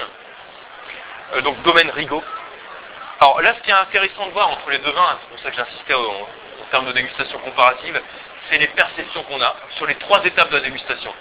Euh, 1.34 1.40
donc, 1.42 1.60
domaine 1.62 1.90
Rigaud. 1.90 2.22
Alors 3.20 3.40
là, 3.42 3.54
ce 3.54 3.62
qui 3.62 3.70
est 3.70 3.74
intéressant 3.74 4.26
de 4.26 4.32
voir 4.32 4.48
entre 4.48 4.70
les 4.70 4.78
deux 4.78 4.90
vins, 4.90 5.18
c'est 5.22 5.28
pour 5.28 5.38
ça 5.38 5.50
que 5.50 5.56
j'insistais 5.56 5.94
en, 5.94 6.00
en 6.00 6.66
termes 6.70 6.86
de 6.86 6.92
dégustation 6.92 7.38
comparative, 7.38 8.00
c'est 8.50 8.58
les 8.58 8.66
perceptions 8.68 9.22
qu'on 9.24 9.40
a 9.40 9.54
sur 9.76 9.86
les 9.86 9.94
trois 9.96 10.24
étapes 10.24 10.50
de 10.50 10.56
la 10.56 10.62
dégustation. 10.62 11.12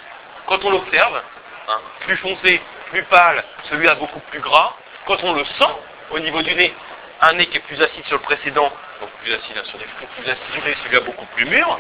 Quand 0.47 0.63
on 0.65 0.71
l'observe, 0.71 1.21
hein, 1.69 1.77
plus 2.01 2.17
foncé, 2.17 2.61
plus 2.89 3.03
pâle, 3.03 3.43
celui-là 3.69 3.95
beaucoup 3.95 4.19
plus 4.19 4.39
gras. 4.39 4.73
Quand 5.05 5.23
on 5.23 5.33
le 5.33 5.45
sent, 5.45 5.73
au 6.11 6.19
niveau 6.19 6.41
du 6.41 6.53
nez, 6.55 6.73
un 7.21 7.33
nez 7.33 7.47
qui 7.47 7.57
est 7.57 7.61
plus 7.61 7.81
acide 7.81 8.05
sur 8.05 8.17
le 8.17 8.23
précédent, 8.23 8.71
donc 9.01 9.09
plus 9.21 9.33
acide 9.33 9.57
hein, 9.57 9.63
sur 9.65 9.77
des 9.77 9.85
fruits 9.85 10.07
plus 10.17 10.29
acidulés, 10.29 10.75
celui-là 10.83 11.01
beaucoup 11.01 11.25
plus 11.27 11.45
mûr. 11.45 11.79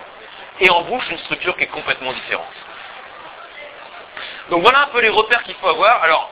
Et 0.59 0.69
en 0.69 0.81
bouche, 0.83 1.09
une 1.09 1.17
structure 1.19 1.55
qui 1.57 1.63
est 1.63 1.67
complètement 1.67 2.13
différente. 2.13 2.53
Donc 4.49 4.61
voilà 4.61 4.83
un 4.83 4.87
peu 4.87 5.01
les 5.01 5.09
repères 5.09 5.43
qu'il 5.43 5.55
faut 5.55 5.67
avoir. 5.67 6.03
Alors, 6.03 6.31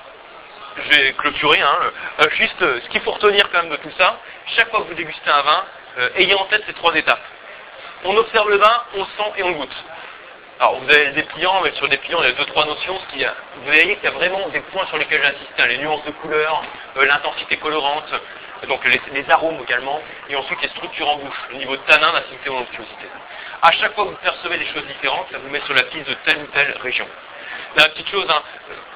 je 0.77 0.89
vais 0.89 1.13
clôturer. 1.13 1.61
Hein. 1.61 1.77
Euh, 2.19 2.29
juste, 2.31 2.61
euh, 2.61 2.79
ce 2.83 2.89
qu'il 2.89 3.01
faut 3.01 3.11
retenir 3.11 3.49
quand 3.51 3.63
même 3.63 3.71
de 3.71 3.77
tout 3.77 3.91
ça, 3.97 4.19
chaque 4.55 4.69
fois 4.69 4.81
que 4.81 4.87
vous 4.87 4.93
dégustez 4.93 5.29
un 5.29 5.41
vin, 5.41 5.63
euh, 5.97 6.09
ayez 6.15 6.33
en 6.33 6.45
tête 6.45 6.63
ces 6.67 6.73
trois 6.73 6.95
étapes. 6.95 7.23
On 8.03 8.15
observe 8.17 8.49
le 8.49 8.57
vin, 8.57 8.83
on 8.95 9.05
sent 9.05 9.31
et 9.37 9.43
on 9.43 9.51
goûte. 9.51 9.75
Alors 10.61 10.75
vous 10.75 10.87
avez 10.91 11.09
des 11.13 11.23
pliants, 11.23 11.59
mais 11.63 11.71
sur 11.71 11.89
des 11.89 11.97
pliants, 11.97 12.19
il 12.21 12.29
y 12.29 12.31
a 12.31 12.33
deux, 12.33 12.45
trois 12.45 12.67
notions. 12.67 12.93
Vous 12.93 13.65
voyez 13.65 13.95
qu'il 13.95 14.03
y 14.03 14.07
a 14.07 14.11
vraiment 14.11 14.47
des 14.49 14.59
points 14.59 14.85
sur 14.85 14.97
lesquels 14.99 15.19
j'insiste. 15.23 15.53
Hein. 15.57 15.65
les 15.65 15.79
nuances 15.79 16.05
de 16.05 16.11
couleur, 16.11 16.61
l'intensité 16.97 17.57
colorante, 17.57 18.13
donc 18.67 18.79
les, 18.85 19.31
arômes 19.31 19.59
également, 19.63 19.99
et 20.29 20.35
ensuite 20.35 20.61
les 20.61 20.69
structures 20.69 21.09
en 21.09 21.17
bouche, 21.17 21.41
le 21.49 21.57
niveau 21.57 21.75
de 21.75 21.81
tanin, 21.87 22.11
l'acidité 22.13 22.51
ou 22.51 22.53
l'onctuosité. 22.53 23.07
À 23.63 23.71
chaque 23.71 23.95
fois 23.95 24.03
que 24.05 24.09
vous 24.11 24.17
percevez 24.17 24.59
des 24.59 24.67
choses 24.67 24.85
différentes, 24.85 25.25
ça 25.31 25.39
vous 25.39 25.49
met 25.49 25.61
sur 25.61 25.73
la 25.73 25.81
piste 25.81 26.07
de 26.07 26.13
telle 26.25 26.37
ou 26.37 26.47
telle 26.53 26.77
région. 26.83 27.07
La 27.75 27.89
petite 27.89 28.09
chose, 28.09 28.27
hein, 28.29 28.43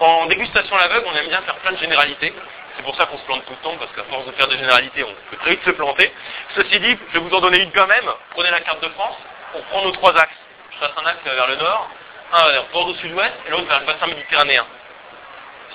en 0.01 0.27
dégustation 0.27 0.75
à 0.75 0.81
l'aveugle, 0.81 1.07
on 1.11 1.17
aime 1.17 1.29
bien 1.29 1.41
faire 1.41 1.55
plein 1.55 1.71
de 1.71 1.77
généralités. 1.77 2.31
C'est 2.77 2.83
pour 2.83 2.95
ça 2.95 3.07
qu'on 3.07 3.17
se 3.17 3.25
plante 3.25 3.43
tout 3.43 3.53
le 3.53 3.63
temps, 3.67 3.77
parce 3.79 3.91
qu'à 3.93 4.03
force 4.03 4.27
de 4.27 4.33
faire 4.33 4.49
des 4.49 4.59
généralités, 4.59 5.03
on 5.03 5.31
peut 5.31 5.37
très 5.37 5.49
vite 5.49 5.65
se 5.65 5.71
planter. 5.71 6.13
Ceci 6.53 6.79
dit, 6.79 6.95
je 7.11 7.17
vais 7.17 7.25
vous 7.27 7.35
en 7.35 7.41
donner 7.41 7.63
une 7.63 7.71
quand 7.71 7.87
même. 7.87 8.05
Prenez 8.35 8.51
la 8.51 8.61
carte 8.61 8.83
de 8.83 8.89
France, 8.89 9.17
on 9.55 9.61
prend 9.63 9.81
nos 9.81 9.91
trois 9.91 10.15
axes. 10.15 10.44
Trace 10.79 10.91
un 10.97 11.05
axe 11.05 11.23
vers 11.23 11.47
le 11.47 11.55
nord, 11.55 11.89
un 12.33 12.51
vers 12.51 12.65
Bordeaux 12.73 12.95
sud-ouest 12.95 13.33
et 13.47 13.51
l'autre 13.51 13.67
vers 13.67 13.79
le 13.79 13.85
bassin 13.85 14.07
méditerranéen. 14.07 14.65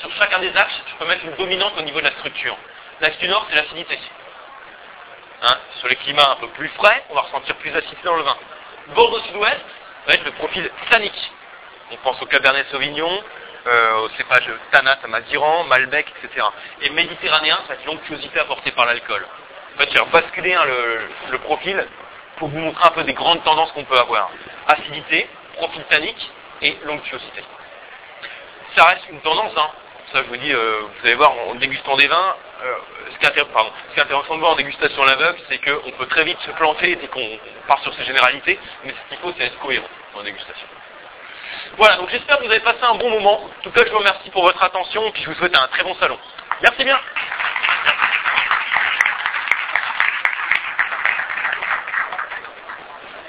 Sur 0.01 0.11
chacun 0.17 0.39
des 0.39 0.55
axes, 0.57 0.81
je 0.87 0.95
peux 0.97 1.07
mettre 1.07 1.25
une 1.25 1.37
dominante 1.37 1.75
au 1.79 1.83
niveau 1.83 2.01
de 2.01 2.05
la 2.05 2.13
structure. 2.13 2.57
L'axe 3.01 3.19
du 3.19 3.29
nord, 3.29 3.47
c'est 3.49 3.57
l'acidité. 3.57 3.99
Hein, 5.43 5.57
sur 5.79 5.89
les 5.89 5.97
climats 5.97 6.33
un 6.33 6.37
peu 6.37 6.49
plus 6.49 6.69
frais, 6.69 7.03
on 7.11 7.15
va 7.15 7.23
ressentir 7.23 7.55
plus 7.57 7.71
d'acidité 7.71 8.03
dans 8.05 8.17
le 8.17 8.23
vin. 8.23 8.37
Bordeaux 8.95 9.21
sud-ouest, 9.21 9.61
va 10.07 10.15
être 10.15 10.25
le 10.25 10.33
profil 10.33 10.71
tannique. 10.91 11.33
On 11.91 11.97
pense 11.97 12.21
au 12.23 12.27
Cabernet 12.27 12.67
Sauvignon, 12.71 13.23
euh, 13.67 13.95
au 14.01 14.09
cépage 14.11 14.49
Tanat, 14.71 14.99
Maziran, 15.09 15.65
Malbec, 15.65 16.07
etc. 16.23 16.47
Et 16.83 16.91
méditerranéen, 16.91 17.59
ça 17.67 17.75
va 17.75 17.75
être 17.75 17.87
l'onctuosité 17.87 18.39
apportée 18.41 18.71
par 18.73 18.87
l'alcool. 18.87 19.27
En 19.75 19.79
fait, 19.79 19.91
j'ai 19.93 20.01
basculé 20.11 20.55
hein, 20.55 20.65
le, 21.31 21.39
profil 21.39 21.87
pour 22.41 22.49
vous 22.49 22.59
montrer 22.59 22.85
un 22.89 22.91
peu 22.91 23.05
des 23.05 23.13
grandes 23.13 23.45
tendances 23.45 23.71
qu'on 23.73 23.85
peut 23.85 23.99
avoir. 23.99 24.31
Acidité, 24.67 25.29
profil 25.57 25.85
tannique 25.85 26.31
et 26.63 26.77
l'onctuosité. 26.85 27.45
Ça 28.75 28.85
reste 28.87 29.09
une 29.11 29.21
tendance, 29.21 29.53
hein. 29.57 29.69
Ça, 30.13 30.23
je 30.25 30.29
vous 30.29 30.37
dis, 30.39 30.53
euh, 30.53 30.81
vous 30.81 31.07
allez 31.07 31.15
voir, 31.15 31.33
en 31.49 31.55
dégustant 31.55 31.97
des 31.97 32.09
vins, 32.09 32.35
euh, 32.65 32.75
ce, 33.13 33.19
qui 33.19 33.27
est 33.27 33.29
intéressant 34.01 34.35
de 34.35 34.41
voir 34.41 34.53
en 34.53 34.57
dégustation 34.57 35.03
à 35.05 35.07
l'aveugle, 35.07 35.39
c'est 35.49 35.59
qu'on 35.59 35.91
peut 35.93 36.07
très 36.07 36.25
vite 36.25 36.39
se 36.41 36.51
planter 36.53 36.97
dès 36.97 37.07
qu'on 37.07 37.39
part 37.69 37.81
sur 37.83 37.95
ces 37.95 38.05
généralités, 38.05 38.59
mais 38.85 38.91
ce 38.91 39.09
qu'il 39.09 39.19
faut, 39.19 39.33
c'est 39.39 39.45
être 39.45 39.59
cohérent 39.61 39.87
en 40.17 40.23
dégustation. 40.25 40.67
Voilà, 41.77 41.97
donc 41.97 42.09
j'espère 42.11 42.39
que 42.39 42.45
vous 42.45 42.51
avez 42.51 42.61
passé 42.61 42.79
un 42.83 42.97
bon 42.97 43.11
moment. 43.11 43.45
En 43.45 43.63
tout 43.63 43.71
cas, 43.71 43.85
je 43.85 43.91
vous 43.91 43.99
remercie 43.99 44.31
pour 44.31 44.43
votre 44.43 44.63
attention 44.63 45.07
et 45.07 45.13
puis 45.13 45.23
je 45.23 45.29
vous 45.29 45.37
souhaite 45.37 45.55
un 45.55 45.69
très 45.69 45.85
bon 45.85 45.95
salon. 45.97 46.19
Merci 46.63 46.85
bien 46.85 46.99